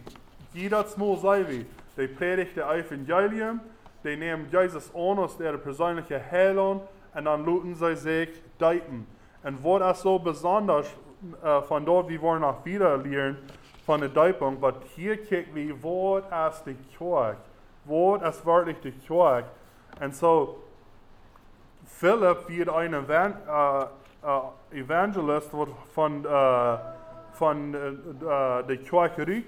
Jedes 0.54 0.96
Mal 0.96 1.18
sei 1.18 1.44
wie. 1.46 1.66
Die 1.96 2.08
das 2.16 2.56
Evangelium, 2.56 3.60
die 4.04 4.16
nehmen 4.16 4.48
Jesus 4.50 4.94
an 4.94 5.18
als 5.18 5.36
der 5.36 5.56
persönliche 5.58 6.20
Heiland, 6.30 6.82
und 7.14 7.24
dann 7.24 7.44
luten 7.44 7.74
sie 7.74 7.96
sich 7.96 8.28
deupen. 8.58 9.06
Und 9.42 9.64
was 9.64 9.98
ist 9.98 10.02
so 10.02 10.18
besonders 10.18 10.86
äh, 11.42 11.60
von 11.62 11.84
dort, 11.84 12.08
wie 12.08 12.20
wir 12.20 12.38
noch 12.38 12.64
wieder 12.64 12.96
lernen, 12.96 13.36
von 13.84 14.00
der 14.00 14.08
Deupung, 14.08 14.56
aber 14.56 14.74
hier 14.94 15.16
kicken 15.16 15.54
wir, 15.54 15.82
was 15.82 16.56
ist 16.56 16.66
die 16.66 16.76
Kirche? 16.96 17.36
Was 17.84 18.36
ist 18.36 18.46
wirklich 18.46 18.76
die 18.80 18.92
Kirche? 18.92 19.44
Und 20.00 20.14
so, 20.14 20.62
Philipp 21.84 22.48
wird 22.48 22.68
ein 22.68 22.94
Evan 22.94 23.34
äh, 23.46 23.84
äh, 24.22 24.80
Evangelist 24.80 25.50
von, 25.94 26.24
äh, 26.24 26.78
von 27.32 27.74
äh, 27.74 28.62
der 28.64 28.76
Kirche 28.78 29.42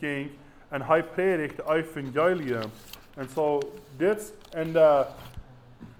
ging 0.00 0.30
und 0.70 0.82
er 0.82 1.02
predigt 1.02 1.60
Evangelium. 1.60 2.70
Und 3.18 3.28
so, 3.32 3.58
das 3.98 4.32
in 4.54 4.72
der, 4.72 5.08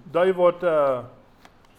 da 0.09 0.25
wird 0.37 0.63
äh, 0.63 1.01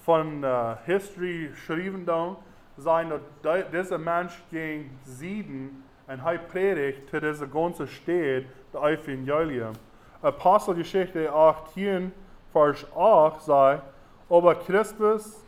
von 0.04 0.44
äh, 0.44 0.76
History 0.84 1.48
geschrieben 1.48 2.04
dann, 2.04 2.36
sein, 2.76 3.10
dass 3.42 3.64
dieser 3.72 3.96
Mensch 3.96 4.34
ging 4.50 4.90
sieben 5.02 5.82
und 6.06 6.18
er 6.18 6.38
predigt 6.38 7.08
zu 7.08 7.18
dieser 7.18 7.46
ganzen 7.46 7.88
Stadt 7.88 8.44
der 8.74 8.82
Evangelium. 8.82 9.72
Apostelgeschichte 10.20 11.32
18, 11.32 12.12
Vers 12.52 12.86
8 12.94 13.42
sagt, 13.42 13.82
aber 14.28 14.54
Christus, 14.56 15.42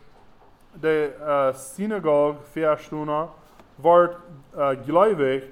der 0.75 1.51
äh, 1.51 1.53
Synagoge-Verstüner, 1.53 3.29
wird 3.77 4.17
äh, 4.57 4.75
gläubig, 4.77 5.45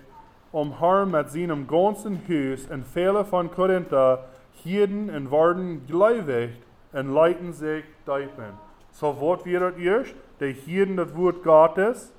um 0.51 0.79
Herrn 0.79 1.11
mit 1.11 1.29
seinem 1.29 1.67
ganzen 1.67 2.23
Haus 2.27 2.67
und 2.71 2.87
viele 2.87 3.23
von 3.27 3.51
Korinther 3.51 4.30
hielten 4.63 5.11
und 5.11 5.31
wurden 5.31 5.87
gläubig 5.87 6.51
und 6.93 7.13
leiten 7.13 7.53
sich 7.53 7.85
deupen. 8.07 8.55
So 8.93 9.21
wird 9.21 9.79
erst? 9.79 10.15
Die 10.41 10.53
hielten 10.53 10.97
das 10.97 11.15
Wort 11.17 11.43
Gottes 11.43 12.13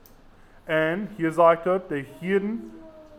und 0.67 1.09
hier 1.17 1.31
sagt 1.31 1.65
er, 1.65 1.79
die 1.79 2.05
hielten 2.19 2.71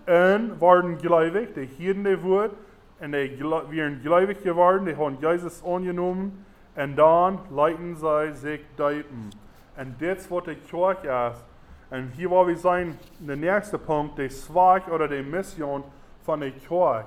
und 0.07 0.61
wurden 0.61 0.99
gläubig, 0.99 1.55
die 1.55 1.67
hielten 1.67 2.05
das 2.05 2.23
Wort 2.23 2.53
und 3.01 3.13
die 3.13 3.41
werden 3.41 4.01
gläubig 4.03 4.43
geworden, 4.43 4.87
die 4.87 4.97
haben 4.97 5.19
Jesus 5.21 5.63
angenommen 5.65 6.45
und 6.77 6.97
dann 6.97 7.39
leiten 7.51 7.97
sie 7.97 8.33
sich 8.33 8.61
deupen. 8.77 9.31
Und 9.77 9.95
das, 10.01 10.31
was 10.31 10.45
die 10.45 10.55
Kirche 10.55 11.33
ist, 11.33 11.45
und 11.91 12.13
hier 12.17 12.31
wollen 12.31 12.49
wir 12.49 12.57
sein, 12.57 12.99
der 13.19 13.37
nächste 13.37 13.77
Punkt, 13.77 14.19
der 14.19 14.31
Zweig 14.31 14.89
oder 14.89 15.09
die 15.09 15.23
Mission 15.23 15.85
von 16.25 16.41
der 16.41 16.53
Kirche. 16.53 17.07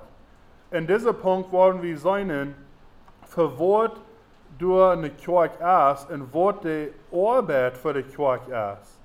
In 0.76 0.86
diesem 0.86 1.16
Punkt 1.16 1.54
wollen 1.54 1.82
wir 1.82 1.98
sein, 1.98 2.54
für 3.28 3.50
was 3.58 3.92
du 4.60 4.84
eine 4.84 5.10
Kirche 5.10 5.94
ist 5.94 6.12
und 6.12 6.34
was 6.34 6.56
die 6.66 6.92
Arbeit 7.14 7.78
für 7.78 7.94
die 7.94 8.04
Kirche 8.04 8.78
ist. 8.82 9.00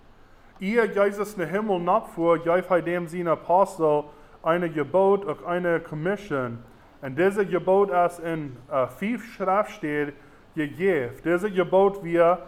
Ihr 0.59 0.87
Jesus 0.87 1.35
in 1.35 1.43
den 1.43 1.49
Himmel 1.49 1.79
nachfuhr, 1.79 2.41
gab 2.41 2.85
dem 2.85 3.07
seine 3.07 3.31
Apostel 3.31 4.03
eine 4.43 4.69
Gebot 4.69 5.25
und 5.25 5.47
eine 5.47 5.79
Commission. 5.79 6.59
Und 7.03 7.17
dieses 7.17 7.49
Gebot 7.49 7.91
ist 7.91 8.19
in 8.19 8.57
uh, 8.69 8.89
fünf 8.89 9.23
Schriftstellen 9.35 10.13
gegeben. 10.57 11.15
Dieses 11.25 11.55
Gebot 11.55 12.03
wird 12.03 12.41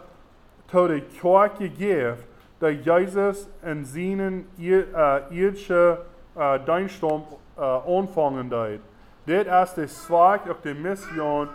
zu 0.67 0.85
der 0.85 0.99
Kirche 0.99 1.69
gegeben 1.69 2.17
dat 2.59 2.83
Jezus 2.83 3.47
en 3.61 3.85
zijn 3.85 4.47
irdische 4.57 5.99
uh, 6.35 6.57
Dienstrom 6.65 7.23
uh, 7.57 7.87
ontvangen 7.87 8.49
deed. 8.49 8.81
Dit 9.25 9.45
is 9.45 9.73
de 9.73 9.87
zwak 9.87 10.49
ook 10.49 10.61
de 10.61 10.73
mission, 10.73 11.47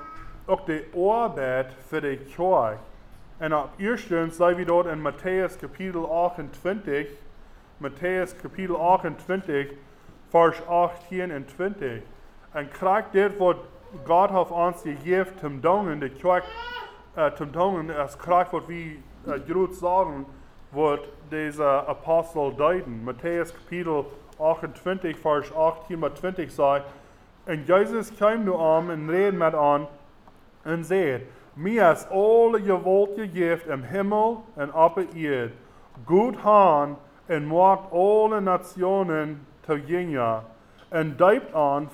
ook 0.46 0.66
de 0.66 0.88
arbeid 0.96 1.72
voor 1.86 2.00
de 2.00 2.16
kerk. 2.16 2.78
En 3.38 3.56
op 3.56 3.68
eerstens 3.76 4.36
zijn 4.36 4.54
we 4.54 4.64
dort 4.64 4.86
in 4.86 5.12
Matthäus 5.12 5.58
kapitel 5.60 6.12
28, 6.12 7.08
Matthäus 7.82 8.40
kapitel 8.40 8.80
28, 8.80 9.68
vers 10.28 10.66
18 10.66 11.30
en 11.30 11.44
20. 11.44 12.00
En 12.52 12.68
krijgt 12.68 13.12
dit 13.12 13.36
wat 13.36 13.56
God 14.04 14.30
heeft 14.30 14.50
ons 14.50 14.82
gegeven 14.82 15.38
zum 15.40 15.60
Dongen, 15.60 15.98
de 15.98 16.10
kerk 16.10 16.44
uh, 17.16 17.26
zum 17.34 17.50
Dongen, 17.50 17.96
als 17.96 18.16
krijgt 18.16 18.50
wat 18.50 18.66
we 18.66 18.96
uh, 19.26 19.34
groot 19.48 19.74
sagen, 19.74 20.26
wat 20.68 21.00
deze 21.28 21.84
apostel 21.86 22.54
deuten. 22.54 23.02
Matthäus 23.04 23.52
kapitel 23.52 24.12
28, 24.38 25.18
vers 25.18 25.54
18 25.54 26.00
tot 26.00 26.16
20 26.16 26.50
zei, 26.50 26.82
en 27.48 27.64
Jezus 27.64 28.14
kwam 28.14 28.44
nu 28.44 28.54
aan 28.54 28.90
en 28.90 29.10
reed 29.10 29.34
met 29.34 29.54
aan 29.54 29.86
en 30.62 30.84
zei, 30.84 31.26
Mij 31.52 31.92
is 31.92 32.08
alle 32.08 32.62
geweld 32.62 33.10
gegeven 33.16 33.72
in 33.72 33.82
hemel 33.82 34.44
en 34.54 34.74
op 34.74 34.94
de 34.94 35.06
eerd. 35.14 35.52
Goed 36.04 36.36
han 36.36 36.96
en 37.26 37.46
maakt 37.46 37.92
alle 37.92 38.40
nationen 38.40 39.46
te 39.60 39.82
jingen. 39.86 40.42
En 40.88 41.16
diept 41.16 41.54
aan 41.54 41.90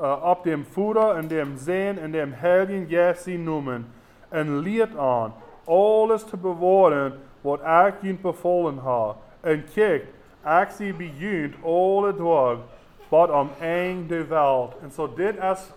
uh, 0.00 0.22
op 0.24 0.42
dem 0.42 0.64
Vater 0.64 1.16
en 1.16 1.28
dem 1.28 1.56
Zeen 1.56 1.98
en 1.98 2.10
dem 2.10 2.32
Heiligen 2.32 2.86
Jesu 2.86 3.36
noemen. 3.36 3.92
En 4.28 4.58
leert 4.58 4.96
aan 4.96 5.34
alles 5.64 6.24
te 6.24 6.36
bewaren 6.36 7.18
wat 7.40 7.60
ik 7.60 7.94
je 8.00 8.14
bevolen 8.14 8.78
heb. 8.84 9.14
En 9.40 9.64
kijk, 9.74 10.04
ik 10.60 10.68
zie 10.70 10.94
bejunt 10.94 11.54
alle 11.62 12.16
dag, 12.16 12.56
wat 13.12 13.30
om 13.30 13.50
één 13.60 14.06
de 14.06 14.26
wereld. 14.26 14.74
En 14.82 14.90
zo 14.90 15.14
dit 15.14 15.36
is 15.36 15.70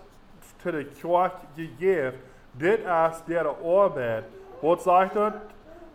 te 0.56 0.70
de 0.70 0.86
kerk 1.00 1.32
gegeven. 1.54 2.20
Dit 2.50 2.78
is 2.78 3.22
der 3.26 3.48
arbeid. 3.48 4.24
Wat 4.60 4.82
zegt 4.82 5.14
dat? 5.14 5.32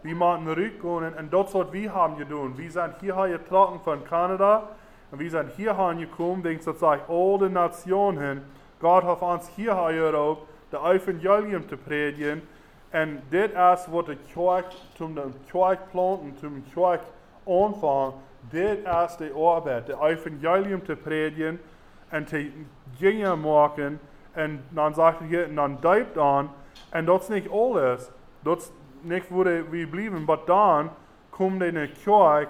We 0.02 0.14
moeten 0.14 0.44
terugkomen 0.44 1.18
en 1.18 1.30
dat 1.30 1.48
is 1.48 1.54
wat 1.54 1.70
we 1.70 1.80
hebben 1.80 2.18
gedaan. 2.18 2.56
We 2.56 2.70
zijn 2.70 2.94
hier 3.00 3.14
getrokken 3.14 3.80
van 3.82 4.04
Canada 4.04 4.64
en 5.10 5.18
we 5.18 5.30
zijn 5.30 5.50
hier 5.56 5.74
gekomen, 5.74 6.42
denk 6.42 6.64
dat 6.64 6.78
zegt 6.78 7.08
al 7.08 7.38
de 7.38 7.50
nationen. 7.50 8.44
God 8.80 9.04
heeft 9.04 9.22
ons 9.22 9.56
hier 9.56 9.74
geroepen, 9.74 10.44
de 10.70 10.80
evangelium 10.84 11.68
te 11.68 11.78
predigen. 11.78 12.44
En 12.89 13.24
dit 13.30 13.52
is 13.52 13.86
wat 13.89 14.06
de 14.06 14.18
kerk, 14.34 14.74
toen 14.94 15.14
de 15.14 15.30
kerk 15.52 15.80
planten, 15.92 16.36
de 16.39 16.62
kerk 16.74 17.02
aanvangen, 17.48 18.14
dit 18.50 18.78
is 18.78 19.16
de 19.18 19.32
arbeid, 19.34 19.86
de 19.86 19.98
evangelium 20.02 20.84
te 20.84 20.96
predigen 20.96 21.62
en 22.10 22.26
te 22.26 22.52
dingen 22.98 23.39
maken. 23.39 24.00
En 24.32 24.64
dan 24.70 24.94
zegt 24.94 25.20
hij, 25.20 25.44
en 25.44 25.56
dan 25.56 25.78
duipt 25.82 26.18
aan, 26.18 26.52
en 26.89 27.06
dat 27.06 27.22
is 27.22 27.28
niet 27.28 27.50
alles. 27.50 28.10
Dat 28.39 28.58
is 28.58 28.72
niet 29.00 29.30
waar 29.30 29.70
we 29.70 29.88
blijven, 29.89 30.24
maar 30.24 30.38
dan 30.46 30.89
komt 31.30 31.62
in 31.62 31.74
de 31.74 31.92
kerk, 32.04 32.50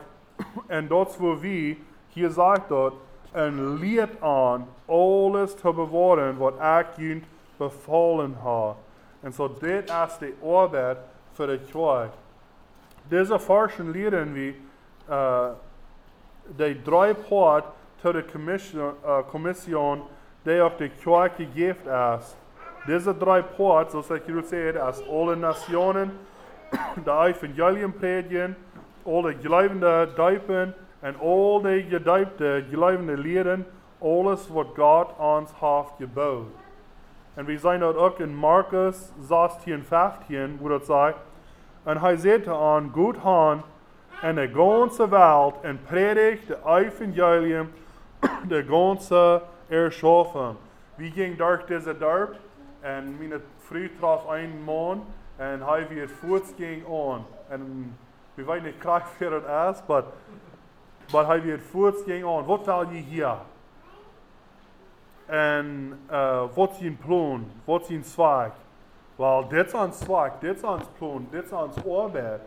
en 0.68 0.88
dat 0.88 1.10
is 1.10 1.18
waar 1.18 1.40
we, 1.40 1.78
hier 2.08 2.30
zegt 2.30 2.68
dat, 2.68 2.94
en 3.32 3.78
leert 3.78 4.22
aan 4.22 4.68
alles 4.86 5.54
te 5.54 5.74
bewaren 5.74 6.38
wat 6.38 6.54
ik 6.54 6.88
je 6.96 7.22
bevolen 7.58 8.36
heb. 8.44 8.76
En 9.20 9.34
zo 9.34 9.56
dit 9.60 9.90
is 9.90 10.18
de 10.18 10.34
arbeid 10.44 10.98
voor 11.32 11.48
de 11.48 11.60
kerk. 11.72 12.12
Deze 13.08 13.40
versen 13.40 13.92
leren 13.92 14.34
we 14.34 14.56
uh, 15.10 15.46
de 16.56 16.82
drie 16.82 17.14
part 17.30 17.66
tot 18.02 18.14
de 18.14 18.26
commission, 18.32 18.94
uh, 19.06 19.18
commission 19.30 20.02
die 20.42 20.66
op 20.66 20.78
de 20.78 20.90
kerk 20.90 21.36
gegeven 21.36 22.18
is. 22.18 22.36
Deze 22.86 23.18
drie 23.18 23.44
poorten, 23.44 23.92
zoals 23.92 24.10
ik 24.10 24.26
jullie 24.26 24.46
zei, 24.46 24.78
als 24.78 25.08
alle 25.08 25.36
nationen, 25.36 26.12
de 27.06 27.12
evangelium 27.12 27.94
predigen, 27.94 28.58
alle 29.04 29.36
gelovende 29.42 30.10
duipen 30.16 30.76
en 31.00 31.20
al 31.20 31.62
de 31.62 31.86
geduipte 31.90 32.66
gelovende 32.70 33.18
leren, 33.18 33.68
alles 34.00 34.48
wat 34.48 34.68
God 34.76 35.08
ons 35.18 35.52
heeft 35.60 35.92
gebouwd. 35.98 36.48
En 37.34 37.46
we 37.46 37.58
zijn 37.58 37.80
dat 37.80 37.96
ook 37.96 38.20
in 38.20 38.36
Marcus 38.36 39.12
16, 39.28 39.84
15, 39.84 40.58
wo 40.60 40.68
dat 40.68 40.86
zegt, 40.86 41.18
en 41.84 41.98
hij 41.98 42.16
zei 42.16 42.50
aan, 42.50 42.92
goed 42.94 43.18
han, 43.18 43.62
en 44.22 44.36
de 44.36 44.50
ganze 44.54 45.10
wereld 45.10 45.62
en 45.62 45.80
predigt 45.86 46.48
de 46.48 46.58
evangelium, 46.66 47.72
de 48.48 48.66
ganze 48.68 49.42
erschaffen. 49.68 50.58
Wie 50.96 51.12
ging 51.12 51.38
durch 51.38 51.66
deze 51.66 51.98
dorp? 51.98 52.36
En 52.80 53.18
mijn 53.18 53.42
vriend 53.58 53.98
traf 53.98 54.30
een 54.30 54.64
man 54.64 55.06
en 55.36 55.62
hij 55.62 55.88
weer 55.88 56.10
voets 56.10 56.50
ging 56.58 56.86
aan. 56.88 57.26
En 57.48 57.96
we 58.34 58.44
weten 58.44 58.64
niet 58.64 58.78
krijg 58.78 59.04
wie 59.18 59.30
het 59.30 59.76
is, 59.76 59.82
maar 59.88 60.04
but 61.12 61.26
hij 61.26 61.42
weer 61.42 61.60
voets 61.60 62.04
ging 62.04 62.26
aan. 62.26 62.46
Wat 62.46 62.66
wil 62.66 62.90
je 62.90 63.02
hier? 63.02 63.36
En 65.26 66.00
uh, 66.12 66.44
wat 66.54 66.72
is 66.72 66.78
je 66.78 66.92
plan? 66.92 67.52
Wat 67.64 67.82
is 67.82 67.88
je 67.88 68.04
zwak? 68.04 68.52
Wel, 69.16 69.48
dit 69.48 69.66
is 69.68 69.74
ons 69.74 70.00
zwak, 70.00 70.42
dit 70.42 70.56
is 70.56 70.64
ons 70.64 70.84
plan, 70.98 71.28
dit 71.30 71.46
is 71.46 71.52
ons 71.52 71.86
arbeid. 71.86 72.42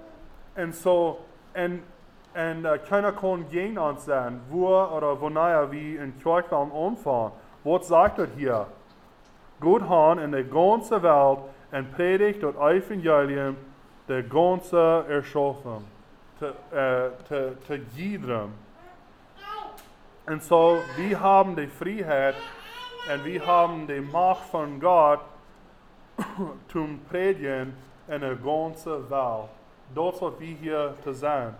En 0.52 0.72
zo, 0.72 1.18
en, 1.54 1.84
en 2.32 2.58
uh, 2.58 2.70
keiner 2.88 3.12
kan 3.12 3.46
gegen 3.50 3.78
ons 3.78 4.04
zijn, 4.04 4.40
wo 4.50 4.88
oder 4.96 5.18
wanneer 5.18 5.68
we 5.68 5.98
in 5.98 6.14
kerk 6.22 6.50
willen 6.50 6.72
aanvangen. 6.72 7.32
Wat 7.62 7.86
zegt 7.86 8.16
het 8.16 8.30
hier? 8.36 8.66
Goed 9.60 9.80
han 9.80 10.20
in 10.20 10.30
de 10.30 10.46
ganze 10.52 11.00
Welt 11.00 11.38
en 11.68 11.88
predigt 11.88 12.40
dat 12.40 12.54
evangelium 12.54 13.56
de 14.06 14.24
ganze 14.28 15.04
erschaffen. 15.08 15.86
Te, 16.38 16.52
uh, 16.72 17.26
te, 17.28 17.52
te 17.66 17.82
jedem. 17.94 18.52
En 20.24 20.40
zo, 20.40 20.74
we 20.96 21.16
hebben 21.16 21.54
de 21.54 21.68
vrijheid 21.68 22.34
en 23.08 23.22
we 23.22 23.40
hebben 23.42 23.86
de 23.86 24.08
macht 24.12 24.48
van 24.48 24.78
God 24.82 25.18
zum 26.72 27.00
predigen 27.08 27.76
in 28.06 28.20
de 28.20 28.36
ganze 28.44 29.08
Welt. 29.08 29.48
Is 29.94 30.18
wat 30.18 30.38
we 30.38 30.44
hier 30.44 30.92
te 31.02 31.14
zijn. 31.14 31.56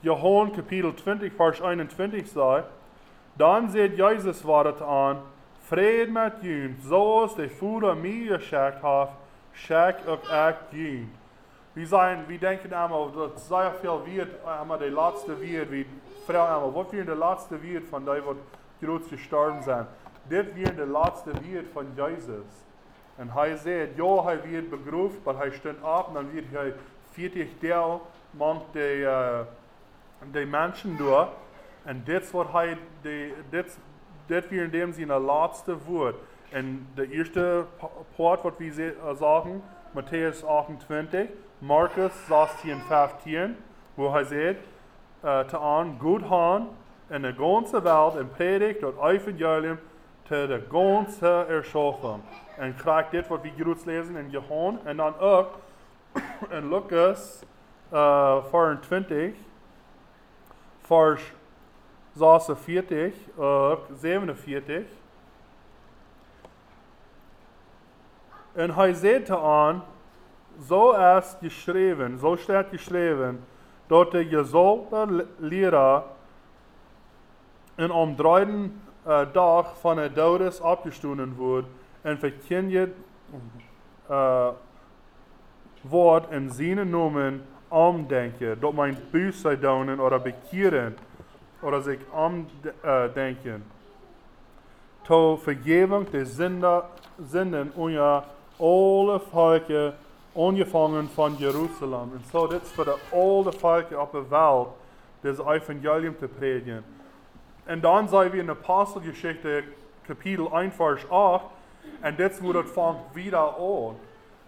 Johannes 0.00 0.54
kapitel 0.54 0.94
20, 0.94 1.32
vers 1.36 1.60
21 1.60 2.26
zei, 2.26 2.62
dan 3.32 3.70
zegt 3.70 3.96
Jezus 3.96 4.42
wat 4.42 4.82
aan, 4.82 5.20
Fred 5.60 6.10
met 6.10 6.32
jullie, 6.40 6.76
zoals 6.82 7.34
de 7.34 7.48
Vader 7.48 7.96
mij 7.96 8.26
geschenkt 8.26 8.82
heeft, 8.82 9.10
schenk 9.52 9.96
ook 10.06 10.24
ik 10.24 10.56
jullie. 10.68 11.08
We, 11.72 11.86
zijn, 11.86 12.24
we 12.26 12.38
denken 12.38 12.72
allemaal 12.72 13.12
dat 13.12 13.40
zeer 13.48 13.72
veel 13.80 14.02
weer, 14.02 14.28
maar 14.66 14.78
de 14.78 14.90
laatste 14.90 15.36
weer, 15.36 15.68
we 15.68 15.86
vragen 16.24 16.52
allemaal, 16.52 16.72
wat 16.72 16.90
weer 16.90 17.04
de 17.04 17.14
laatste 17.14 17.58
weer 17.58 17.82
van 17.88 18.04
die 18.04 18.22
wat 18.22 18.36
groot 18.82 19.06
gestorven 19.08 19.62
zijn? 19.62 19.86
Dit 20.22 20.54
weer 20.54 20.76
de 20.76 20.86
laatste 20.86 21.30
weer 21.42 21.64
van 21.72 21.86
Jezus. 21.94 22.46
En 23.16 23.30
hij 23.30 23.56
zei, 23.56 23.92
ja, 23.96 24.22
hij 24.22 24.40
werd 24.50 24.70
begroefd, 24.70 25.24
maar 25.24 25.36
hij 25.36 25.50
stond 25.50 25.82
op 25.82 26.06
en 26.08 26.14
dan 26.14 26.32
werd 26.32 26.46
hij 26.50 26.74
40 27.18 27.48
deel 27.58 28.06
man 28.30 28.62
de, 28.72 28.96
uh, 28.96 29.38
de 30.32 30.46
mensen 30.46 30.96
door. 30.96 31.28
En 31.82 32.02
dit 32.04 32.22
is 32.22 32.30
wat 32.30 32.52
hij, 32.52 32.78
de, 33.02 33.34
dit, 33.50 33.78
dit 34.26 34.48
weer 34.48 34.62
in 34.62 34.70
dem 34.70 34.92
zijn 34.92 35.08
laatste 35.08 35.78
woord. 35.78 36.16
En 36.50 36.88
de 36.94 37.10
eerste 37.10 37.64
part 38.16 38.42
wat 38.42 38.54
we 38.58 38.94
sagen, 39.18 39.62
Matthäus 39.90 40.44
28, 40.46 41.26
Markus 41.58 42.12
16, 42.26 42.80
15, 42.80 43.56
wo 43.94 44.12
hij 44.12 44.24
zegt, 44.24 44.60
uh, 45.24 45.40
te 45.40 45.58
aan 45.58 45.96
goed 46.00 46.22
gaan 46.22 46.68
in 47.08 47.22
de 47.22 47.34
ganze 47.38 47.82
Welt 47.82 48.16
en 48.16 48.30
predigt 48.30 48.80
dat 48.80 48.94
evangelium 49.02 49.80
te 50.22 50.46
de 50.46 50.62
ganze 50.70 51.44
erschaffen. 51.48 52.22
En 52.56 52.74
krijg 52.74 53.08
dit 53.08 53.28
wat 53.28 53.42
we 53.42 53.50
groot 53.58 53.84
lezen 53.84 54.16
in 54.16 54.30
Johannes. 54.30 54.82
En 54.84 54.96
dan 54.96 55.18
ook 55.18 55.58
in 56.56 56.68
Lucas 56.68 57.42
uh, 57.92 58.44
24, 58.50 59.34
vers 60.80 61.32
46, 62.14 63.14
ook 63.36 63.86
47. 64.00 64.84
En 68.52 68.70
hij 68.70 68.92
zei 68.92 69.22
te 69.22 69.38
aan, 69.38 69.84
zo 70.66 70.92
is 70.92 71.36
geschreven, 71.40 72.18
zo 72.18 72.36
staat 72.36 72.66
geschreven, 72.70 73.44
dat 73.86 74.10
de 74.10 74.28
gezolte 74.28 75.26
leraar 75.36 76.02
en 77.74 77.90
om 77.90 78.16
drieën 78.16 78.80
uh, 79.06 79.20
dag 79.32 79.78
van 79.80 79.96
de 79.96 80.12
dodes 80.12 80.60
opgestonden 80.60 81.34
wordt 81.34 81.68
en 82.02 82.18
verkend 82.18 82.90
wordt 85.88 86.30
in 86.30 86.50
zijn 86.50 86.90
noemen 86.90 87.44
omdenken, 87.68 88.60
dat 88.60 88.72
mijn 88.72 88.98
buis 89.10 89.40
zou 89.40 89.58
doen 89.58 90.00
oder 90.00 90.20
bekeren, 90.20 90.96
oder 91.60 91.82
zich 91.82 91.98
omdenken. 92.10 93.64
Tot 95.02 95.42
vergeving 95.42 96.10
de 96.10 96.24
zinden, 97.28 97.72
onder 97.74 98.22
alle 98.56 99.20
volken 99.30 99.94
ongevangen 100.32 101.08
van 101.08 101.34
Jeruzalem. 101.38 102.12
En 102.14 102.22
zo 102.30 102.46
dit 102.46 102.62
is 102.62 102.68
voor 102.68 102.84
de 102.84 102.98
alle 103.12 103.52
volken 103.52 104.00
op 104.00 104.12
de 104.12 104.24
wereld, 104.28 104.68
dit 105.20 105.38
evangelium 105.38 106.16
te 106.18 106.28
predigen. 106.28 106.84
En 107.64 107.80
dan 107.80 108.08
zijn 108.08 108.30
we 108.30 108.36
in 108.36 108.46
de 108.46 108.56
apostelgeschichte 108.62 109.64
kapitel 110.02 110.58
1 110.58 110.72
vers 110.72 111.10
8. 111.10 111.44
En 112.00 112.16
dit 112.16 112.40
wordt 112.40 112.58
het 112.58 112.70
vangt 112.70 113.00
wieder 113.12 113.38
aan. 113.38 113.96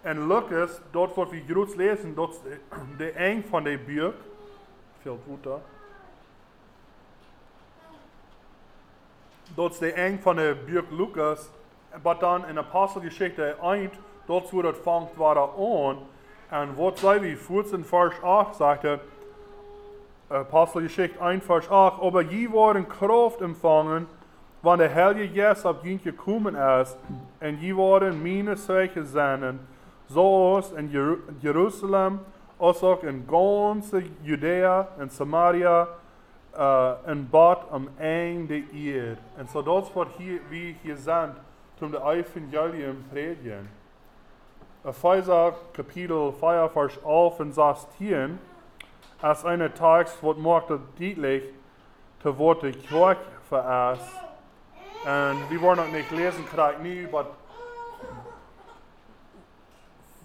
En 0.03 0.27
Lucas, 0.27 0.81
dort 0.91 1.15
wordt 1.15 1.31
we 1.31 1.43
groot 1.49 1.77
lezen, 1.77 2.15
dat 2.15 2.41
de, 2.99 3.11
eng 3.11 3.45
van 3.49 3.63
de 3.63 3.79
buik. 3.87 4.15
Veel 5.03 5.21
water. 5.27 5.59
Dat 9.55 9.73
is 9.73 9.79
de 9.79 9.93
eng 9.93 10.19
van 10.23 10.37
de 10.37 10.57
buik 10.67 10.91
Lucas. 10.91 11.49
Maar 12.03 12.19
dan 12.19 12.47
in 12.47 12.59
Apostelgeschichte 12.59 13.57
1, 13.63 13.91
dort 14.27 14.51
wordt 14.51 14.69
het 14.69 14.79
vangt 14.83 15.13
wieder 15.13 15.49
aan. 15.59 15.99
En 16.49 16.75
wat 16.75 16.99
zei 16.99 17.21
we, 17.21 17.37
14 17.37 17.85
vers 17.85 18.23
8 18.23 18.57
sagte, 18.57 18.99
Apostelgeschichte 20.29 21.19
1 21.19 21.43
vers 21.43 21.69
8, 21.69 22.01
aber 22.01 22.35
je 22.35 22.49
worden 22.49 22.87
Kraft 22.87 23.41
empfangen, 23.41 24.09
wann 24.61 24.79
der 24.79 24.95
Heilige 24.95 25.35
Geist 25.35 25.65
auf 25.65 25.85
ihn 25.85 26.01
gekommen 26.03 26.55
ist, 26.55 26.97
und 27.41 27.61
je 27.61 27.75
worden 27.75 28.23
meine 28.23 28.57
Zeichen 28.57 29.07
sein, 29.07 29.61
zoals 30.13 30.71
in 30.71 30.89
Jer 30.89 31.19
Jerusalem, 31.39 32.21
als 32.57 32.83
ook 32.83 33.03
in 33.03 33.25
ganze 33.31 34.03
Judea 34.21 34.89
en 34.99 35.11
Samaria, 35.11 35.89
uh, 36.59 36.93
en 37.05 37.29
bad 37.31 37.59
am 37.71 37.89
einde 37.99 38.65
eer. 38.73 39.19
En 39.37 39.49
zo 39.49 39.63
dat 39.63 39.87
is 39.87 39.93
wat 39.93 40.09
hier, 40.17 40.41
wie 40.49 40.77
hier 40.83 40.97
zijn, 40.97 41.35
toen 41.75 41.91
de 41.91 42.01
evangelium 42.03 43.05
predigen. 43.11 43.71
Epheser 44.85 45.53
Kapitel 45.73 46.33
4, 46.33 46.69
Vers 46.73 46.99
11 47.03 47.39
en 47.39 47.53
16, 47.53 48.39
als 49.21 49.45
eine 49.45 49.73
Text, 49.73 50.21
wat 50.21 50.37
macht 50.37 50.69
het 50.69 50.81
deutlich, 50.97 51.43
te 52.17 52.35
wat 52.35 52.61
de 52.61 52.71
kerk 52.71 53.19
vereist. 53.47 54.21
En 55.05 55.37
we 55.49 55.59
worden 55.59 55.85
ook 55.85 55.93
niet 55.93 56.11
lezen 56.11 56.45
krijgen 56.45 56.83
nu, 56.83 57.09
maar 57.13 57.25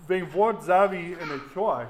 wegen 0.08 0.34
Wort 0.34 0.64
sah 0.64 0.86
in 0.86 1.18
der 1.18 1.40
Kirche. 1.54 1.88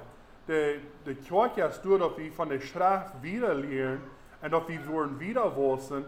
Die, 0.48 0.80
die 1.06 1.16
Kirche 1.16 1.62
ist 1.62 1.84
durch, 1.84 2.00
dass 2.00 2.18
wir 2.18 2.32
von 2.32 2.50
der 2.50 2.60
Schrift 2.60 3.22
wieder 3.22 3.54
lernen 3.54 4.02
und 4.42 4.54
dass 4.54 4.68
wir 4.68 4.88
wollen 4.88 5.20
wieder 5.20 5.56
wissen, 5.56 6.06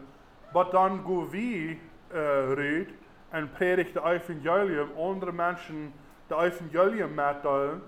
aber 0.51 0.65
dann 0.65 1.03
go 1.03 1.27
wir 1.31 1.75
äh, 2.13 2.17
redet 2.17 2.93
und 3.31 3.53
predigt 3.55 3.95
das 3.95 4.03
Evangelium, 4.03 4.89
andere 4.97 5.33
Menschen 5.33 5.93
das 6.29 6.59
Evangelium 6.59 7.11
mitteilen, 7.11 7.81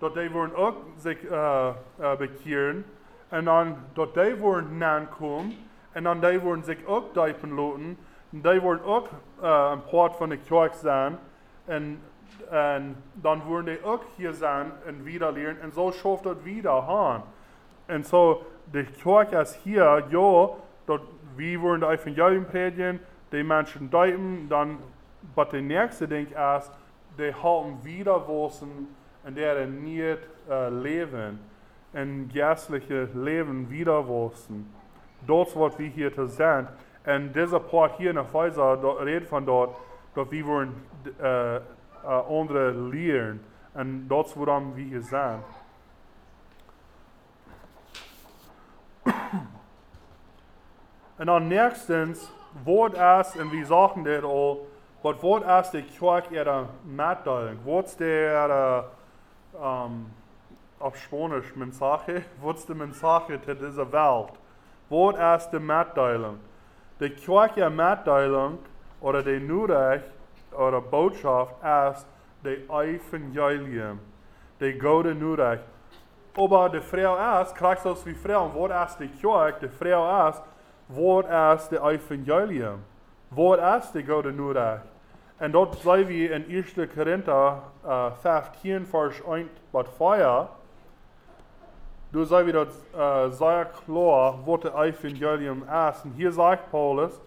dass 0.00 0.12
die 0.12 0.32
wollen 0.32 0.54
auch 0.54 0.74
sich 0.96 1.18
äh, 1.24 1.70
äh, 1.70 1.74
bekehren 2.16 2.84
und 3.30 3.46
dann, 3.46 3.76
dass 3.94 4.08
die 4.12 4.40
wollen 4.40 4.78
nankommen 4.78 5.56
und 5.94 6.04
dann 6.04 6.20
die 6.20 6.42
wollen 6.42 6.62
sich 6.62 6.86
auch 6.86 7.12
deipen 7.14 7.56
lassen 7.56 7.98
und 8.32 8.46
die 8.46 8.62
wollen 8.62 8.80
auch 8.82 9.08
äh, 9.42 9.72
ein 9.72 9.82
Part 9.90 10.14
von 10.16 10.30
der 10.30 10.38
Kirche 10.38 10.76
sein 10.76 11.18
und 11.66 11.98
en 12.50 12.96
dan 13.12 13.42
worden 13.42 13.74
die 13.74 13.84
ook 13.84 14.02
hier 14.16 14.32
zijn 14.32 14.72
en 14.84 15.02
wieder 15.02 15.32
leren. 15.32 15.60
En 15.60 15.72
zo 15.72 15.90
schoof 15.90 16.20
dat 16.20 16.42
wieder 16.42 16.80
aan. 16.80 17.22
En 17.86 18.04
zo, 18.04 18.46
de 18.70 18.84
kerk 18.84 19.30
is 19.30 19.58
hier, 19.62 20.04
ja, 20.08 20.48
dat 20.84 21.00
wie 21.34 21.58
worden 21.58 21.88
de 21.88 21.94
evangelium 21.94 22.46
predigen, 22.46 23.00
die 23.28 23.44
mensen 23.44 23.90
deuten, 23.90 24.48
dan, 24.48 24.78
wat 25.34 25.50
de 25.50 25.60
nächste 25.60 26.06
ding 26.06 26.28
is, 26.28 26.70
die 27.16 27.30
houden 27.30 27.78
wieder 27.82 28.20
wissen 28.26 28.88
en 29.22 29.34
der 29.34 29.66
niet 29.66 30.18
uh, 30.48 30.66
leven. 30.70 31.40
En 31.90 32.30
geestliche 32.32 33.08
leven 33.12 33.68
wieder 33.68 34.06
wissen. 34.06 34.70
Dat 35.24 35.46
is 35.46 35.54
wat 35.54 35.76
we 35.76 35.82
hier 35.82 36.12
te 36.12 36.26
zijn. 36.26 36.68
En 37.02 37.32
deze 37.32 37.58
part 37.58 37.96
hier 37.96 38.08
in 38.08 38.18
Epheser 38.18 39.02
redt 39.04 39.28
van 39.28 39.44
dat, 39.44 39.80
dat 40.12 40.28
we 40.28 40.42
worden 40.44 40.74
uh, 41.20 41.54
uh, 42.06 42.26
andere 42.28 42.72
leren. 42.72 43.42
En 43.72 44.04
dat 44.08 44.26
is 44.26 44.34
waarom 44.34 44.74
we 44.74 44.80
hier 44.80 45.02
zijn. 45.02 45.40
en 51.20 51.26
dan 51.26 51.46
nächstens, 51.46 52.32
wat 52.64 52.92
is, 52.92 53.36
en 53.36 53.48
we 53.48 53.64
zagen 53.64 54.02
dit 54.02 54.22
al, 54.22 54.68
wat 55.00 55.20
wat 55.20 55.64
is 55.64 55.70
de 55.70 55.84
kerk 55.98 56.30
ihre 56.30 56.64
Mitteilung? 56.82 57.58
Wat 57.64 57.84
is 57.84 57.96
de 57.96 58.82
um, 59.54 60.12
auf 60.78 60.96
Spanisch 60.96 61.54
Mensaje? 61.54 62.22
Ist 62.54 62.68
die 62.68 62.74
Mensaje 62.74 63.40
zu 63.40 63.54
dieser 63.54 63.92
Welt? 63.92 64.32
Was 64.88 65.42
ist 65.42 65.50
die 65.52 65.58
Mitteilung? 65.58 66.38
Die 67.00 67.10
kirchliche 67.10 67.70
Mitteilung 67.70 68.58
oder 69.00 69.22
die 69.22 69.38
Nachricht 69.38 70.15
oder 70.56 70.80
Botschaft 70.80 71.54
ist 71.62 72.06
die 72.44 72.68
Evangelium, 72.68 73.98
die 74.60 74.78
gute 74.78 75.14
Nachricht. 75.14 75.64
Aber 76.36 76.68
die 76.68 76.80
Frau 76.80 77.40
ist, 77.40 77.54
du 77.58 78.06
wie 78.06 78.14
Frau, 78.14 78.50
was 78.54 78.90
ist 78.92 79.00
die 79.00 79.08
Kirche? 79.08 79.54
Die 79.62 79.68
Frau 79.68 80.28
ist, 80.28 80.42
was 80.88 81.62
ist 81.62 81.72
die 81.72 81.76
Evangelium? 81.76 82.80
Was 83.30 83.86
ist 83.86 83.94
die 83.94 84.02
gute 84.02 84.32
Nachricht? 84.32 84.84
Und 85.38 85.52
dort 85.52 85.74
sehen 85.80 86.08
wir 86.08 86.34
in 86.34 86.44
1. 86.50 86.74
Korinther 86.94 87.62
uh, 87.84 88.10
15, 88.22 88.86
Vers 88.86 89.22
1 89.28 89.48
bis 89.72 89.88
4, 89.98 90.48
du 92.12 92.24
sehen 92.24 92.46
wir 92.46 92.52
dort 92.52 92.72
uh, 92.94 93.30
sehr 93.30 93.66
klar, 93.66 94.38
was 94.46 94.60
das 94.60 94.74
Evangelium 94.74 95.62
ist. 95.62 96.04
Und 96.04 96.12
hier 96.12 96.32
sagt 96.32 96.70
Paulus, 96.70 97.20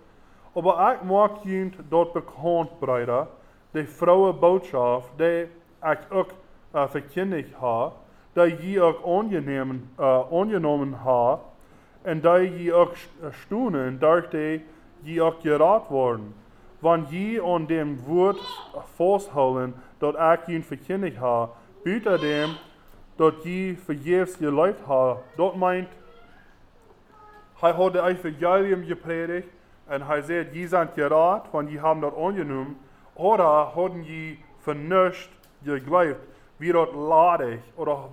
aber 0.60 0.93
ich 0.93 1.07
mag 1.07 1.45
ihn 1.45 1.74
dort 1.89 2.14
bekannt, 2.14 2.82
Brüder, 2.82 3.28
die 3.74 3.86
frohe 3.86 4.34
Botschaft, 4.34 5.10
die 5.18 5.45
ich 5.82 6.12
auch 6.12 6.28
uh, 6.74 6.88
verkündigt 6.88 7.55
habe, 7.62 7.95
die 8.36 8.55
je 8.62 8.82
auch 8.82 9.20
angenommen, 9.20 9.89
uh, 9.97 10.01
angenommen 10.41 11.01
habe, 11.01 11.41
und 12.03 12.26
die 12.26 12.64
je 12.64 12.74
auch 12.74 12.91
stunden, 13.32 14.01
durch 14.01 14.30
die 14.32 14.62
je 15.03 15.22
auch 15.22 15.39
gerat 15.39 15.89
worden. 15.89 16.34
Wann 16.82 17.07
je 17.10 17.39
an 17.39 17.66
dem 17.66 18.05
Wort 18.05 18.39
festhalten, 18.97 19.74
dat 20.01 20.16
ich 20.45 20.55
ihn 20.55 20.64
verkündigt 20.64 21.22
habe, 21.22 21.53
bitte 21.84 22.18
dem, 22.20 22.55
dat 23.16 23.43
je 23.45 23.78
vergebens 23.78 24.36
gelebt 24.36 24.86
habe, 24.88 25.22
dat 25.38 25.55
meint, 25.55 25.89
hij 27.62 27.74
hat 27.74 27.95
das 27.95 28.07
Evangelium 28.10 28.86
gepredigt, 28.86 29.47
und 29.90 30.02
er 30.02 30.22
sagt, 30.22 30.54
je 30.54 30.68
sind 30.68 30.96
gerat, 30.96 31.46
wann 31.52 31.68
je 31.68 31.80
haben 31.80 32.02
das 32.02 32.14
angenommen, 32.16 32.76
oder 33.16 33.76
haben 33.76 34.04
je 34.04 34.38
vernünft 34.60 35.30
geglaubt, 35.64 36.20
wie 36.60 36.72
das 36.72 36.90
ladig, 36.94 37.62
oder 37.76 38.10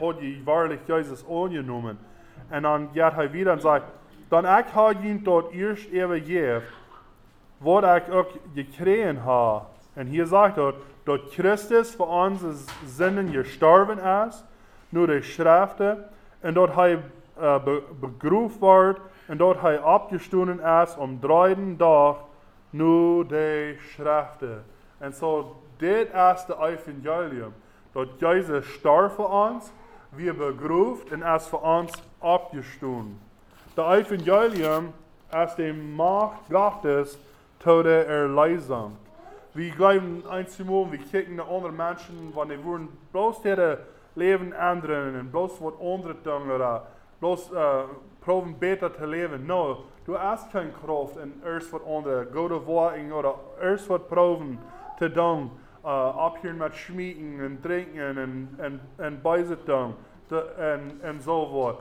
hat 0.00 0.20
je 0.20 0.44
wahrlich 0.44 0.80
Jesus 0.86 1.24
angenommen. 1.28 1.98
Und 2.50 2.62
dann 2.62 2.92
geht 2.92 3.02
er 3.16 3.32
wieder 3.32 3.52
und 3.52 3.62
sagt, 3.62 3.86
dann 4.30 4.44
ich 4.44 4.74
habe 4.74 5.06
ihn 5.06 5.22
dort 5.22 5.54
erst 5.54 5.86
übergeben, 5.86 6.62
was 7.60 8.02
ich 8.02 8.12
auch 8.12 8.26
gekriegt 8.54 9.20
habe. 9.24 9.66
Und 9.96 10.06
hier 10.08 10.26
sagt 10.26 10.58
er, 10.58 10.74
dass 11.04 11.20
Christus 11.32 11.94
für 11.94 12.04
unsere 12.04 12.54
Sünden 12.86 13.32
gestorben 13.32 13.98
ist, 13.98 14.44
nur 14.90 15.06
die 15.06 15.22
Schriften, 15.22 15.98
und 16.42 16.54
dort 16.54 16.76
er 16.76 17.56
äh, 17.56 17.60
begrüßt 18.00 18.60
wird, 18.60 19.00
und 19.28 19.38
dort 19.38 19.62
er 19.64 19.84
abgestunden 19.84 20.58
ist 20.58 20.98
am 20.98 21.20
dritten 21.20 21.78
Tag, 21.78 22.16
nur 22.72 23.24
die 23.24 23.78
Schriften. 23.94 24.60
Und 25.00 25.14
so, 25.14 25.56
das 25.78 26.38
ist 26.38 26.48
das 26.48 26.58
Evangelium, 26.58 27.52
dass 27.94 28.08
Jesus 28.20 28.66
starb 28.66 29.12
für 29.12 29.26
uns, 29.26 29.72
wir 30.12 30.34
begrüßt 30.34 31.12
und 31.12 31.22
ist 31.22 31.48
für 31.48 31.56
uns 31.58 31.92
abgestunden. 32.20 33.20
Das 33.76 33.98
Evangelium 33.98 34.92
ist 35.44 35.56
die 35.56 35.72
Macht 35.72 36.48
Gottes, 36.48 37.18
Tode 37.58 38.04
Erleisung. 38.04 38.96
Wir 39.54 39.70
glauben 39.70 40.22
einmal, 40.28 40.92
wir 40.92 40.98
kicken 40.98 41.36
nach 41.36 41.48
anderen 41.48 41.76
Menschen, 41.76 42.32
wenn 42.34 42.48
die 42.48 42.64
würden 42.64 42.88
bloß 43.12 43.44
ihre 43.44 43.78
Leben 44.16 44.52
ändern 44.52 45.18
und 45.18 45.30
bloß 45.30 45.52
was 45.60 45.74
andere 45.80 46.22
tun 46.22 46.50
oder 46.50 46.86
bloß 47.20 47.52
uh, 47.52 47.56
proben 48.24 48.58
besser 48.58 48.92
zu 48.94 49.06
leben. 49.06 49.46
No, 49.46 49.84
du 50.06 50.18
hast 50.18 50.50
keine 50.50 50.70
Kraft 50.70 51.16
und 51.16 51.44
erst 51.44 51.72
was 51.72 51.82
andere, 51.86 52.26
gute 52.26 52.66
Worte 52.66 53.12
oder 53.12 53.34
erst 53.60 53.88
was 53.90 54.02
proben 54.08 54.58
zu 54.98 55.12
tun, 55.12 55.50
uh, 55.82 55.88
abhören 55.88 56.58
mit 56.58 56.74
Schmieden 56.74 57.44
und 57.44 57.62
Trinken 57.62 58.18
und, 58.18 58.64
und, 58.64 58.80
und 58.98 59.22
Beisetung 59.22 59.94
und, 60.30 61.04
und 61.04 61.22
so 61.22 61.76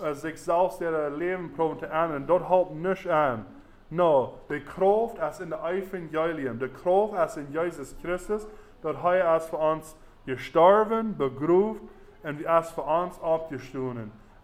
was. 0.00 0.10
Uh, 0.10 0.14
sich 0.14 0.40
selbst 0.40 0.80
ihr 0.80 1.10
Leben 1.10 1.52
proben 1.54 1.78
zu 1.78 1.86
ändern, 1.86 2.26
dort 2.26 2.48
hält 2.48 2.72
nicht 2.72 3.06
an. 3.06 3.44
No, 3.90 4.34
die 4.50 4.60
Kraft 4.60 5.18
ist 5.18 5.40
in 5.40 5.50
der 5.50 5.64
Evangelium. 5.64 6.58
Die 6.58 6.68
Kraft 6.68 7.14
ist 7.14 7.36
in 7.38 7.52
Jesus 7.52 7.96
Christus, 8.02 8.46
dass 8.82 8.96
er 9.02 9.36
ist 9.36 9.48
für 9.48 9.56
uns 9.56 9.96
gestorben, 10.26 11.16
begrüßt 11.16 11.80
und 12.24 12.42
er 12.42 12.60
ist 12.60 12.72
für 12.72 12.82
uns 12.82 13.18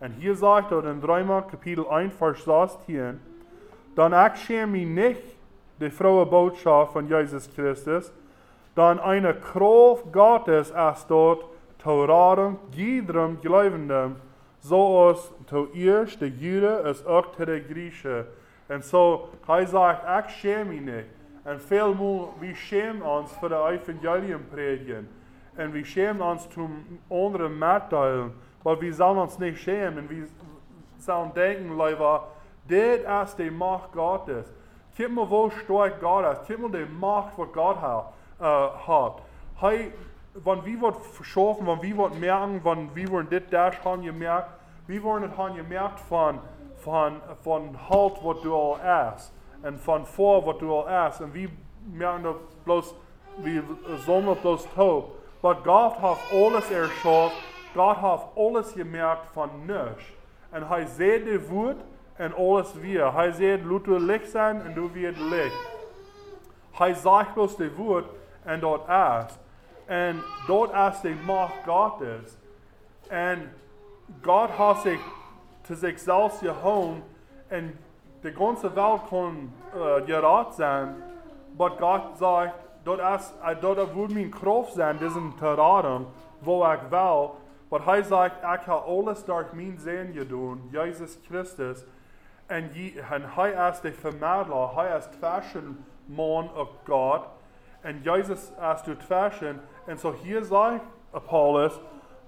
Und 0.05 0.13
hier 0.21 0.37
sagt 0.37 0.71
er 0.71 0.85
in 0.85 1.01
3 1.01 1.23
Kapitel 1.51 1.87
1, 1.89 2.15
Vers 2.15 2.45
16, 2.45 3.19
dann 3.97 4.13
ich 4.13 4.43
schäme 4.43 4.73
mich 4.73 4.87
nicht 4.87 5.23
die 5.81 5.89
frohe 5.89 6.27
Botschaft 6.27 6.93
von 6.93 7.09
Jesus 7.09 7.49
Christus, 7.55 8.13
dann 8.75 9.01
eine 9.01 9.33
Kraft 9.33 10.13
Gottes 10.13 10.71
ist 10.71 11.07
dort 11.09 11.47
zu 11.83 12.05
raden, 12.05 12.59
jedem 12.73 13.39
so 14.61 15.09
als 15.09 15.33
zuerst 15.47 16.21
die 16.21 16.27
Juden 16.27 16.85
als 16.85 17.07
auch 17.07 17.33
zu 17.33 17.47
den 17.47 17.67
Griechen. 17.67 18.27
Und 18.69 18.85
so, 18.85 19.31
hij 19.47 19.67
sagt, 19.67 20.29
ich 20.29 20.35
schäme 20.37 20.67
mich 20.67 20.83
nicht. 20.83 21.09
Und 21.45 21.63
vielmal, 21.63 22.29
wir 22.41 22.55
schämen 22.55 23.01
uns 23.01 23.33
für 23.33 23.49
das 23.49 23.73
Evangelium 23.73 24.43
predigen. 24.53 25.09
Und 25.57 25.73
wir 25.73 25.85
schämen 25.87 26.21
uns 26.21 26.47
zum 26.51 26.99
anderen 27.09 27.59
mitteilen. 27.59 28.33
Aber 28.65 28.81
wir 28.81 28.95
sollen 28.95 29.19
uns 29.19 29.39
nicht 29.39 29.61
schämen. 29.61 30.09
Wir 30.09 30.27
sollen 30.99 31.33
denken, 31.35 31.77
Leute, 31.77 32.21
das 32.67 33.31
ist 33.31 33.39
die 33.39 33.51
Macht 33.51 33.93
Gottes. 33.93 34.53
Kijk 34.97 35.11
mal, 35.11 35.29
wo 35.29 35.51
stark 35.51 36.01
Gott 36.01 36.25
ist. 36.33 36.47
Kijk 36.47 36.61
mal 36.61 36.71
die 36.71 36.87
Macht, 36.87 37.37
die 37.37 37.53
Gott 37.53 37.81
hat. 37.81 38.12
Uh, 38.41 38.71
hat. 38.87 39.23
Hij, 39.61 39.93
wann 40.35 40.65
wir 40.65 40.81
wird 40.81 40.97
verschaffen, 40.97 41.67
wann 41.67 41.81
wir 41.83 41.97
wird 41.97 42.19
merken, 42.19 42.61
wann 42.65 42.95
wir 42.95 43.09
wollen 43.11 43.29
das, 43.31 43.43
das 43.51 43.85
haben 43.85 44.03
gemerkt, 44.03 44.51
wir 44.87 45.03
wollen 45.03 45.25
es 45.25 45.37
haben 45.37 45.55
gemerkt 45.55 46.01
von, 46.01 46.41
von, 46.77 47.21
von 47.43 47.79
halt, 47.89 48.15
was 48.23 48.41
du 48.43 48.55
all 48.55 49.15
isst. 49.15 49.33
Und 49.62 49.81
von 49.81 50.05
vor, 50.05 50.45
was 50.47 50.59
du 50.59 50.75
all 50.75 51.09
isst. 51.09 51.21
Und 51.21 51.35
wir 51.35 51.49
merken 51.93 52.25
das 52.25 52.37
bloß, 52.65 52.95
wir 53.39 53.62
sollen 54.05 54.27
das 54.27 54.39
bloß 54.39 54.69
taub. 54.75 55.12
Aber 55.43 55.55
Gott 55.62 56.01
hat 56.01 56.19
alles 56.33 56.71
erschaffen, 56.71 57.54
Gott 57.75 58.01
hat 58.01 58.29
alles 58.37 58.75
gemerkt 58.75 59.27
von 59.35 59.51
nichts. 59.66 60.05
Und 60.53 60.62
er 60.62 60.87
sieht 60.87 61.27
die 61.27 61.51
Wut 61.51 61.77
und 62.18 62.39
alles 62.39 62.81
wir. 62.81 63.12
Er 63.16 63.33
sieht, 63.33 63.64
du 63.64 63.97
Licht 63.99 64.29
sein 64.29 64.62
und 64.62 64.75
du 64.77 64.95
wirst 64.95 65.18
Licht. 65.18 65.57
Er 66.79 66.95
sagt 66.95 67.35
bloß 67.35 67.57
die 67.57 67.77
Wut 67.77 68.05
und 68.45 68.61
dort 68.62 68.89
ist. 68.89 69.39
Und 69.89 70.22
dort 70.47 70.95
ist 70.95 71.03
die 71.03 71.16
Macht 71.27 71.64
Gottes. 71.64 72.39
Und 73.11 73.51
Gott 74.22 74.57
hat 74.57 74.83
sich 74.83 75.01
zu 75.64 75.75
sich 75.75 76.03
selbst 76.03 76.41
geholt 76.41 77.03
und 77.51 77.72
die 78.22 78.31
ganze 78.33 78.75
Welt 78.75 79.01
kann 79.11 79.53
äh, 79.75 80.03
gerat 80.03 80.55
sein. 80.55 80.95
Aber 81.59 81.70
Gott 81.77 82.18
sagt, 82.18 82.55
dort, 82.85 83.01
ist, 83.20 83.35
äh, 83.45 83.57
dort 83.61 83.95
wird 83.95 84.11
mein 84.11 84.31
Kraft 84.31 84.75
sein, 84.75 84.99
diesen 84.99 85.33
raten, 85.41 86.07
wo 86.41 86.64
ich 86.64 86.91
will. 86.91 87.31
Aber 87.71 87.97
er 87.97 88.05
sagt, 88.05 88.39
ich 88.39 88.67
habe 88.67 88.87
alles 88.87 89.25
durch 89.25 89.53
mein 89.53 89.79
Sehen 89.79 90.12
getan, 90.12 90.69
Jesus 90.71 91.19
Christus. 91.27 91.85
Und, 92.49 92.71
er 92.77 93.71
ist 93.71 93.83
der 93.83 93.93
Vermittler, 93.93 94.73
er 94.77 94.99
ist 94.99 95.15
Fashionmann 95.17 96.51
of 96.57 96.69
Gott. 96.85 97.27
Und 97.83 98.05
Jesus 98.05 98.51
ist 98.51 98.87
der 98.87 98.97
Fashion. 98.97 99.59
Und 99.87 99.99
so 99.99 100.15
hier 100.15 100.45
sagt 100.45 100.83
Paulus, 101.27 101.81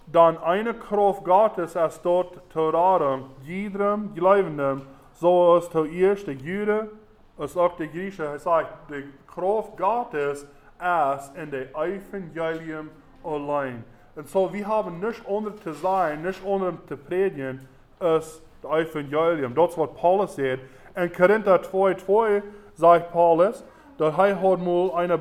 dann 0.06 0.38
eine 0.38 0.74
Kraft 0.74 1.24
Gottes 1.24 1.74
ist 1.74 2.02
dort 2.02 2.40
zu 2.52 2.68
raten, 2.68 3.24
jedem 3.42 4.14
Glaubenden, 4.14 4.82
so 5.12 5.54
als 5.54 5.70
zuerst 5.70 6.28
die 6.28 6.32
Juden, 6.32 6.88
als 7.36 7.56
auch 7.56 7.76
die 7.76 7.88
Griechen. 7.88 8.24
Er 8.24 8.38
sagt, 8.38 8.90
die 8.90 9.04
Kraft 9.26 9.76
Gottes 9.76 10.42
ist 10.42 11.36
in 11.36 11.50
dem 11.50 11.68
Evangelium 11.74 12.90
allein. 13.24 13.84
Und 14.16 14.28
so, 14.30 14.50
wir 14.50 14.66
haben 14.66 14.98
nicht 14.98 15.22
ohne 15.26 15.54
zu 15.56 15.74
sein, 15.74 16.22
nicht 16.22 16.42
ohne 16.42 16.78
zu 16.88 16.96
predigen, 16.96 17.60
als 18.00 18.40
das 18.62 18.72
Evangelium. 18.72 19.54
Das 19.54 19.72
ist 19.72 19.78
was 19.78 19.94
Paulus 19.94 20.36
sagt. 20.36 20.60
In 20.94 21.12
Korinther 21.12 21.56
2,2 21.56 22.42
sagt 22.74 23.12
Paulus, 23.12 23.62
dass 23.98 24.16
er 24.16 24.40
hat 24.40 24.60
mal 24.60 24.90
eine, 24.94 25.20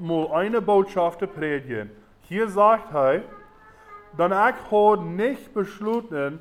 mal 0.00 0.32
eine 0.32 0.60
Botschaft 0.60 1.20
zu 1.20 1.28
predigen. 1.28 1.90
Hier 2.22 2.48
sagt 2.48 2.92
er, 2.92 3.22
dann 4.16 4.32
ich 4.32 4.70
habe 4.70 5.04
nicht 5.04 5.54
beschlossen, 5.54 6.40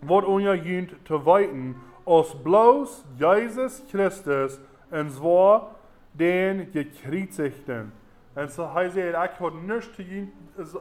was 0.00 0.24
unser 0.24 0.54
Jünd 0.54 0.94
zu 1.06 1.26
weiten, 1.26 1.76
als 2.06 2.34
bloß 2.42 3.04
Jesus 3.18 3.82
Christus, 3.90 4.60
und 4.90 5.10
zwar 5.10 5.74
den 6.14 6.72
Gekreuzigten. 6.72 7.92
Und 8.34 8.50
so 8.50 8.64
er, 8.96 9.24
ich 9.24 9.40
habe 9.40 9.56
nicht 9.56 9.94
zu 9.94 10.02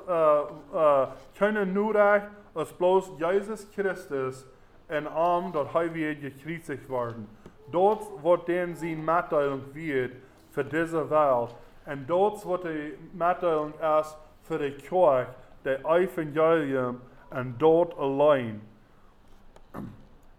Äh, 0.07 0.41
äh, 0.77 1.07
können 1.37 1.73
nur 1.73 1.95
als 2.53 2.71
bloß 2.73 3.11
Jesus 3.19 3.67
Christus 3.71 4.45
en 4.87 5.07
arm 5.07 5.51
dat 5.51 5.71
hij 5.73 5.91
weer 5.91 6.15
gekreuzigt 6.15 6.87
worden. 6.87 7.27
Dort 7.71 8.03
wordt 8.21 8.47
dan 8.47 8.75
zijn 8.75 9.03
Mitteilung 9.03 9.61
wird 9.73 10.11
für 10.51 10.63
diese 10.63 11.09
Welt. 11.09 11.55
Und 11.85 12.07
dort 12.07 12.45
wird 12.45 12.63
die 12.63 12.97
Mitteilung 13.13 13.73
erst 13.81 14.17
für 14.43 14.59
die 14.59 14.71
Kirche, 14.71 15.27
der 15.63 15.79
Evangelium, 15.85 17.01
und 17.29 17.55
dort 17.57 17.97
allein. 17.97 18.61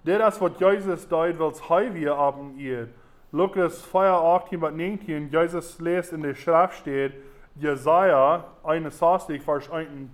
Das 0.05 0.35
ist, 0.35 0.41
was 0.41 0.59
Jesus 0.59 1.09
deut, 1.09 1.39
weil 1.39 1.53
es 1.53 1.95
wir 1.95 2.17
haben 2.17 2.59
ihr. 2.59 2.89
Lukas 3.31 3.81
4, 3.83 4.01
18 4.01 4.61
bis 4.61 4.71
19, 4.73 5.31
Jesus 5.31 5.79
lässt 5.79 6.13
in 6.13 6.23
der 6.23 6.35
Schrift 6.35 6.75
steht, 6.75 7.13
Jesaja 7.55 8.45
61, 8.65 9.43
Vers 9.43 9.71
1 9.71 9.89
und 9.89 10.11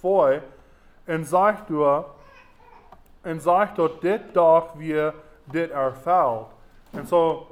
2, 0.00 0.42
und 1.06 1.24
sagt 1.24 1.70
du, 1.70 1.84
und 3.24 3.40
sagt 3.40 3.78
dort, 3.78 4.02
dit 4.02 4.20
doch 4.34 4.78
wir 4.78 5.14
dit 5.46 5.70
erfällt. 5.70 6.46
Und 6.92 7.08
so, 7.08 7.46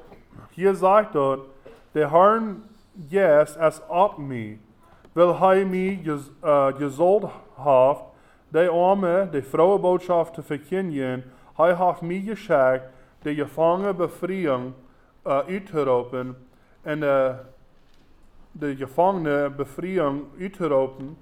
hier 0.50 0.74
sagt 0.74 1.14
dort, 1.14 1.46
der 1.94 2.10
Herrn 2.10 2.62
yes 3.08 3.56
es 3.56 3.80
ab 3.88 4.18
mir, 4.18 4.58
weil 5.14 5.58
er 5.58 5.66
mich 5.66 6.02
ges, 6.02 6.30
uh, 6.42 6.72
gesollt 6.76 7.28
hat, 7.56 8.04
die 8.52 8.68
Arme, 8.68 9.28
die 9.32 9.42
frohe 9.42 9.78
Botschaft 9.78 10.34
zu 10.34 10.42
verkündigen, 10.42 11.24
er 11.56 11.78
hat 11.78 12.02
mir 12.02 12.20
geschickt, 12.20 12.84
die 13.24 13.36
Gefangene 13.36 13.94
Befreiung 13.94 14.74
uh, 15.24 15.42
uitgeroepen 15.46 16.36
en 16.82 17.00
de, 17.00 17.34
de 18.52 18.76
Gefangene 18.76 19.50
Befreiung 19.50 20.24
uitgeroepen 20.38 21.16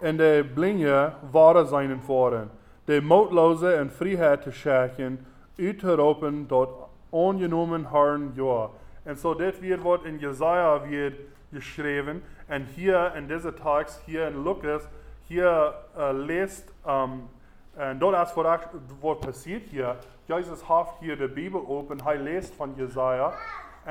en 0.00 0.16
de 0.16 0.50
blinde 0.54 1.12
waren 1.30 1.66
zijn 1.66 2.00
voren. 2.02 2.50
De 2.84 3.00
moedloze 3.00 3.72
en 3.72 3.90
vrijheid 3.90 4.42
te 4.42 4.50
schenken, 4.50 5.26
uit 5.58 5.78
te 5.78 5.94
roepen 5.94 6.46
tot 6.46 6.68
ongenomen 7.08 7.86
Herrn 7.86 8.32
ja. 8.34 8.68
En 9.02 9.16
zo 9.16 9.34
dit 9.34 9.60
wird 9.60 9.82
wat 9.82 10.04
in 10.04 10.18
Jesaja 10.18 10.80
wird 10.80 11.14
geschrieben. 11.52 12.22
En 12.46 12.66
hier 12.74 13.16
in 13.16 13.26
deze 13.26 13.54
tekst, 13.54 14.02
hier 14.04 14.26
in 14.26 14.42
Lukas, 14.42 14.82
hier 15.26 15.74
uh, 15.96 16.08
leest, 16.12 16.72
um, 16.86 17.28
en 17.74 17.98
dat 17.98 18.26
is 18.26 18.34
wat, 18.34 18.68
wat 19.00 19.20
passiert 19.20 19.68
hier. 19.68 19.96
Jesus 20.24 20.60
hat 20.60 20.88
hier 21.00 21.16
die 21.16 21.28
Bibel 21.28 21.66
open, 21.66 22.02
hij 22.02 22.18
leest 22.18 22.54
van 22.54 22.72
Jesaja. 22.76 23.32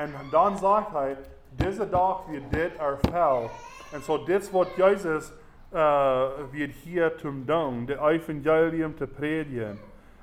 En 0.00 0.10
dan 0.30 0.58
sagt 0.58 0.92
hij, 0.92 1.16
deze 1.50 1.88
dag 1.88 2.26
wird 2.26 2.50
dit 2.50 2.76
erfüllt. 2.76 3.50
En 3.92 4.02
zo 4.02 4.24
dit 4.24 4.42
is 4.42 4.50
wat 4.50 4.68
Jesus 4.76 5.32
uh, 5.74 6.22
wird 6.50 6.70
hier 6.70 7.12
zum 7.16 7.46
Dank, 7.46 7.86
der 7.86 7.98
Evangelium 8.08 8.96
zu 8.96 9.06
predigen. 9.06 9.78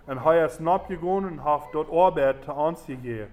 Und 0.07 0.25
er 0.25 0.45
ist 0.45 0.59
nicht 0.59 0.87
gegangen 0.87 1.25
und 1.25 1.43
hat 1.43 1.61
dort 1.73 1.91
Arbeit 1.91 2.35
zu 2.43 2.75
gegeben. 2.87 3.27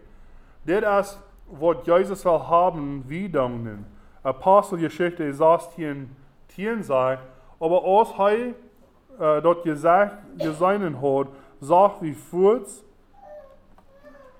Das 0.65 1.07
ist, 1.07 1.19
was 1.47 1.77
Jesus 1.87 2.25
will 2.25 2.41
haben, 2.49 3.05
wie 3.09 3.29
danken. 3.29 3.87
Apostelgeschichte 4.23 5.33
16, 5.33 6.11
10 6.49 6.83
sagt, 6.83 7.23
aber 7.59 7.85
als 7.85 8.11
er 8.19 9.39
äh, 9.39 9.43
dort 9.43 9.63
gesagt, 9.63 10.39
gesagt 10.39 10.83
hat, 11.03 11.27
sagt 11.61 12.03
wie 12.03 12.15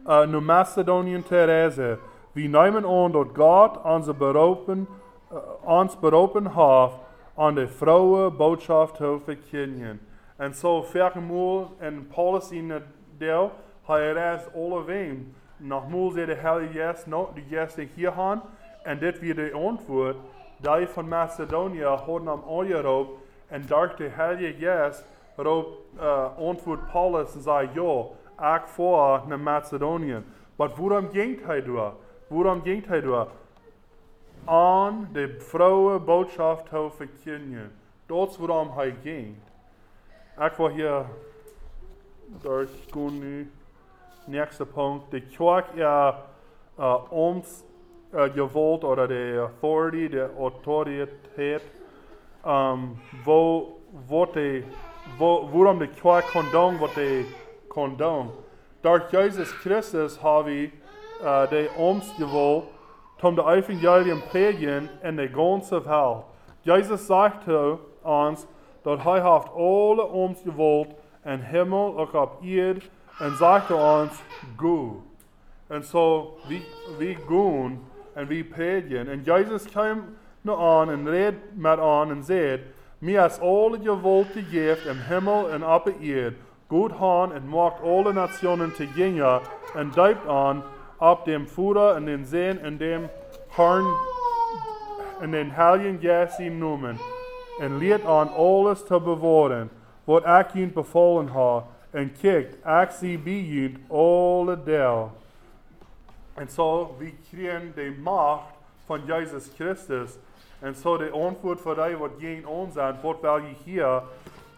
kurz, 0.05 0.25
äh, 0.25 0.27
nur 0.27 0.41
Mazedonien 0.41 1.25
Therese, 1.25 1.99
wir 2.35 2.49
nehmen 2.49 2.85
an, 2.85 3.13
dort 3.13 3.35
Gott 3.35 3.85
uns 3.85 4.07
berufen, 4.07 4.87
äh, 5.31 5.67
uns 5.67 5.97
berufen 5.97 6.55
hat, 6.55 7.01
an 7.37 7.55
de 7.55 7.67
vrouwen 7.67 8.37
boodschap 8.37 8.95
te 8.97 9.19
verkondigen. 9.25 10.01
En 10.37 10.55
zo 10.55 10.83
vergemoel 10.83 11.69
en 11.79 12.09
Paulus 12.09 12.51
in 12.51 12.71
het 12.71 12.85
deel, 13.19 13.51
hij 13.87 14.13
reist 14.13 14.51
alle 14.55 14.85
ween. 14.85 15.35
Nogmaals 15.57 16.15
zei 16.15 16.27
de 16.27 16.35
Heilige 16.35 16.73
Geest, 16.73 17.07
no, 17.07 17.31
de 17.35 17.43
Geest 17.49 17.79
hier 17.95 18.13
gaan, 18.13 18.43
en 18.83 18.99
dit 18.99 19.19
weer 19.21 19.35
de 19.35 19.53
antwoord. 19.53 20.17
Die 20.59 20.87
van 20.87 21.09
Macedonië 21.09 21.85
hadden 21.85 22.27
hem 22.27 22.43
aangeroepen, 22.49 23.15
en 23.49 23.65
daar 23.67 23.97
de 23.97 24.09
Heilige 24.09 24.55
Geest 24.59 25.07
roep 25.37 25.67
uh, 25.97 26.27
antwoord 26.39 26.93
Paulus 26.93 27.35
en 27.35 27.43
zei, 27.43 27.69
ja, 27.73 28.05
ik 28.39 28.63
voor 28.67 29.23
naar 29.27 29.41
Macedonië. 29.41 30.23
Maar 30.57 30.71
waarom 30.77 31.09
ging 31.13 31.45
hij 31.47 31.63
door? 31.63 31.93
Waarom 32.27 32.63
ging 32.63 32.87
hij 32.87 33.01
door? 33.01 33.29
aan 34.45 35.09
de 35.13 35.37
frohe 35.41 35.99
boodschap 35.99 36.69
te 36.69 36.89
verkondigen. 36.97 37.73
Dat 38.07 38.31
is 38.31 38.37
waarom 38.37 38.71
hij 38.77 38.95
ging. 39.03 39.37
Ik 40.39 40.53
wil 40.57 40.69
hier 40.69 41.05
durchgaan 42.43 43.19
nu. 43.19 43.51
nächste 44.27 44.65
Punkt, 44.65 45.13
die 45.13 45.21
Kirche 45.21 45.77
ja 45.77 46.25
äh, 46.79 46.83
uns 46.83 47.65
äh, 48.13 48.31
gewollt 48.31 48.85
oder 48.85 49.07
die 49.07 49.39
Authority, 49.39 50.09
die 50.09 50.23
Autorität, 50.39 51.63
ähm, 52.45 52.99
wo, 53.25 53.81
wo 54.09 54.27
die, 54.27 54.65
wo, 55.19 55.49
worum 55.53 55.79
die 55.79 55.89
Kirche 55.89 56.27
kondom, 56.33 56.81
was 56.81 56.95
die 56.95 57.27
kondom. 57.75 58.31
Durch 58.83 59.11
Jesus 59.13 59.51
Christus 59.63 60.23
habe 60.23 60.51
ich 60.51 60.73
äh, 61.23 61.49
die 61.49 61.69
uns 61.81 62.05
gewollt, 62.17 62.65
um 63.23 63.37
das 63.37 63.47
Evangelium 63.47 64.21
predigen 64.31 64.89
in 65.03 65.17
der 65.17 65.29
ganzen 65.29 65.85
Welt. 65.85 66.25
Jesus 66.63 67.07
sagte 67.07 67.79
uns, 68.03 68.47
dass 68.83 69.05
er 69.07 69.25
hat 69.25 69.51
alle 69.57 70.05
uns 70.05 70.43
gewollt, 70.43 70.91
in 71.25 71.41
Himmel 71.41 71.91
und 71.95 72.15
auf 72.15 72.43
Erde, 72.43 72.83
und 73.19 73.39
sagte 73.39 73.75
uns, 73.75 74.13
go. 74.59 75.03
Und 75.71 75.85
so, 75.85 76.37
wir, 76.49 76.61
wir 76.99 77.15
gehen 77.15 77.81
und 78.15 78.29
wir 78.29 78.51
predigen. 78.51 79.09
Und 79.09 79.27
Jesus 79.27 79.65
kam 79.73 80.17
nur 80.43 80.59
an 80.59 80.91
und 80.91 81.09
redet 81.09 81.57
mit 81.57 81.79
an 81.79 82.11
und 82.11 82.23
sagt, 82.25 82.65
mir 83.01 83.25
ist 83.25 83.41
alle 83.41 83.79
gewollt 83.79 84.35
gegeben 84.35 84.81
im 84.91 85.01
Himmel 85.07 85.45
und 85.55 85.63
auf 85.63 85.85
der 85.85 85.99
Erde. 86.01 86.37
Gut 86.69 86.99
han 86.99 87.33
und 87.33 87.49
macht 87.49 87.83
alle 87.83 88.15
Nationen 88.15 88.75
zu 88.75 88.85
Jünger 88.85 89.43
und 89.75 89.97
deupt 89.97 90.27
an, 90.29 90.63
ab 90.99 91.25
dem 91.25 91.47
Futter 91.47 91.97
und 91.97 92.07
den 92.07 92.25
Seen 92.25 92.59
in 92.59 92.79
dem 92.79 93.09
Herrn 93.55 93.85
in 95.23 95.33
den 95.33 95.57
Heiligen 95.57 96.01
Geist 96.01 96.41
Numen 96.41 96.99
und 97.59 97.79
lehrt 97.79 98.05
an 98.07 98.29
alles 98.37 98.85
zu 98.85 99.01
bewahren, 99.01 99.71
was 100.07 100.23
ich 100.49 100.57
ihnen 100.57 100.75
befohlen 100.75 101.33
habe, 101.33 101.67
und 101.93 102.21
kijkt, 102.21 102.57
ich 102.57 102.91
sie 102.91 103.17
bei 103.17 103.31
ihnen 103.31 103.87
alle 103.89 104.57
Dell. 104.57 105.09
Und 106.37 106.51
so, 106.51 106.97
wir 106.99 107.13
kriegen 107.31 107.73
die 107.77 107.91
Macht 107.91 108.55
von 108.87 109.07
Jesus 109.07 109.55
Christus. 109.57 110.19
Und 110.61 110.77
so, 110.77 110.99
die 110.99 111.13
Antwort 111.13 111.61
für 111.61 111.75
die, 111.75 112.01
was 112.01 112.19
gegen 112.19 112.45
uns 112.45 112.75
sind, 112.75 112.97
was 113.03 113.23
wir 113.23 113.43
hier 113.65 114.03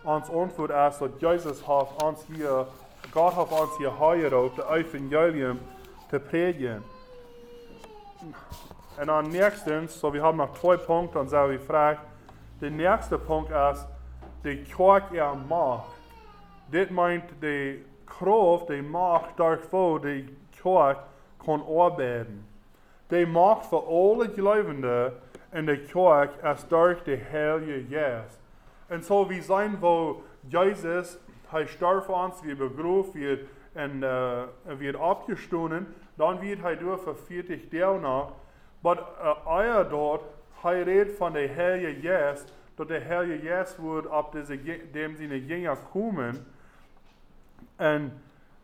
uns 0.06 0.30
Antwort 0.30 0.70
ist, 0.70 1.00
dass 1.00 1.10
Jesus 1.20 1.66
hat 1.66 2.02
uns 2.02 2.24
hier, 2.32 2.66
Gott 3.12 3.34
hat 3.34 3.50
uns 3.50 3.76
hier 3.76 3.98
heiratet, 3.98 4.58
das 4.58 4.70
Evangelium 4.70 5.58
zu 6.08 6.20
predigen. 6.20 6.82
Und 8.98 9.08
dann 9.08 9.28
nächstens, 9.28 9.98
so 9.98 10.12
wir 10.12 10.22
haben 10.22 10.38
noch 10.38 10.54
zwei 10.54 10.76
Punkte, 10.76 11.18
und 11.18 11.28
so 11.28 11.50
wie 11.50 11.58
fragt, 11.58 12.00
der 12.60 12.70
nächste 12.70 13.18
Punkt 13.18 13.50
ist, 13.50 13.86
die 14.44 14.62
Kirche 14.64 15.16
er 15.16 15.34
Macht. 15.34 15.90
Das 16.70 16.88
meint 16.90 17.24
die 17.42 17.84
Kraft, 18.06 18.70
die 18.70 18.82
Macht 18.82 19.38
davor, 19.38 20.00
die 20.00 20.28
Kirche 20.52 20.96
kann 21.44 21.62
arbeiten. 21.62 22.46
Die 23.10 23.26
Macht 23.26 23.66
für 23.66 23.82
alle 23.86 24.28
Glaubenden 24.28 25.12
in 25.52 25.66
der 25.66 25.78
Kirche 25.78 26.30
ist 26.54 26.70
durch 26.70 27.02
die 27.02 27.20
Heilige 27.32 27.84
Und 28.88 29.04
so 29.04 29.28
wie 29.28 29.40
sein, 29.40 29.76
wo 29.80 30.22
Jesus, 30.48 31.18
er 31.52 31.66
starb 31.66 32.06
für 32.06 32.12
uns, 32.12 32.42
wie 32.44 32.54
begrüßt 32.54 33.14
wird, 33.14 33.46
und 33.76 34.02
uh, 34.02 34.46
wird 34.78 34.96
abgestoßen, 34.96 35.86
dann 36.16 36.40
wird 36.40 36.64
er 36.64 36.76
durch 36.76 37.02
für 37.02 37.14
40 37.14 37.70
Tage 37.70 38.00
nach. 38.00 38.32
Aber 38.82 39.42
uh, 39.46 39.60
er 39.60 39.84
dort, 39.84 40.22
er 40.62 40.86
redet 40.86 41.18
von 41.18 41.34
der 41.34 41.54
Heilige 41.54 42.00
Geist, 42.00 42.52
dass 42.76 42.86
der 42.86 43.06
Heilige 43.06 43.46
Geist 43.46 43.82
wird 43.82 44.06
ab 44.06 44.32
diese, 44.32 44.56
dem 44.56 45.16
seine 45.16 45.36
Jünger 45.36 45.76
kommen 45.76 46.46
und, 47.78 48.12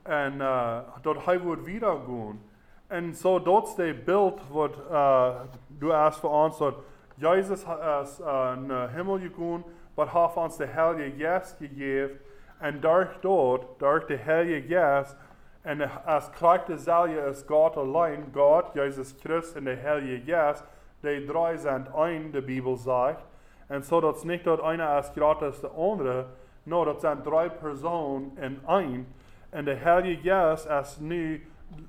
und 0.05 0.41
uh, 0.41 0.83
dort 1.03 1.27
er 1.27 1.45
wird 1.45 1.67
wiedergehen. 1.67 2.41
Und 2.89 3.17
so 3.17 3.39
dort 3.39 3.69
ist 3.69 3.79
das 3.79 3.97
Bild, 4.05 4.35
was 4.51 4.71
uh, 4.91 5.49
du 5.79 5.93
hast 5.93 6.21
für 6.21 6.29
uns, 6.29 6.59
dass 6.59 6.75
Jesus 7.19 7.67
uh, 7.67 8.55
in 8.55 8.69
den 8.69 8.91
Himmel 8.91 9.21
gegangen, 9.21 9.65
aber 9.97 10.13
hat 10.13 10.37
uns 10.37 10.57
der 10.57 10.75
Heilige 10.75 11.19
Geist 11.19 11.59
gegeben, 11.59 12.19
und 12.61 12.83
durch 12.83 13.09
dort, 13.23 13.83
durch 13.83 14.05
den 14.07 14.25
Heiligen 14.25 14.69
Geist, 14.69 15.17
und 15.65 15.83
als 16.07 16.31
Kraft 16.33 16.69
der 16.69 16.79
Salje 16.79 17.21
ist 17.21 17.47
Gott 17.47 17.77
allein, 17.77 18.33
Gott, 18.33 18.75
Jesus 18.75 19.17
Christus 19.21 19.57
und 19.57 19.67
der 19.67 19.81
Heilige 19.81 20.25
Geist, 20.25 20.65
die 21.03 21.25
drei 21.27 21.57
sind 21.57 21.93
ein, 21.95 22.33
die 22.33 22.41
Bibel 22.41 22.77
sagt. 22.77 23.25
Und 23.69 23.85
so, 23.85 24.01
dass 24.01 24.25
nicht 24.25 24.47
dort 24.47 24.61
einer 24.61 24.99
ist 24.99 25.15
gratis 25.15 25.61
der 25.61 25.73
andere, 25.77 26.27
nur 26.65 26.87
das 26.87 27.01
sind 27.01 27.25
drei 27.25 27.49
Personen 27.49 28.37
in 28.39 28.61
ein. 28.67 29.07
Und 29.53 29.67
der 29.67 29.85
Heilige 29.85 30.23
Geist 30.23 30.67
ist 30.67 31.01
nie 31.01 31.43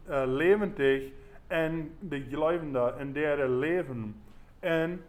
äh, 0.09 0.25
lebendig 0.25 1.11
in 1.49 1.91
die 2.01 2.23
Glaubenden, 2.23 2.99
in 2.99 3.13
der 3.13 3.47
leben. 3.47 4.21
Und 4.61 4.99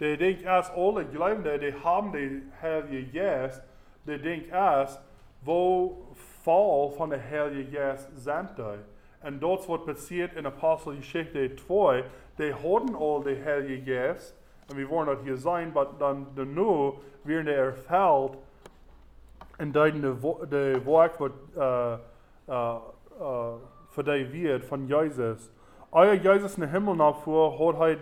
die 0.00 0.16
denken 0.16 0.44
erst 0.44 0.72
alle 0.74 1.04
Glaubenden, 1.04 1.60
die 1.60 1.72
haben 1.72 2.12
den 2.12 2.52
Heiligen 2.60 3.12
Geist, 3.12 3.62
die 4.06 4.18
denken 4.18 4.50
erst, 4.50 5.00
wo 5.42 6.06
Fall 6.44 6.90
von 6.96 7.10
der 7.10 7.22
Heilige 7.22 7.70
Geist 7.70 8.08
sind 8.16 8.50
die. 8.58 9.26
Und 9.26 9.40
dort 9.40 9.68
was 9.68 9.84
passiert 9.84 10.34
in 10.34 10.46
Apostelgeschichte 10.46 11.56
2, 11.56 12.04
die 12.38 12.54
hatten 12.54 12.94
all 12.94 13.24
den 13.24 13.44
Heiligen 13.44 13.84
Geist, 13.86 14.36
und 14.68 14.76
wir 14.76 14.88
wollen 14.90 15.06
dort 15.06 15.22
hier 15.22 15.36
sein, 15.36 15.70
aber 15.74 15.94
dann 15.98 16.26
nur 16.54 17.00
werden 17.24 17.46
die 17.46 17.52
erfüllt 17.52 18.38
und 19.58 19.72
dann 19.72 20.02
die 20.02 20.86
Werk 20.86 21.20
was 21.20 21.32
uh, 21.56 21.98
uh, 22.50 22.80
uh, 23.20 23.58
für 23.90 24.04
die 24.04 24.32
wird 24.32 24.64
von 24.64 24.86
Jesus. 24.86 25.50
Euer 25.90 26.14
Jesus 26.14 26.56
in 26.56 26.62
den 26.62 26.70
Himmel 26.70 26.96
nachfuhr, 26.96 27.58
hat 27.58 27.78
halt 27.78 27.98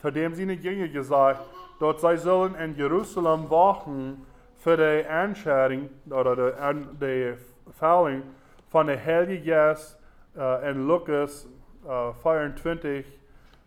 zu 0.00 0.10
dem 0.10 0.34
seine 0.34 0.54
Jünger 0.54 0.88
gesagt, 0.88 1.40
dort 1.80 2.00
sie 2.00 2.16
sollen 2.18 2.54
in 2.54 2.76
Jerusalem 2.76 3.50
wachen 3.50 4.26
für 4.58 4.76
die 4.76 5.06
Entscheidung 5.06 5.88
oder 6.10 6.36
die, 6.36 6.96
die 7.00 7.34
Falling 7.72 8.22
von 8.68 8.86
der 8.86 9.04
Heilige 9.04 9.50
Geist 9.50 9.98
uh, 10.36 10.64
in 10.68 10.86
Lukas 10.86 11.46
uh, 11.84 12.12
24 12.22 13.06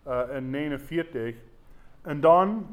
uh, 0.05 0.37
und 0.37 0.51
49. 0.51 1.35
Und 2.03 2.21
dann 2.21 2.65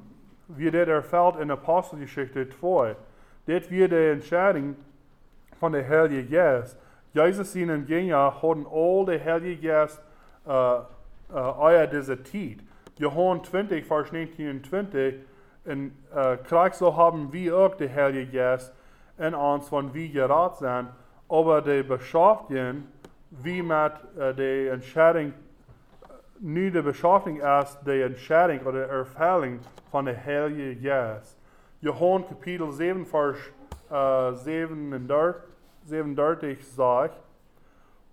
wird 0.48 0.74
er 0.74 0.88
erfüllt 0.88 1.36
in 1.40 1.50
Apostelgeschichte 1.50 2.48
2. 2.48 2.96
Das 3.46 3.70
wird 3.70 3.92
die 3.92 3.96
Entscheidung 3.96 4.76
von 5.58 5.72
der 5.72 5.88
Heilige 5.88 6.24
Geist. 6.24 6.76
Jesus 7.12 7.52
seinen 7.52 7.86
Jünger 7.86 8.34
hatten 8.42 8.66
all 8.70 9.04
der 9.06 9.24
Heilige 9.24 9.68
Geist 9.68 10.00
uh, 10.46 10.50
uh, 10.50 11.54
euer 11.58 11.86
diese. 11.86 12.18
Johann 12.98 13.44
20, 13.44 13.86
Vers 13.86 14.12
19 14.12 14.50
und 14.50 14.66
20. 14.66 15.14
Und 15.64 15.92
uh, 16.14 16.36
gleich 16.48 16.74
so 16.74 16.96
haben 16.96 17.32
wir 17.32 17.56
auch 17.56 17.74
den 17.74 17.94
Heiligen 17.94 18.32
Geist 18.32 18.72
in 19.18 19.34
uns, 19.34 19.70
wenn 19.70 19.92
wir 19.92 20.08
gerat 20.08 20.58
sind. 20.58 20.88
Aber 21.28 21.60
die 21.60 21.82
Beschäftigung, 21.82 22.84
wie 23.30 23.62
mit 23.62 23.92
uh, 24.16 24.32
der 24.32 24.72
Entscheidung, 24.72 25.32
nu 26.40 26.70
de 26.70 26.82
beschäftigung 26.82 27.40
ist, 27.40 27.78
die 27.86 28.00
Entscheidung 28.00 28.66
oder 28.66 28.88
Erfüllung 28.88 29.60
von 29.90 30.06
der 30.06 30.24
Heiligen 30.24 30.82
Geist. 30.82 31.36
Johann 31.80 32.26
Kapitel 32.26 32.72
7, 32.72 33.06
Vers 33.06 33.36
uh, 33.90 34.34
37, 34.34 35.42
37 35.84 36.66
sagt, 36.66 37.18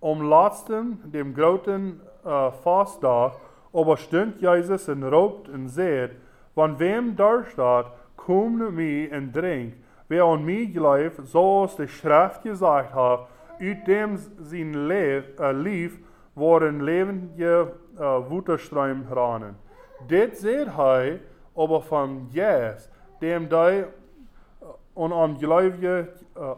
um 0.00 0.28
letzten, 0.28 1.10
dem 1.10 1.34
großen 1.34 2.00
uh, 2.24 2.50
Fastdag, 2.50 3.32
aber 3.72 3.96
stund 3.96 4.40
Jesus 4.40 4.88
und 4.88 5.02
roept 5.02 5.48
und 5.48 5.68
sagt, 5.68 6.14
Wann 6.56 6.78
wem 6.78 7.16
daar 7.16 7.44
staat, 7.52 7.86
kom 8.14 8.56
naar 8.58 8.72
mij 8.72 9.10
en 9.10 9.30
drink. 9.30 9.74
Wer 10.06 10.22
an 10.22 10.70
glaubt, 10.72 11.28
so 11.28 11.60
als 11.60 11.76
die 11.76 11.88
Schrift 11.88 12.42
gesagt 12.42 12.92
hat, 12.92 13.28
uit 13.60 13.86
dem 13.86 14.18
sein 14.40 14.72
Leib, 14.72 15.40
äh, 15.40 15.52
lief, 15.52 15.98
worden 16.34 16.82
levende 16.82 17.72
äh, 17.96 18.00
Wutterström 18.00 19.04
ranen. 19.10 19.56
Dit 20.08 20.38
seht 20.38 20.76
hij, 20.76 21.20
aber 21.54 21.82
von 21.82 22.28
Jesus, 22.30 22.88
dem 23.20 23.48
die 23.48 23.84
und 24.94 25.12
am 25.12 25.38
Gläubige, 25.38 26.08
äh, 26.34 26.54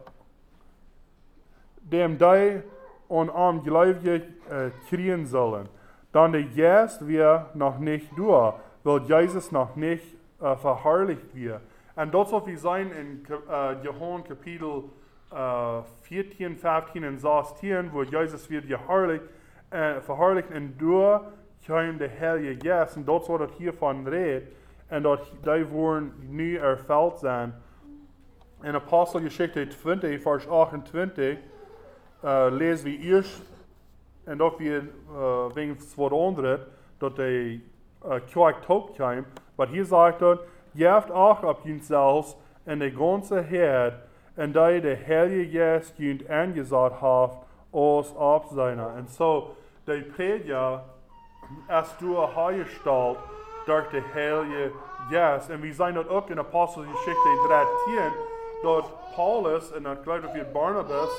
dem 1.80 2.18
die 2.18 2.62
und 3.08 3.30
am 3.30 3.62
Gläubige 3.62 4.14
äh, 4.50 4.70
kriegen 4.88 5.26
sollen. 5.26 5.68
Dann 6.12 6.32
Geist 6.54 7.06
wir 7.06 7.46
noch 7.54 7.78
nicht 7.78 8.16
durch, 8.16 8.54
weil 8.82 9.02
Jesus 9.02 9.52
noch 9.52 9.76
nicht 9.76 10.04
äh, 10.40 10.56
verherrlicht 10.56 11.34
wird. 11.34 11.60
Und 11.96 12.14
das 12.14 12.30
soll 12.30 12.46
wir 12.46 12.58
sein 12.58 12.90
in 12.92 13.24
äh, 13.50 13.82
Johann 13.84 14.24
Kapitel 14.24 14.84
äh, 15.30 15.82
14, 16.02 16.56
15 16.56 17.04
und 17.04 17.18
16, 17.18 17.92
wo 17.92 18.02
Jesus 18.02 18.48
wird 18.48 18.66
geherrlicht, 18.66 19.24
äh, 19.70 20.00
verherrlicht 20.00 20.50
und 20.50 20.78
durch 20.78 21.20
kommt 21.66 22.00
der 22.00 22.10
Heilige 22.18 22.56
Geist. 22.56 22.96
Und 22.96 23.06
das 23.06 23.26
hiervon 23.58 24.06
reden. 24.06 24.48
Und 24.90 25.02
dort, 25.02 25.30
die 25.44 25.70
wollen 25.70 26.12
nie 26.30 26.54
erfüllt 26.54 27.18
sein. 27.18 27.52
In 28.62 28.74
Apostelgeschichte 28.74 29.68
20, 29.68 30.22
Vers 30.22 30.48
28, 30.48 31.38
äh, 32.24 32.48
lesen 32.48 32.86
wir 32.86 33.16
erst 33.16 33.42
en 34.28 34.36
dat 34.36 34.56
weer 34.56 34.90
wegen 35.54 35.78
wat 35.96 36.12
andere, 36.12 36.60
dat 36.98 37.16
de 37.16 37.60
uh, 38.06 38.14
kerk 38.32 38.62
top 38.62 38.94
kwam. 38.94 39.26
Maar 39.54 39.68
hier 39.68 39.84
zegt 39.84 40.20
er, 40.20 40.38
jeft 40.70 41.10
auch 41.10 41.42
op 41.42 41.60
jezelfs 41.62 42.36
en 42.64 42.78
de 42.78 42.90
ganze 42.90 43.34
herd, 43.34 43.94
en 44.34 44.52
dat 44.52 44.72
je 44.72 44.80
de 44.80 44.96
Heilige 45.04 45.50
Geest 45.50 45.92
junt 45.96 46.28
aangezet 46.28 46.92
heeft, 47.00 47.36
als 47.70 48.14
op 48.14 48.44
seiner. 48.54 48.90
En 48.96 49.08
zo, 49.08 49.54
de 49.84 50.10
prediger, 50.14 50.80
als 51.68 51.98
du 51.98 52.16
hergesteld 52.16 53.18
door 53.66 53.86
de 53.90 54.02
Heilige 54.12 54.70
Geest. 55.10 55.48
En 55.48 55.60
we 55.60 55.72
zijn 55.72 55.94
dat 55.94 56.08
ook 56.08 56.28
in 56.28 56.38
Apostelgeschichte 56.38 57.64
13, 57.86 58.12
dat 58.62 58.90
Paulus 59.14 59.72
en 59.72 59.82
dat 59.82 59.98
geloof 60.02 60.34
ik 60.34 60.52
Barnabas, 60.52 61.10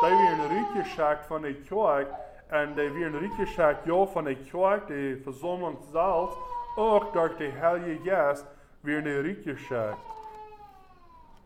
die 0.00 0.10
weer 0.10 0.32
een 0.32 0.48
rietje 0.48 0.90
schakt 0.90 1.26
van 1.26 1.42
de 1.42 1.54
kerk, 1.54 2.08
en 2.48 2.74
die 2.74 2.90
weer 2.90 3.06
een 3.06 3.18
rietje 3.18 3.46
schakt 3.46 3.84
ja, 3.84 4.06
van 4.06 4.24
de 4.24 4.36
kerk, 4.36 4.86
de 4.86 5.20
verzomming 5.22 5.78
zelf, 5.92 6.36
ook 6.76 7.12
door 7.12 7.34
de 7.38 7.50
Heilige 7.54 7.98
Geest 8.02 8.44
weer 8.80 9.06
een 9.06 9.22
rietje 9.22 9.56
schakt. 9.56 9.98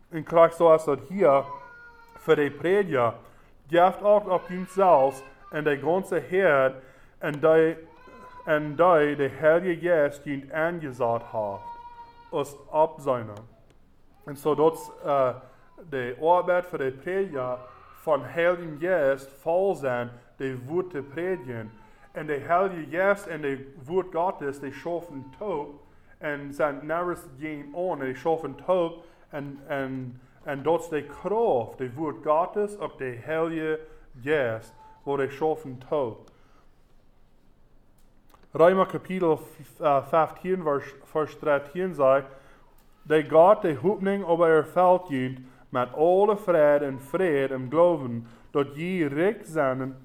En 0.09 0.23
krijg 0.23 0.53
zoals 0.53 0.85
dat 0.85 0.99
hier, 1.09 1.43
voor 2.17 2.35
de 2.35 2.51
prediger, 2.51 3.13
geeft 3.67 4.01
ook 4.01 4.29
op 4.29 4.41
jezelf 4.47 5.23
en 5.51 5.63
de 5.63 5.77
ganze 5.77 6.19
herd, 6.29 6.75
en 7.17 7.39
die, 7.39 7.77
en 8.45 8.67
die 8.67 9.15
de 9.15 9.29
Heilige 9.33 9.87
Geest 9.87 10.23
dient 10.23 10.51
aangezet 10.51 11.21
heeft, 11.31 11.79
als 12.29 12.55
op 12.69 12.99
seiner. 12.99 13.37
En 14.25 14.37
zo 14.37 14.55
dat 14.55 14.73
is 14.73 14.89
uh, 15.05 15.35
de 15.89 16.17
arbeid 16.21 16.65
voor 16.65 16.77
de 16.77 16.91
prediger 16.91 17.57
van 18.01 18.23
Heilige 18.23 18.75
Geest 18.79 19.29
vol 19.39 19.75
zijn, 19.75 20.09
de 20.35 20.57
woord 20.65 20.89
te 20.89 21.01
predigen. 21.01 21.71
En 22.11 22.25
de 22.25 22.37
Heilige 22.37 22.85
Geest 22.89 23.25
en 23.25 23.41
de 23.41 23.73
woord 23.85 24.15
Gottes, 24.15 24.59
die 24.59 24.73
schaffen 24.73 25.25
top 25.37 25.81
en 26.17 26.53
zijn 26.53 26.79
nergens 26.81 27.19
geen 27.39 27.69
on, 27.73 27.99
die 27.99 28.15
schaffen 28.15 28.55
en, 29.29 29.59
en, 29.67 30.21
en 30.43 30.63
dat 30.63 30.81
is 30.81 30.89
de 30.89 31.03
kracht, 31.03 31.77
de 31.77 31.93
woord 31.93 32.25
Gottes 32.25 32.77
op 32.77 32.97
de 32.97 33.17
Heilige 33.21 33.79
Geest, 34.21 34.73
wo 35.03 35.17
die 35.17 35.29
schaffen 35.29 35.77
top. 35.89 36.31
Römer 38.51 38.85
Kapitel 38.85 39.39
uh, 39.81 40.07
15, 40.07 40.63
vers, 40.63 40.93
vers 41.03 41.39
13 41.39 41.93
sagt, 41.93 42.27
de 43.01 43.29
Gott 43.29 43.61
de 43.61 43.75
hoopning 43.75 44.23
op 44.23 44.41
er 44.41 44.65
veld 44.65 45.07
junt, 45.07 45.39
met 45.69 45.93
alle 45.93 46.37
vrede 46.37 46.85
en 46.85 47.01
vrede 47.01 47.53
en 47.53 47.67
geloven, 47.69 48.27
dat 48.51 48.75
je 48.75 49.07
rijk 49.07 49.41
zijn 49.45 49.95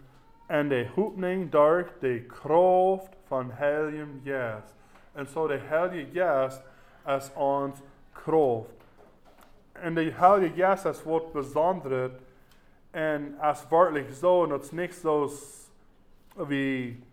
en 0.49 0.69
de 0.69 0.89
hoopning 0.95 1.51
door 1.51 1.89
de 2.01 2.23
kracht 2.23 3.17
van 3.27 3.51
Heilige 3.51 4.07
Geest. 4.25 4.75
En 5.13 5.27
zo 5.27 5.47
de 5.47 5.59
Heilige 5.63 6.07
Geest 6.13 6.63
is 7.07 7.31
ons 7.35 7.79
kracht. 8.13 8.85
En 9.73 9.95
de 9.95 10.13
Heilige 10.15 10.55
Geest 10.55 10.85
is 10.85 11.03
wat 11.03 11.33
bijzonder 11.33 12.11
en 12.91 13.37
is 13.53 13.65
werkelijk 13.71 14.11
zo, 14.11 14.45
en 14.45 14.51
het 14.51 14.65
is 14.65 14.71
niet 14.71 14.95
zo 14.95 15.31
wie 16.47 17.05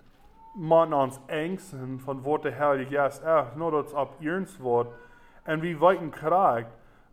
man 0.53 0.93
ons 0.93 1.19
angsten 1.27 1.99
van 1.99 2.21
wat 2.21 2.41
de 2.41 2.49
Heilige 2.49 2.95
Geest 2.95 3.21
is, 3.21 3.55
nur 3.55 3.71
dat 3.71 3.85
het 3.85 3.93
op 3.93 4.13
ons 4.21 4.57
wordt. 4.57 4.89
En 5.43 5.59
wie 5.59 5.79
weten 5.79 6.09
krijgt, 6.09 6.69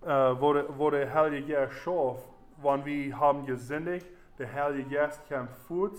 uh, 0.07 0.39
wo, 0.39 0.53
de, 0.53 0.67
wo 0.77 0.91
der 0.91 1.13
Heilige 1.13 1.53
Geist 1.53 1.81
schafft, 1.81 2.29
wenn 2.63 2.85
wir 2.85 3.19
haben 3.19 3.47
gesündigt, 3.47 4.07
der 4.39 4.49
Geist 4.91 5.21
kommt 5.29 5.51
voet 5.69 5.99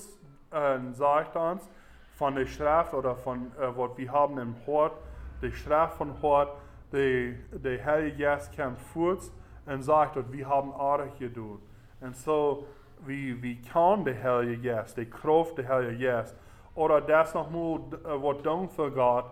und 0.51 0.93
sagt 0.93 1.35
uns 1.35 1.69
von 2.15 2.35
der 2.35 2.45
Strafe 2.45 2.95
oder 2.95 3.15
von 3.15 3.51
uh, 3.57 3.75
was 3.75 3.97
wir 3.97 4.11
haben 4.11 4.37
im 4.37 4.55
Hort, 4.65 4.93
die 5.41 5.51
Strafe 5.51 5.97
von 5.97 6.21
Hort, 6.21 6.55
der, 6.91 7.33
der 7.51 8.11
Geist 8.11 8.55
kommt 8.55 8.79
voet 8.93 9.31
und 9.65 9.81
sagt, 9.81 10.15
dass 10.15 10.31
wir 10.31 10.47
haben 10.47 10.73
Artig 10.73 11.17
getan. 11.19 11.59
Und 12.01 12.15
so, 12.15 12.67
wie, 13.05 13.41
wie 13.41 13.61
kann 13.61 14.05
der 14.05 14.21
Heilige 14.21 14.69
Geist, 14.69 14.97
die 14.97 15.09
Kraft 15.09 15.57
der 15.57 15.67
Heilige 15.67 16.05
Geist, 16.05 16.35
oder 16.75 17.01
das 17.01 17.33
nochmal, 17.33 17.79
uh, 18.05 18.21
was 18.21 18.75
für 18.75 18.91
Gott, 18.91 19.25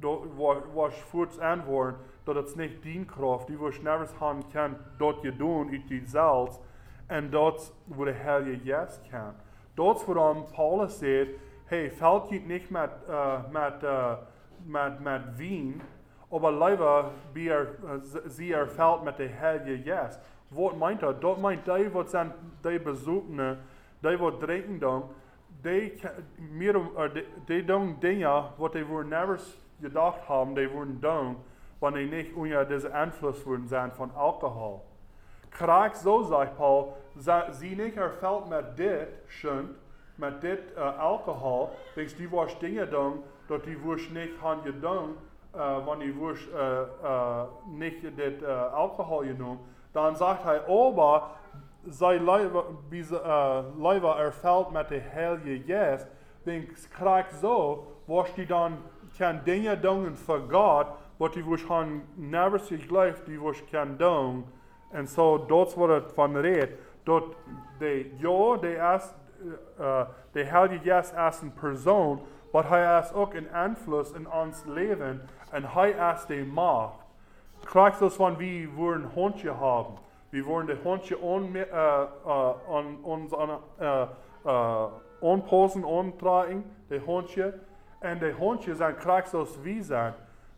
was 0.00 0.94
voet 1.10 1.40
antworten, 1.40 2.00
dat 2.24 2.34
het 2.34 2.56
niet 2.56 2.82
dien 2.82 3.04
kracht, 3.04 3.46
die 3.46 3.58
we 3.58 3.78
nergens 3.82 4.12
gaan 4.18 4.42
kan, 4.52 4.76
dat 4.98 5.22
je 5.22 5.36
doen 5.36 5.70
uit 5.70 5.88
jezelf, 5.88 6.60
en 7.06 7.30
dat 7.30 7.72
we 7.84 8.04
de 8.04 8.10
Heilige 8.10 8.58
Geest 8.64 9.00
kan. 9.10 9.32
Dat 9.74 9.96
is 9.96 10.04
waarom 10.04 10.44
Paulus 10.54 10.98
zegt, 10.98 11.30
hey, 11.64 11.92
valt 11.92 12.28
je 12.28 12.40
niet 12.40 12.70
met, 12.70 12.90
uh, 13.08 13.38
met, 13.50 13.82
uh, 13.82 14.12
met, 14.62 15.00
met 15.00 15.36
wien, 15.36 15.80
liever 16.30 17.04
wie 17.32 17.50
er, 17.50 17.74
uh, 17.84 17.90
sie 18.28 18.54
er 18.54 18.70
valt 18.70 19.02
met 19.02 19.16
de 19.16 19.28
Heilige 19.30 19.82
Geest. 19.90 20.18
Wat 20.48 20.76
meint 20.76 21.02
er? 21.02 21.20
Dat 21.20 21.40
meint 21.40 21.64
die 21.64 21.90
wat 21.90 22.10
zijn 22.10 22.32
die 22.60 22.80
bezoekenen, 22.80 23.58
die 24.00 24.16
wat 24.16 24.40
drinken 24.40 24.78
dan, 24.78 25.10
die, 25.60 26.00
meer, 26.36 26.74
uh, 26.74 27.12
die, 27.12 27.26
die 27.44 27.64
doen 27.64 27.96
dingen 28.00 28.44
wat 28.56 28.72
die 28.72 28.84
voor 28.84 29.04
nergens 29.04 29.58
gedacht 29.80 30.26
hebben, 30.26 30.54
die 30.54 30.68
worden 30.68 31.00
doen, 31.00 31.36
wanneer 31.78 32.06
niet 32.06 32.34
onder 32.34 32.68
deze 32.68 32.90
invloed 33.04 33.42
worden 33.42 33.68
zijn 33.68 33.92
van 33.92 34.14
alcohol. 34.14 34.85
Krijg 35.56 35.96
zo, 35.96 36.22
zegt 36.22 36.56
Paul, 36.56 36.96
zie 37.50 37.76
niet 37.76 37.96
erveld 37.96 38.48
met 38.48 38.76
dit, 38.76 39.08
schön, 39.26 39.76
met 40.14 40.40
dit 40.40 40.60
uh, 40.76 40.98
alcohol, 40.98 41.70
wees 41.94 42.16
die 42.16 42.28
was 42.28 42.58
dingen 42.58 42.90
doen, 42.90 43.22
dat 43.46 43.64
die 43.64 43.78
was 43.84 44.08
niet 44.08 44.30
gaan 44.40 44.58
gedaan, 44.64 45.16
uh, 45.56 45.84
wanneer 45.84 46.12
die 46.12 46.20
was 46.20 46.46
uh, 46.48 46.78
uh, 47.02 47.42
niet 47.64 48.16
dit 48.16 48.44
alcohol 48.72 49.18
genomen, 49.18 49.58
dan 49.92 50.16
zegt 50.16 50.42
hij, 50.42 50.66
aber 50.66 51.22
zij 51.88 52.20
leven 53.78 54.16
erveld 54.16 54.70
met 54.70 54.88
de 54.88 55.00
Heilige 55.00 55.62
Geest, 55.66 56.06
dan 56.42 56.66
krijg 56.90 57.26
zo, 57.40 57.86
was 58.04 58.34
die 58.34 58.46
dan 58.46 58.78
kan 59.18 59.40
dingen 59.44 59.82
doen 59.82 60.16
voor 60.16 60.40
God, 60.50 60.86
wat 61.16 61.32
die 61.32 61.44
was 61.44 61.64
never 62.14 62.58
zich 62.58 62.86
gleich, 62.86 63.24
die 63.24 63.40
was 63.40 63.64
kan 63.70 63.96
doen. 63.96 64.44
Zo, 65.06 65.46
dat 65.46 65.66
is 65.66 65.74
wat 65.74 65.88
het 65.88 66.12
van 66.14 66.36
redt. 66.36 66.72
Dat 67.02 67.24
de, 67.78 68.10
ja, 68.16 68.56
de 68.56 68.94
is, 68.94 69.14
uh, 69.80 70.00
de 70.32 70.44
Heilige 70.44 70.90
Geest 70.90 71.12
is 71.28 71.40
een 71.40 71.52
persoon, 71.52 72.20
maar 72.52 72.68
hij 72.68 73.00
is 73.00 73.12
ook 73.12 73.34
een 73.34 73.48
invloed 73.64 74.14
in 74.14 74.32
ons 74.32 74.62
leven. 74.64 75.28
En 75.50 75.64
hij 75.64 75.90
is 75.90 76.26
de 76.26 76.44
macht. 76.44 77.04
Das 77.98 78.14
van 78.14 78.38
wie 78.38 78.68
wir 78.76 78.94
ein 78.94 79.14
Hondje 79.14 79.50
haben. 79.50 79.98
Wir 80.30 80.44
wollen 80.44 80.66
das 80.66 80.78
Hondje 80.84 81.16
on, 81.16 81.54
uh, 81.54 81.64
uh, 82.24 82.54
on, 82.68 82.98
on, 83.02 83.28
uh, 83.80 84.06
uh, 84.46 84.86
onposen, 85.20 85.84
ontragen, 85.84 86.64
de 86.88 86.98
Hondje. 86.98 87.54
En 87.98 88.18
de 88.18 88.32
Hondje 88.32 88.74
zijn 88.74 88.96
krijgt 88.96 89.60
wie 89.62 89.82
zijn. 89.82 90.14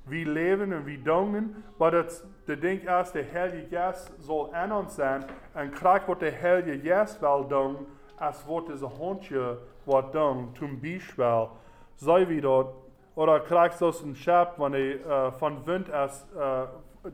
Wie 0.08 0.26
leven 0.26 0.72
en 0.72 0.84
wie 0.84 1.02
doen, 1.02 1.64
maar 1.76 1.90
dat 1.90 2.24
de 2.44 2.58
ding 2.58 2.88
is, 2.88 3.10
de 3.10 3.22
Heilige 3.22 3.66
Geest 3.70 4.12
zal 4.20 4.54
aan 4.54 4.72
ons 4.72 4.94
zijn 4.94 5.24
en 5.52 5.70
krijg 5.70 6.06
wat 6.06 6.20
de 6.20 6.30
Heilige 6.30 6.80
Geest 6.80 7.20
wil 7.20 7.46
doen, 7.48 7.76
als 8.18 8.44
wat 8.46 8.66
deze 8.66 8.84
hondje 8.84 9.58
wat 9.84 10.12
doen, 10.12 10.50
zum 10.52 10.80
Beispiel, 10.80 11.50
sei 11.94 12.26
wie 12.26 12.40
dat, 12.40 12.66
oder 13.14 13.40
krijg 13.40 13.72
zoals 13.72 14.02
een 14.02 14.16
schap, 14.16 14.56
wanneer 14.56 15.06
uh, 15.06 15.32
van 15.36 15.64
wind 15.64 15.88
is 15.88 16.24
uh, 16.36 16.60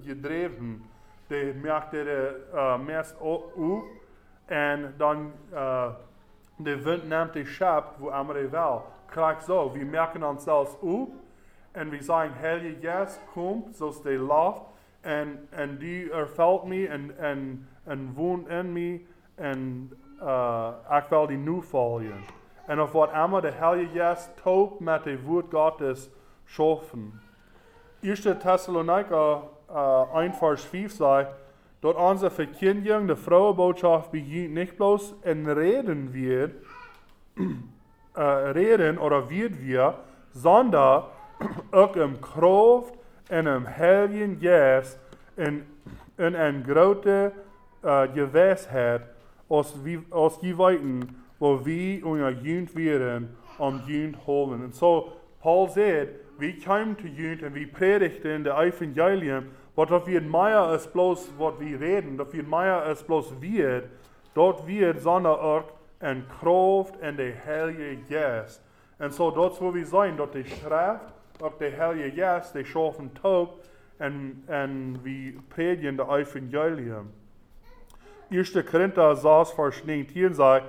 gedreven, 0.05 0.83
die 1.27 1.55
merkt 1.55 1.91
de 1.91 2.41
uh, 2.55 2.79
mest 2.79 3.17
op 3.19 3.85
en 4.45 4.95
dan 4.97 5.33
uh, 5.53 5.87
de 6.57 6.83
wind 6.83 7.09
neemt 7.09 7.33
de 7.33 7.45
schap, 7.45 7.95
wo 7.99 8.09
andere 8.09 8.49
wil. 8.49 8.85
Krijg 9.07 9.43
zo, 9.43 9.73
we 9.73 9.85
merken 9.85 10.25
ons 10.25 10.43
zelfs 10.43 10.79
op, 10.81 11.11
en 11.75 11.89
we 11.89 12.03
zijn 12.03 12.31
Heilige 12.33 12.77
Geest, 12.81 13.21
kom, 13.33 13.65
zoals 13.73 14.03
de 14.03 14.13
loft, 14.13 14.63
en, 15.01 15.47
en 15.51 15.79
die 15.79 16.11
ervalt 16.11 16.65
me 16.65 16.89
en, 16.89 17.19
en, 17.19 17.69
en 17.85 18.13
woont 18.15 18.49
in 18.49 18.73
me, 18.73 19.01
en 19.35 19.91
uh, 20.23 20.69
ik 20.91 21.05
wil 21.09 21.27
die 21.27 21.37
nu 21.37 21.63
volgen. 21.63 22.25
En 22.67 22.81
of 22.81 22.93
wat 22.93 23.13
allemaal 23.13 23.41
de 23.41 23.51
Heilige 23.51 23.99
Geest 23.99 24.31
toont 24.43 24.81
met 24.81 25.05
de 25.05 25.23
woord 25.23 25.47
Gottes 25.51 26.11
schaffen. 26.45 27.21
1. 28.01 28.39
Thessaloniker 28.39 29.39
uh, 29.71 30.15
1 30.15 30.35
vers 30.35 30.65
5 30.65 30.93
sagt, 30.93 31.31
dort 31.81 31.97
unsere 31.97 32.31
Verkündigung 32.31 33.07
der 33.07 33.17
Frauenbotschaft 33.17 34.11
beginnt 34.11 34.55
nicht 34.55 34.77
bloß 34.77 35.15
in 35.23 35.49
Reden 35.49 36.13
wird, 36.13 36.55
äh, 38.15 38.23
reden 38.53 38.99
oder 38.99 39.29
wird 39.29 39.61
wir, 39.61 39.95
sondern 40.33 41.05
ook 41.71 41.97
een 41.97 42.19
kracht 42.19 42.93
en 43.27 43.47
een 43.47 43.67
heilige 43.67 44.37
geest 44.41 44.99
en, 45.35 45.67
en 46.15 46.47
een 46.47 46.65
grote 46.67 47.33
uh, 47.85 48.01
gewissheid 48.15 49.03
als, 49.47 49.75
wie, 49.83 50.07
als 50.09 50.37
je 50.41 50.57
weten 50.57 51.25
wo 51.39 51.65
wir 51.65 52.05
unser 52.07 52.31
Jünd 52.31 52.75
werden, 52.75 53.37
um 53.59 53.83
Jünd 53.87 54.17
holen. 54.27 54.65
Und 54.65 54.75
so, 54.75 55.13
Paul 55.41 55.69
sagt, 55.69 56.09
wir 56.39 56.59
kommen 56.61 56.97
zu 56.99 57.07
Jünd 57.07 57.43
und 57.43 57.55
wir 57.55 57.71
predigten 57.71 58.45
der 58.45 58.59
Evangelium, 58.59 59.47
was 59.75 59.89
das 59.89 60.07
wird 60.07 60.25
mehr 60.25 60.61
als 60.61 60.87
bloß, 60.87 61.33
was 61.37 61.61
wir 61.61 61.81
reden, 61.81 62.17
das 62.17 62.33
wird 62.33 62.49
mehr 62.49 62.83
als 62.83 63.03
bloß 63.03 63.41
wird, 63.41 63.89
dort 64.35 64.67
wird 64.67 65.01
sondern 65.01 65.39
auch 65.39 65.65
en 66.01 66.25
Kraft 66.29 67.01
en 67.03 67.17
de 67.17 67.35
Heilige 67.45 67.97
Geest. 68.09 68.63
En 68.99 69.11
so 69.11 69.31
dat 69.31 69.61
wo 69.61 69.75
wir 69.75 69.87
sein, 69.87 70.17
dat 70.17 70.33
de 70.33 70.45
Schrift, 70.45 71.14
ook 71.41 71.59
de 71.59 71.65
Heilige 71.65 72.11
Geest, 72.11 72.53
de 72.53 72.65
schaffen 72.65 73.13
taub 73.21 73.65
en, 73.97 74.43
en 74.47 74.99
we 75.03 75.35
predigen 75.49 75.97
de 75.97 76.05
Evangelium. 76.09 77.13
1. 78.29 78.65
Korinther 78.65 79.17
6, 79.17 79.51
Vers 79.51 79.85
19 79.85 80.35
sagt, 80.35 80.65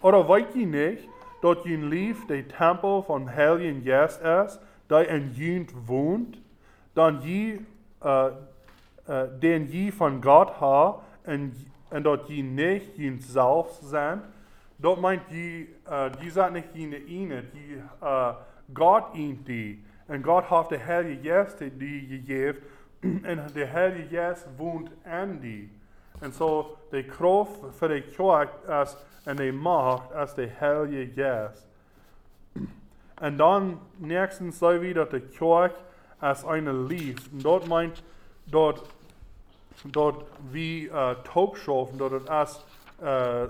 oder 0.00 0.26
weet 0.26 0.52
je 0.54 0.66
nicht, 0.66 1.08
dat 1.40 1.62
je 1.62 1.78
lief 1.78 2.26
de 2.26 2.46
Tempel 2.46 3.02
von 3.02 3.28
Heiligen 3.28 3.82
Geest 3.82 4.20
ist, 4.20 4.60
der 4.86 5.08
in 5.08 5.32
jünd 5.34 5.72
wohnt, 5.86 6.38
dan 6.92 7.20
je, 7.22 7.58
uh, 8.02 8.26
uh, 9.08 9.22
den 9.40 9.70
je 9.70 9.92
von 9.92 10.22
Gott 10.22 10.50
ha, 10.60 10.94
en 11.22 11.52
en 11.90 12.02
dat 12.02 12.20
je 12.26 12.42
niet 12.42 12.82
jezelf 12.96 13.80
zijn, 13.82 14.22
dat 14.76 15.00
meint 15.00 15.22
je, 15.28 15.66
uh, 15.88 16.04
je 16.20 16.30
zijn 16.30 16.52
niet 16.52 16.64
je 16.72 17.04
ene, 17.06 17.44
je 17.52 17.78
uh, 18.02 18.34
God 18.72 19.04
eent 19.12 19.46
die. 19.46 19.84
En 20.06 20.24
God 20.24 20.44
heeft 20.44 20.68
de 20.68 20.76
Heilige 20.76 21.18
Geest 21.22 21.58
die 21.78 22.08
je 22.08 22.22
geeft, 22.26 22.60
en 23.22 23.46
de 23.52 23.64
Heilige 23.64 24.16
Geest 24.16 24.46
woont 24.56 24.90
in 25.04 25.38
die. 25.40 25.72
En 26.18 26.32
zo 26.32 26.76
de 26.90 27.04
kracht 27.04 27.58
voor 27.70 27.88
de 27.88 28.02
kerk 28.02 28.50
is, 28.82 28.96
en 29.24 29.36
de 29.36 29.52
macht 29.52 30.14
is 30.14 30.34
de 30.34 30.48
Heilige 30.50 31.10
Geest. 31.14 31.66
En 33.14 33.36
dan 33.36 33.80
nächstens 33.96 34.58
zei 34.58 34.78
we 34.78 34.92
dat 34.92 35.10
de 35.10 35.20
kerk 35.20 35.74
als 36.18 36.42
een 36.42 36.86
lief. 36.86 37.28
En 37.32 37.38
dat 37.38 37.68
meint 37.68 38.02
dat 38.44 38.90
dort 39.84 40.22
wie 40.50 40.88
uh, 40.88 41.10
Taubschafen, 41.32 41.96
dort 41.96 42.12
het 42.12 42.28
als 42.28 42.64
uh, 43.02 43.42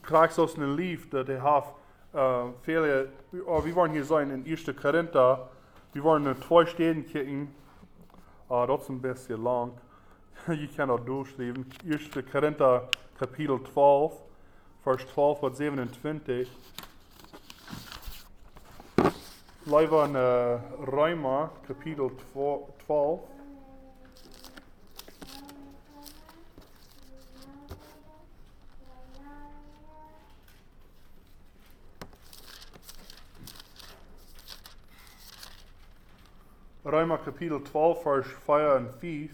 krijgt 0.00 0.34
zoals 0.34 0.56
een 0.56 0.74
lief, 0.74 1.08
dat 1.08 1.26
hij 1.26 1.40
heeft 1.42 1.68
uh, 2.14 2.52
viele, 2.62 3.08
oh, 3.46 3.64
wir 3.64 3.74
wollen 3.74 3.92
hier 3.92 4.04
sein 4.04 4.30
in 4.30 4.46
1. 4.46 4.64
Korinther, 4.80 5.48
wir 5.92 6.02
wollen 6.02 6.26
in 6.26 6.40
zwei 6.42 6.66
Städten 6.66 7.06
kicken, 7.06 7.54
uh, 8.48 8.66
das 8.66 8.82
ist 8.82 8.88
ein 8.88 9.00
bisschen 9.00 9.42
lang, 9.42 9.72
ich 10.48 10.76
kann 10.76 10.90
auch 10.90 11.00
durchschreiben, 11.00 11.66
1. 11.88 12.10
Korinther 12.30 12.88
Kapitel 13.18 13.60
12, 13.72 14.12
Vers 14.82 15.06
12 15.14 15.40
bis 15.40 15.58
27. 15.58 16.50
Leider 19.66 20.04
in 20.06 20.16
uh, 20.16 20.90
Römer 20.90 21.50
Kapitel 21.66 22.10
12. 22.32 23.20
Römer 36.92 37.18
Kapitel 37.18 37.62
12, 37.62 38.02
Vers 38.02 38.26
4 38.46 38.74
und 38.76 38.90
5. 38.92 39.30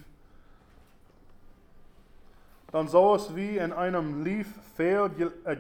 Dann 2.73 2.89
so 2.89 3.15
es 3.15 3.35
wie 3.35 3.59
in 3.59 3.73
einem 3.73 4.23
Lief 4.25 4.49
viel 4.77 5.09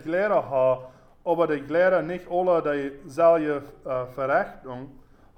Gläser 0.02 0.50
ha, 0.50 0.88
aber 1.24 1.46
die 1.46 1.60
Gläser 1.60 2.02
nicht 2.02 2.30
alle 2.30 2.92
dieselbe 3.04 3.62
äh, 3.84 4.06
Verrechnung 4.14 4.90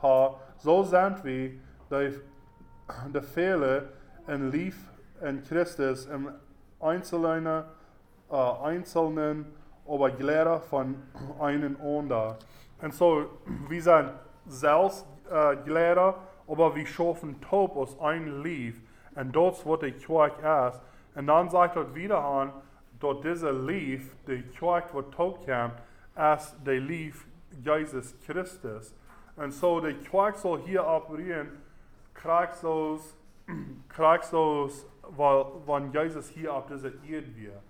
ha, 0.02 0.34
so 0.58 0.82
sind 0.82 1.24
wir 1.24 1.52
die 1.90 3.20
Fehler 3.20 3.82
in 4.26 4.50
Lief 4.50 4.76
in 5.22 5.42
Christus 5.44 6.06
im 6.06 6.30
einzelnen, 6.80 7.64
äh, 8.30 8.34
einzelnen 8.34 9.46
aber 9.86 10.10
Gläser 10.10 10.60
von 10.60 10.96
einem 11.40 11.76
anderen. 11.80 12.36
Und 12.80 12.94
so, 12.94 13.26
wir 13.68 13.82
sind 13.82 14.10
selbst 14.46 15.06
äh, 15.30 15.56
Gläser, 15.64 16.14
aber 16.48 16.74
wir 16.74 16.86
schaffen 16.86 17.40
taub 17.40 17.76
aus 17.76 17.98
ein 18.00 18.42
Lief. 18.42 18.80
Und 19.14 19.32
dort 19.32 19.64
was 19.66 19.80
die 19.80 19.92
Kirche 19.92 20.68
ist. 20.68 20.80
Und 21.14 21.26
dann 21.26 21.50
sagt 21.50 21.76
er 21.76 21.94
wieder 21.94 22.24
an, 22.24 22.52
dass 23.00 23.20
dieser 23.20 23.52
Lief, 23.52 24.14
die 24.26 24.42
Kirche, 24.42 24.88
was 24.92 25.10
taub 25.14 25.46
kam, 25.46 25.72
ist 26.34 26.56
der 26.66 26.80
Lief 26.80 27.26
Jesus 27.62 28.14
Christus. 28.24 28.94
Und 29.36 29.52
so 29.52 29.80
die 29.80 29.94
Kirche 29.94 30.38
soll 30.38 30.60
hier 30.62 30.86
operieren, 30.86 31.48
kriegt 32.14 32.62
das, 32.62 33.16
weil, 35.16 35.46
wenn 35.66 35.92
Jesus 35.92 36.28
hier 36.28 36.54
auf 36.54 36.66
dieser 36.66 36.92
Erde 37.04 37.36
wird. 37.36 37.62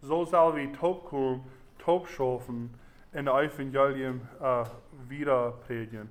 So 0.00 0.24
soll 0.24 0.56
wir 0.56 0.72
taub 0.74 1.06
kommen, 1.08 1.44
taub 1.78 2.06
schaffen, 2.08 2.74
in 3.12 3.26
der 3.26 3.34
Evangelium 3.34 4.20
äh, 4.40 4.64
wieder 5.08 5.52
predigen. 5.66 6.08